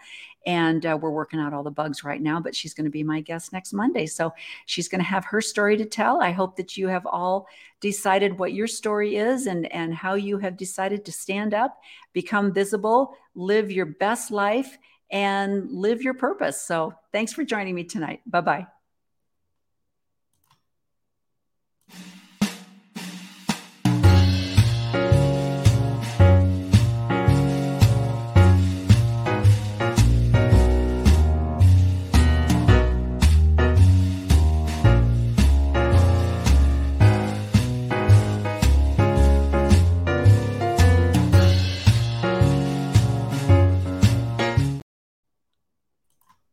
and 0.45 0.85
uh, 0.85 0.97
we're 0.99 1.09
working 1.11 1.41
out 1.41 1.53
all 1.53 1.63
the 1.63 1.69
bugs 1.69 2.05
right 2.05 2.21
now, 2.21 2.39
but 2.39 2.55
she's 2.55 2.73
going 2.73 2.85
to 2.85 2.89
be 2.89 3.03
my 3.03 3.19
guest 3.19 3.51
next 3.51 3.73
Monday. 3.73 4.05
So 4.05 4.33
she's 4.65 4.87
going 4.87 5.01
to 5.01 5.07
have 5.07 5.25
her 5.25 5.41
story 5.41 5.75
to 5.75 5.85
tell. 5.85 6.21
I 6.21 6.31
hope 6.31 6.55
that 6.55 6.77
you 6.77 6.87
have 6.87 7.05
all 7.05 7.47
decided 7.81 8.39
what 8.39 8.53
your 8.53 8.67
story 8.67 9.17
is 9.17 9.47
and, 9.47 9.71
and 9.73 9.93
how 9.93 10.13
you 10.13 10.37
have 10.37 10.55
decided 10.55 11.03
to 11.05 11.11
stand 11.11 11.53
up, 11.53 11.77
become 12.13 12.53
visible, 12.53 13.17
live 13.35 13.69
your 13.69 13.85
best 13.85 14.31
life, 14.31 14.77
and 15.11 15.71
live 15.71 16.01
your 16.01 16.13
purpose. 16.13 16.61
So 16.61 16.93
thanks 17.11 17.33
for 17.33 17.43
joining 17.43 17.75
me 17.75 17.83
tonight. 17.83 18.21
Bye 18.25 18.41
bye. 18.41 18.67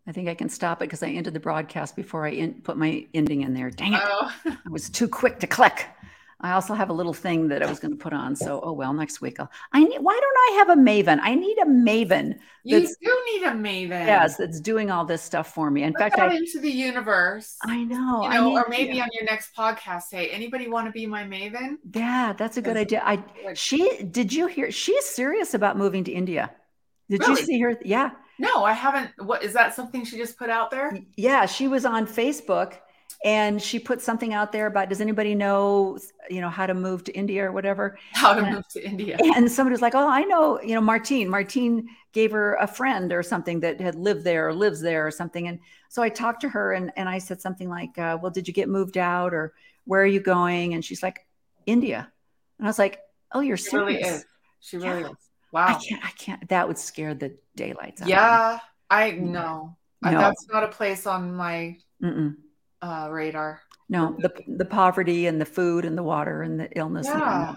I 0.07 0.13
think 0.13 0.29
I 0.29 0.35
can 0.35 0.49
stop 0.49 0.81
it 0.81 0.85
because 0.85 1.03
I 1.03 1.09
ended 1.09 1.35
the 1.35 1.41
broadcast 1.41 1.97
before 1.97 2.27
I 2.27 2.31
in, 2.31 2.55
put 2.63 2.77
my 2.77 3.07
ending 3.13 3.43
in 3.43 3.55
there. 3.55 3.71
Dang 3.71 3.95
it. 3.95 4.01
Oh, 4.05 4.33
I 4.47 4.69
was 4.71 4.89
too 4.89 5.09
quick 5.09 5.41
to 5.41 5.47
click. 5.47 5.87
I 6.39 6.53
also 6.53 6.75
have 6.75 6.91
a 6.91 6.93
little 6.93 7.15
thing 7.15 7.49
that 7.49 7.63
I 7.63 7.67
was 7.67 7.81
going 7.81 7.93
to 7.93 7.97
put 7.97 8.13
on. 8.13 8.37
So, 8.37 8.61
oh 8.63 8.73
well, 8.73 8.93
next 8.93 9.23
week 9.23 9.41
I'll. 9.41 9.51
I 9.73 9.83
need. 9.83 9.99
Why 10.01 10.13
don't 10.13 10.55
I 10.55 10.59
have 10.59 10.79
a 10.79 10.81
maven? 10.81 11.19
I 11.23 11.35
need 11.35 11.57
a 11.59 11.65
maven. 11.65 12.39
you 12.63 12.81
do 12.81 13.23
need 13.33 13.43
a 13.45 13.53
maven. 13.53 13.89
Yes, 13.89 14.37
that's 14.37 14.61
doing 14.61 14.91
all 14.91 15.07
this 15.07 15.23
stuff 15.23 15.55
for 15.55 15.71
me. 15.71 15.83
In 15.83 15.95
Put 15.95 16.13
fact, 16.13 16.19
I. 16.19 16.35
into 16.35 16.61
the 16.61 16.71
universe. 16.71 17.57
I 17.65 17.85
know. 17.85 18.23
you 18.25 18.31
know, 18.31 18.53
or 18.53 18.67
maybe 18.69 19.01
on 19.01 19.09
your 19.13 19.25
next 19.25 19.57
podcast, 19.57 20.03
say, 20.03 20.29
anybody 20.29 20.69
want 20.69 20.87
to 20.87 20.93
be 20.93 21.07
my 21.07 21.25
maven? 21.25 21.79
Yeah, 21.95 22.35
that's 22.35 22.59
a 22.59 22.63
good 22.63 22.77
idea. 22.77 23.03
I. 23.03 23.23
She. 23.55 24.03
Did 24.03 24.31
you 24.31 24.47
hear? 24.47 24.71
She's 24.71 25.07
serious 25.07 25.55
about 25.55 25.79
moving 25.79 26.05
to 26.05 26.13
India. 26.13 26.51
Did 27.09 27.27
you 27.27 27.37
see 27.37 27.59
her? 27.61 27.79
Yeah. 27.83 28.11
No, 28.39 28.65
I 28.65 28.73
haven't. 28.73 29.11
What 29.19 29.43
is 29.43 29.53
that? 29.55 29.75
Something 29.75 30.05
she 30.05 30.17
just 30.17 30.39
put 30.39 30.51
out 30.51 30.71
there? 30.71 30.97
Yeah, 31.17 31.47
she 31.47 31.69
was 31.69 31.85
on 31.87 32.07
Facebook 32.07 32.75
and 33.25 33.63
she 33.63 33.79
put 33.79 34.03
something 34.03 34.35
out 34.35 34.53
there 34.53 34.67
about 34.67 34.91
does 34.91 35.01
anybody 35.01 35.35
know, 35.35 35.99
you 36.29 36.41
know, 36.43 36.51
how 36.51 36.67
to 36.67 36.75
move 36.75 37.03
to 37.05 37.13
India 37.13 37.45
or 37.45 37.53
whatever? 37.53 37.99
How 38.13 38.35
to 38.35 38.43
Yeah. 38.43 38.51
move 38.53 38.69
to 38.69 38.85
India? 38.85 39.17
And 39.35 39.51
somebody 39.51 39.73
was 39.73 39.81
like, 39.81 39.95
"Oh, 39.95 40.07
I 40.09 40.23
know, 40.25 40.61
you 40.61 40.75
know, 40.75 40.81
Martine. 40.83 41.29
Martine 41.31 41.89
gave 42.13 42.31
her 42.33 42.55
a 42.57 42.67
friend 42.67 43.13
or 43.13 43.23
something 43.23 43.61
that 43.61 43.81
had 43.81 43.95
lived 43.95 44.25
there 44.25 44.49
or 44.49 44.53
lives 44.55 44.81
there 44.83 45.07
or 45.07 45.11
something." 45.11 45.49
And 45.49 45.59
so 45.89 46.03
I 46.03 46.11
talked 46.11 46.43
to 46.43 46.49
her 46.51 46.73
and 46.73 46.93
and 46.97 47.09
I 47.09 47.19
said 47.19 47.41
something 47.41 47.71
like, 47.71 47.97
uh, 47.99 48.19
"Well, 48.21 48.31
did 48.31 48.47
you 48.47 48.53
get 48.55 48.69
moved 48.69 48.99
out 48.99 49.33
or 49.33 49.55
where 49.87 50.03
are 50.03 50.07
you 50.07 50.21
going?" 50.21 50.75
And 50.75 50.85
she's 50.85 51.03
like, 51.03 51.27
"India." 51.65 52.13
And 52.59 52.67
I 52.67 52.69
was 52.69 52.79
like, 52.79 53.01
"Oh, 53.33 53.41
you're 53.41 53.57
She 53.57 53.75
really 53.77 53.95
serious?" 53.95 54.19
is. 54.21 54.27
She 54.61 54.77
really 54.77 55.01
Yeah. 55.03 55.11
is. 55.11 55.26
I 55.57 55.75
can't. 55.75 56.05
I 56.05 56.11
can't. 56.11 56.49
That 56.49 56.69
would 56.69 56.79
scare 56.79 57.15
the 57.15 57.37
daylights 57.55 58.03
out. 58.03 58.09
Yeah, 58.09 58.59
I 58.91 59.13
know. 59.13 59.77
No. 60.03 60.11
That's 60.11 60.47
not 60.49 60.63
a 60.63 60.69
place 60.69 61.07
on 61.07 61.35
my 61.35 61.79
uh, 62.83 63.09
radar. 63.11 63.63
No, 63.89 64.17
the 64.19 64.33
the 64.47 64.65
poverty 64.65 65.27
and 65.27 65.41
the 65.41 65.45
food 65.47 65.85
and 65.85 65.97
the 65.97 66.03
water 66.03 66.43
and 66.43 66.59
the 66.61 66.69
illness. 66.79 67.07
and- 67.09 67.21
Yeah. 67.21 67.57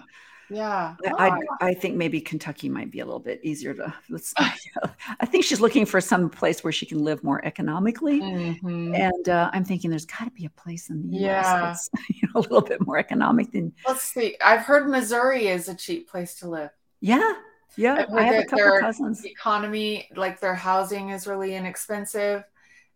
Yeah. 0.52 0.94
I, 1.16 1.28
Oh, 1.30 1.38
I 1.60 1.68
I 1.68 1.74
think 1.74 1.96
maybe 1.96 2.20
Kentucky 2.20 2.68
might 2.68 2.90
be 2.90 2.98
a 2.98 3.04
little 3.04 3.20
bit 3.20 3.38
easier 3.44 3.72
to. 3.74 3.94
Let's, 4.08 4.34
I 4.38 5.26
think 5.26 5.44
she's 5.44 5.60
looking 5.60 5.86
for 5.86 6.00
some 6.00 6.28
place 6.28 6.64
where 6.64 6.72
she 6.72 6.86
can 6.86 6.98
live 7.04 7.22
more 7.22 7.44
economically, 7.44 8.20
mhm. 8.20 8.98
and 8.98 9.28
uh, 9.28 9.50
I'm 9.52 9.64
thinking 9.64 9.90
there's 9.90 10.06
got 10.06 10.24
to 10.24 10.30
be 10.32 10.46
a 10.46 10.50
place 10.50 10.90
in 10.90 11.02
the 11.08 11.18
U.S. 11.18 11.22
Yeah. 11.22 11.60
that's 11.60 11.90
you 12.08 12.28
know, 12.34 12.40
a 12.40 12.42
little 12.42 12.62
bit 12.62 12.84
more 12.84 12.98
economic 12.98 13.52
than. 13.52 13.72
Let's 13.86 14.02
see. 14.02 14.36
I've 14.40 14.62
heard 14.62 14.88
Missouri 14.88 15.46
is 15.46 15.68
a 15.68 15.74
cheap 15.74 16.08
place 16.10 16.34
to 16.36 16.48
live. 16.48 16.70
Yeah, 17.00 17.32
yeah. 17.76 18.06
I've 18.12 18.26
heard 18.26 18.40
a 18.40 18.44
couple 18.44 18.58
their 18.58 18.80
cousins. 18.80 19.24
economy, 19.24 20.08
like 20.16 20.40
their 20.40 20.54
housing 20.54 21.10
is 21.10 21.26
really 21.26 21.54
inexpensive 21.54 22.44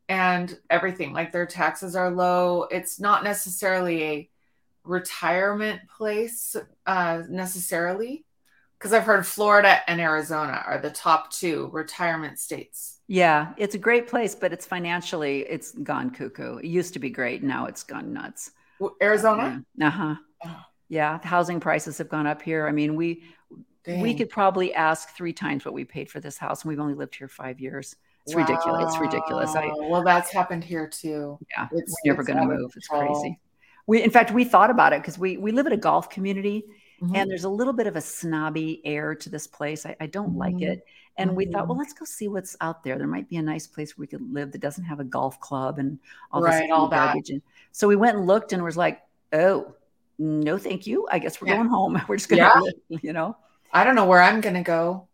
and 0.09 0.59
everything, 0.70 1.12
like 1.12 1.33
their 1.33 1.47
taxes 1.47 1.97
are 1.97 2.11
low. 2.11 2.64
It's 2.64 3.01
not 3.01 3.25
necessarily 3.25 4.03
a 4.05 4.31
retirement 4.85 5.81
place 5.97 6.57
uh, 6.87 7.22
necessarily. 7.29 8.25
Because 8.79 8.93
I've 8.93 9.05
heard 9.05 9.27
Florida 9.27 9.79
and 9.89 9.99
Arizona 9.99 10.62
are 10.66 10.79
the 10.79 10.91
top 10.91 11.31
two 11.31 11.70
retirement 11.72 12.39
states. 12.39 13.01
Yeah, 13.07 13.55
it's 13.57 13.75
a 13.75 13.79
great 13.79 14.09
place, 14.09 14.35
but 14.35 14.53
it's 14.53 14.66
financially 14.66 15.41
it's 15.41 15.72
gone 15.72 16.11
cuckoo. 16.11 16.59
It 16.59 16.66
used 16.66 16.93
to 16.93 16.99
be 16.99 17.09
great, 17.09 17.43
now 17.43 17.64
it's 17.64 17.83
gone 17.83 18.12
nuts. 18.12 18.51
Arizona? 19.01 19.64
Uh 19.81 19.91
huh. 19.91 20.14
Oh. 20.45 20.61
Yeah, 20.91 21.18
housing 21.22 21.61
prices 21.61 21.97
have 21.97 22.11
gone 22.11 22.27
up 22.27 22.43
here. 22.43 22.68
I 22.68 22.72
mean, 22.72 22.95
we 22.95 23.22
we 23.87 24.14
could 24.14 24.30
probably 24.30 24.72
ask 24.74 25.11
three 25.16 25.32
times 25.32 25.64
what 25.64 25.74
we 25.74 25.85
paid 25.85 26.11
for 26.11 26.20
this 26.20 26.39
house, 26.39 26.62
and 26.62 26.68
we've 26.70 26.80
only 26.80 26.95
lived 26.95 27.14
here 27.14 27.28
five 27.28 27.61
years. 27.61 27.97
It's 28.26 28.35
ridiculous. 28.35 28.85
It's 28.93 28.99
ridiculous. 28.99 29.55
I 29.55 29.66
well, 29.66 30.03
that's 30.03 30.30
happened 30.32 30.64
here 30.64 30.89
too. 30.89 31.39
yeah, 31.51 31.68
It's 31.72 31.95
we're 32.05 32.12
never 32.12 32.22
going 32.22 32.39
to 32.39 32.47
move. 32.47 32.72
It's 32.76 32.89
crazy. 32.89 33.39
We, 33.87 34.03
in 34.03 34.11
fact, 34.11 34.30
we 34.30 34.45
thought 34.45 34.70
about 34.70 34.95
it 34.95 35.03
because 35.03 35.18
we 35.18 35.37
we 35.37 35.53
live 35.53 35.66
in 35.66 35.72
a 35.72 35.76
golf 35.76 36.09
community, 36.09 36.64
Mhm. 37.03 37.16
and 37.16 37.30
there's 37.30 37.45
a 37.45 37.51
little 37.51 37.74
bit 37.74 37.87
of 37.87 37.97
a 37.97 38.01
snobby 38.01 38.80
air 38.87 39.14
to 39.14 39.28
this 39.28 39.47
place. 39.47 39.85
I, 39.85 39.95
I 40.01 40.07
don't 40.07 40.37
like 40.39 40.55
Mhm. 40.55 40.68
it, 40.70 40.87
and 41.18 41.37
we 41.37 41.45
thought, 41.45 41.68
well, 41.68 41.76
let's 41.76 41.93
go 41.93 42.07
see 42.07 42.28
what's 42.28 42.57
out 42.62 42.82
there. 42.82 42.97
There 42.97 43.07
might 43.07 43.28
be 43.28 43.37
a 43.37 43.43
nice 43.43 43.66
place 43.66 43.99
where 43.99 44.05
we 44.05 44.07
could 44.07 44.32
live 44.32 44.53
that 44.53 44.62
doesn't 44.62 44.85
have 44.85 45.01
a 45.01 45.05
golf 45.05 45.39
club 45.41 45.78
and 45.78 45.99
all 46.32 46.41
Right, 46.41 46.62
this 46.62 46.70
all 46.72 46.89
that. 46.89 47.09
garbage. 47.09 47.28
And 47.28 47.43
so 47.72 47.87
we 47.87 47.97
went 47.97 48.16
and 48.16 48.26
looked, 48.26 48.55
and 48.55 48.64
was 48.64 48.78
like, 48.78 49.03
oh, 49.35 49.74
no, 50.18 50.57
thank 50.57 50.87
you. 50.87 51.07
I 51.11 51.18
guess 51.18 51.43
we're 51.43 51.49
Yeah. 51.49 51.57
going 51.57 51.68
home. 51.68 52.01
We're 52.09 52.16
just 52.16 52.30
going 52.30 52.41
to, 52.43 52.74
Yeah. 52.89 52.99
you 53.03 53.12
know. 53.12 53.37
I 53.75 53.85
don't 53.85 53.95
know 53.97 54.07
where 54.07 54.22
I'm 54.22 54.41
gonna 54.41 54.62
go. 54.62 55.09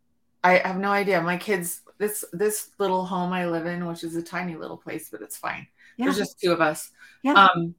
I 0.44 0.58
have 0.58 0.78
no 0.78 0.90
idea. 0.92 1.20
My 1.20 1.36
kids 1.36 1.80
this 1.98 2.24
this 2.32 2.70
little 2.78 3.04
home 3.04 3.32
I 3.32 3.46
live 3.46 3.66
in, 3.66 3.86
which 3.86 4.04
is 4.04 4.16
a 4.16 4.22
tiny 4.22 4.56
little 4.56 4.76
place, 4.76 5.08
but 5.11 5.20
it's 5.22 5.36
fine. 5.36 5.66
Yeah. 5.96 6.06
There's 6.06 6.18
just 6.18 6.40
two 6.40 6.52
of 6.52 6.61
us. 6.61 6.90
Yeah. 7.22 7.34
Um, 7.34 7.74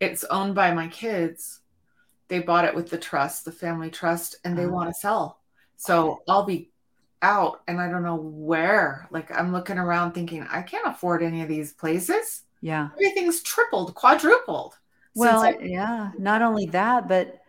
it's 0.00 0.22
owned 0.24 0.54
by 0.54 0.72
my 0.72 0.88
kids. 0.88 1.60
They 2.28 2.40
bought 2.40 2.64
it 2.66 2.74
with 2.74 2.90
the 2.90 2.98
trust, 2.98 3.44
the 3.44 3.52
family 3.52 3.90
trust, 3.90 4.36
and 4.44 4.56
they 4.56 4.66
Oh. 4.66 4.70
want 4.70 4.90
to 4.90 4.94
sell. 4.94 5.40
So 5.76 6.22
I'll 6.28 6.44
be 6.44 6.70
out 7.22 7.62
and 7.66 7.80
I 7.80 7.88
don't 7.90 8.04
know 8.04 8.16
where. 8.16 9.08
Like 9.10 9.30
I'm 9.36 9.52
looking 9.52 9.78
around 9.78 10.12
thinking, 10.12 10.46
I 10.50 10.62
can't 10.62 10.86
afford 10.86 11.22
any 11.22 11.42
of 11.42 11.48
these 11.48 11.72
places. 11.72 12.42
yeah. 12.60 12.88
Everything's 12.94 13.40
tripled, 13.42 13.94
quadrupled. 13.94 14.76
Well, 15.14 15.42
I- 15.42 15.58
yeah. 15.62 16.10
Not 16.18 16.42
only 16.42 16.66
that, 16.66 17.08
but 17.08 17.40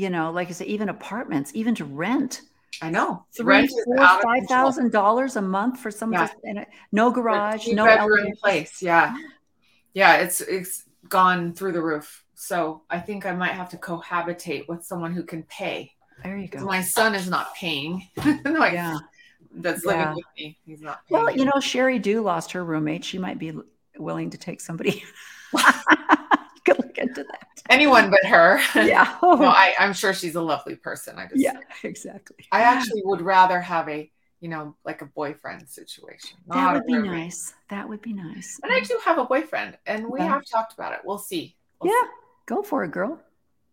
you 0.00 0.08
know, 0.08 0.30
like 0.30 0.48
I 0.48 0.52
said, 0.52 0.66
even 0.68 0.88
apartments, 0.88 1.52
even 1.54 1.74
to 1.74 1.84
rent, 1.84 2.40
I 2.80 2.88
know. 2.90 3.26
three, 3.36 3.68
four, 3.84 3.98
five 3.98 4.44
thousand 4.48 4.92
dollars 4.92 5.36
a 5.36 5.42
month 5.42 5.78
for 5.80 5.90
some 5.90 6.10
Yeah. 6.12 6.28
in 6.44 6.56
a, 6.58 6.66
no 6.90 7.10
garage, 7.10 7.68
no 7.68 7.84
bedroom 7.84 8.32
place. 8.42 8.80
Yeah. 8.80 9.14
Yeah, 9.92 10.16
it's 10.16 10.40
it's 10.40 10.84
gone 11.08 11.52
through 11.52 11.72
the 11.72 11.82
roof. 11.82 12.24
So 12.34 12.82
I 12.88 12.98
think 12.98 13.26
I 13.26 13.32
might 13.34 13.52
have 13.52 13.68
to 13.70 13.76
cohabitate 13.76 14.68
with 14.68 14.84
someone 14.84 15.12
who 15.12 15.22
can 15.22 15.42
pay. 15.42 15.92
There 16.24 16.38
you 16.38 16.48
go. 16.48 16.60
My 16.64 16.80
son 16.82 17.14
is 17.14 17.28
not 17.28 17.54
paying. 17.54 18.08
like, 18.44 18.72
Yeah. 18.72 18.96
That's 19.52 19.82
Yeah. 19.84 19.90
living 19.90 20.14
with 20.14 20.24
me. 20.38 20.58
He's 20.64 20.80
not 20.80 21.00
paying. 21.06 21.24
Well, 21.24 21.36
you 21.36 21.44
know, 21.44 21.60
Sherry 21.60 21.98
do 21.98 22.22
lost 22.22 22.52
her 22.52 22.64
roommate. 22.64 23.04
She 23.04 23.18
might 23.18 23.38
be 23.38 23.52
willing 23.98 24.30
to 24.30 24.38
take 24.38 24.60
somebody. 24.62 25.02
look 26.90 26.98
into 26.98 27.24
that. 27.24 27.48
anyone 27.68 28.10
but 28.10 28.24
her. 28.24 28.60
Yeah. 28.74 29.16
no, 29.22 29.46
I, 29.46 29.74
I'm 29.78 29.92
sure 29.92 30.12
she's 30.14 30.34
a 30.34 30.42
lovely 30.42 30.76
person. 30.76 31.18
I 31.18 31.26
just 31.26 31.40
yeah, 31.40 31.58
exactly. 31.82 32.46
I 32.52 32.62
actually 32.62 33.02
would 33.04 33.20
rather 33.20 33.60
have 33.60 33.88
a, 33.88 34.10
you 34.40 34.48
know, 34.48 34.76
like 34.84 35.02
a 35.02 35.06
boyfriend 35.06 35.68
situation. 35.68 36.38
That 36.48 36.74
would 36.74 36.86
be 36.86 36.94
roommate. 36.94 37.10
nice. 37.12 37.54
That 37.68 37.88
would 37.88 38.02
be 38.02 38.12
nice. 38.12 38.60
And 38.62 38.72
I 38.72 38.80
do 38.80 38.98
have 39.04 39.18
a 39.18 39.24
boyfriend, 39.24 39.78
and 39.86 40.08
we 40.08 40.20
have 40.20 40.44
talked 40.44 40.72
about 40.72 40.92
it. 40.92 41.00
We'll 41.04 41.18
see. 41.18 41.56
We'll 41.80 41.92
Yeah, 41.92 42.08
go 42.46 42.62
for 42.62 42.84
it, 42.84 42.90
girl. 42.90 43.20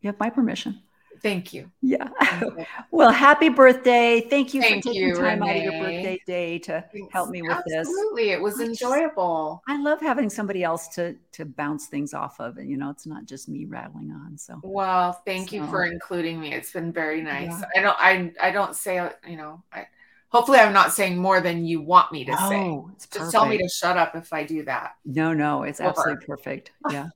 You 0.01 0.07
have 0.09 0.19
my 0.19 0.29
permission. 0.29 0.81
Thank 1.21 1.53
you. 1.53 1.71
Yeah. 1.81 2.07
Thank 2.21 2.57
you. 2.57 2.65
Well, 2.91 3.11
happy 3.11 3.49
birthday. 3.49 4.21
Thank 4.21 4.53
you 4.55 4.61
Thank 4.61 4.83
for 4.83 4.89
taking 4.89 5.09
you, 5.09 5.15
time 5.15 5.43
out 5.43 5.55
of 5.55 5.61
your 5.61 5.73
birthday 5.73 6.19
day 6.25 6.57
to 6.59 6.83
help 7.11 7.29
me 7.29 7.43
with 7.43 7.57
this. 7.67 7.87
Absolutely, 7.87 8.31
it 8.31 8.41
was 8.41 8.59
I 8.59 8.65
just- 8.65 8.81
enjoyable. 8.81 9.61
I 9.67 9.79
love 9.79 10.01
having 10.01 10.29
somebody 10.29 10.63
else 10.63 10.87
to 10.95 11.15
to 11.33 11.45
bounce 11.45 11.87
things 11.87 12.13
off 12.13 12.39
of. 12.39 12.57
And 12.57 12.69
you 12.69 12.77
know, 12.77 12.89
it's 12.89 13.05
not 13.05 13.25
just 13.25 13.49
me 13.49 13.65
rattling 13.65 14.11
on. 14.11 14.37
So 14.37 14.59
Well, 14.63 15.13
thank 15.25 15.51
you 15.51 15.67
for 15.67 15.85
including 15.85 16.39
me. 16.39 16.53
It's 16.53 16.71
been 16.71 16.91
very 16.91 17.21
nice. 17.21 17.51
Yeah. 17.51 17.61
I 17.75 17.81
don't 17.81 17.97
I 18.41 18.47
I 18.47 18.51
don't 18.51 18.75
say 18.75 19.09
you 19.27 19.37
know, 19.37 19.61
I 19.71 19.85
hopefully 20.29 20.59
I'm 20.59 20.73
not 20.73 20.93
saying 20.93 21.17
more 21.17 21.39
than 21.39 21.65
you 21.65 21.81
want 21.81 22.11
me 22.11 22.25
to 22.25 22.35
say. 22.49 22.55
Oh, 22.55 22.89
it's 22.95 23.05
Just 23.07 23.31
tell 23.31 23.45
me 23.45 23.57
to 23.57 23.69
shut 23.69 23.97
up 23.97 24.15
if 24.15 24.33
I 24.33 24.43
do 24.43 24.63
that. 24.63 24.95
No, 25.05 25.33
no, 25.33 25.63
it's 25.63 25.81
absolutely 25.81 26.25
perfect. 26.25 26.71
Yeah. 26.89 27.07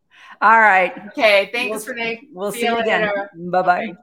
All 0.42 0.60
right. 0.60 0.94
Okay, 1.08 1.50
thanks, 1.52 1.86
We'll- 1.86 1.96
Renee. 1.96 2.28
We'll 2.32 2.52
See 2.52 2.62
see 2.62 2.66
you 2.68 2.78
again. 2.78 3.12
Bye 3.52 3.62
bye. 3.62 3.84
Okay. 3.84 3.96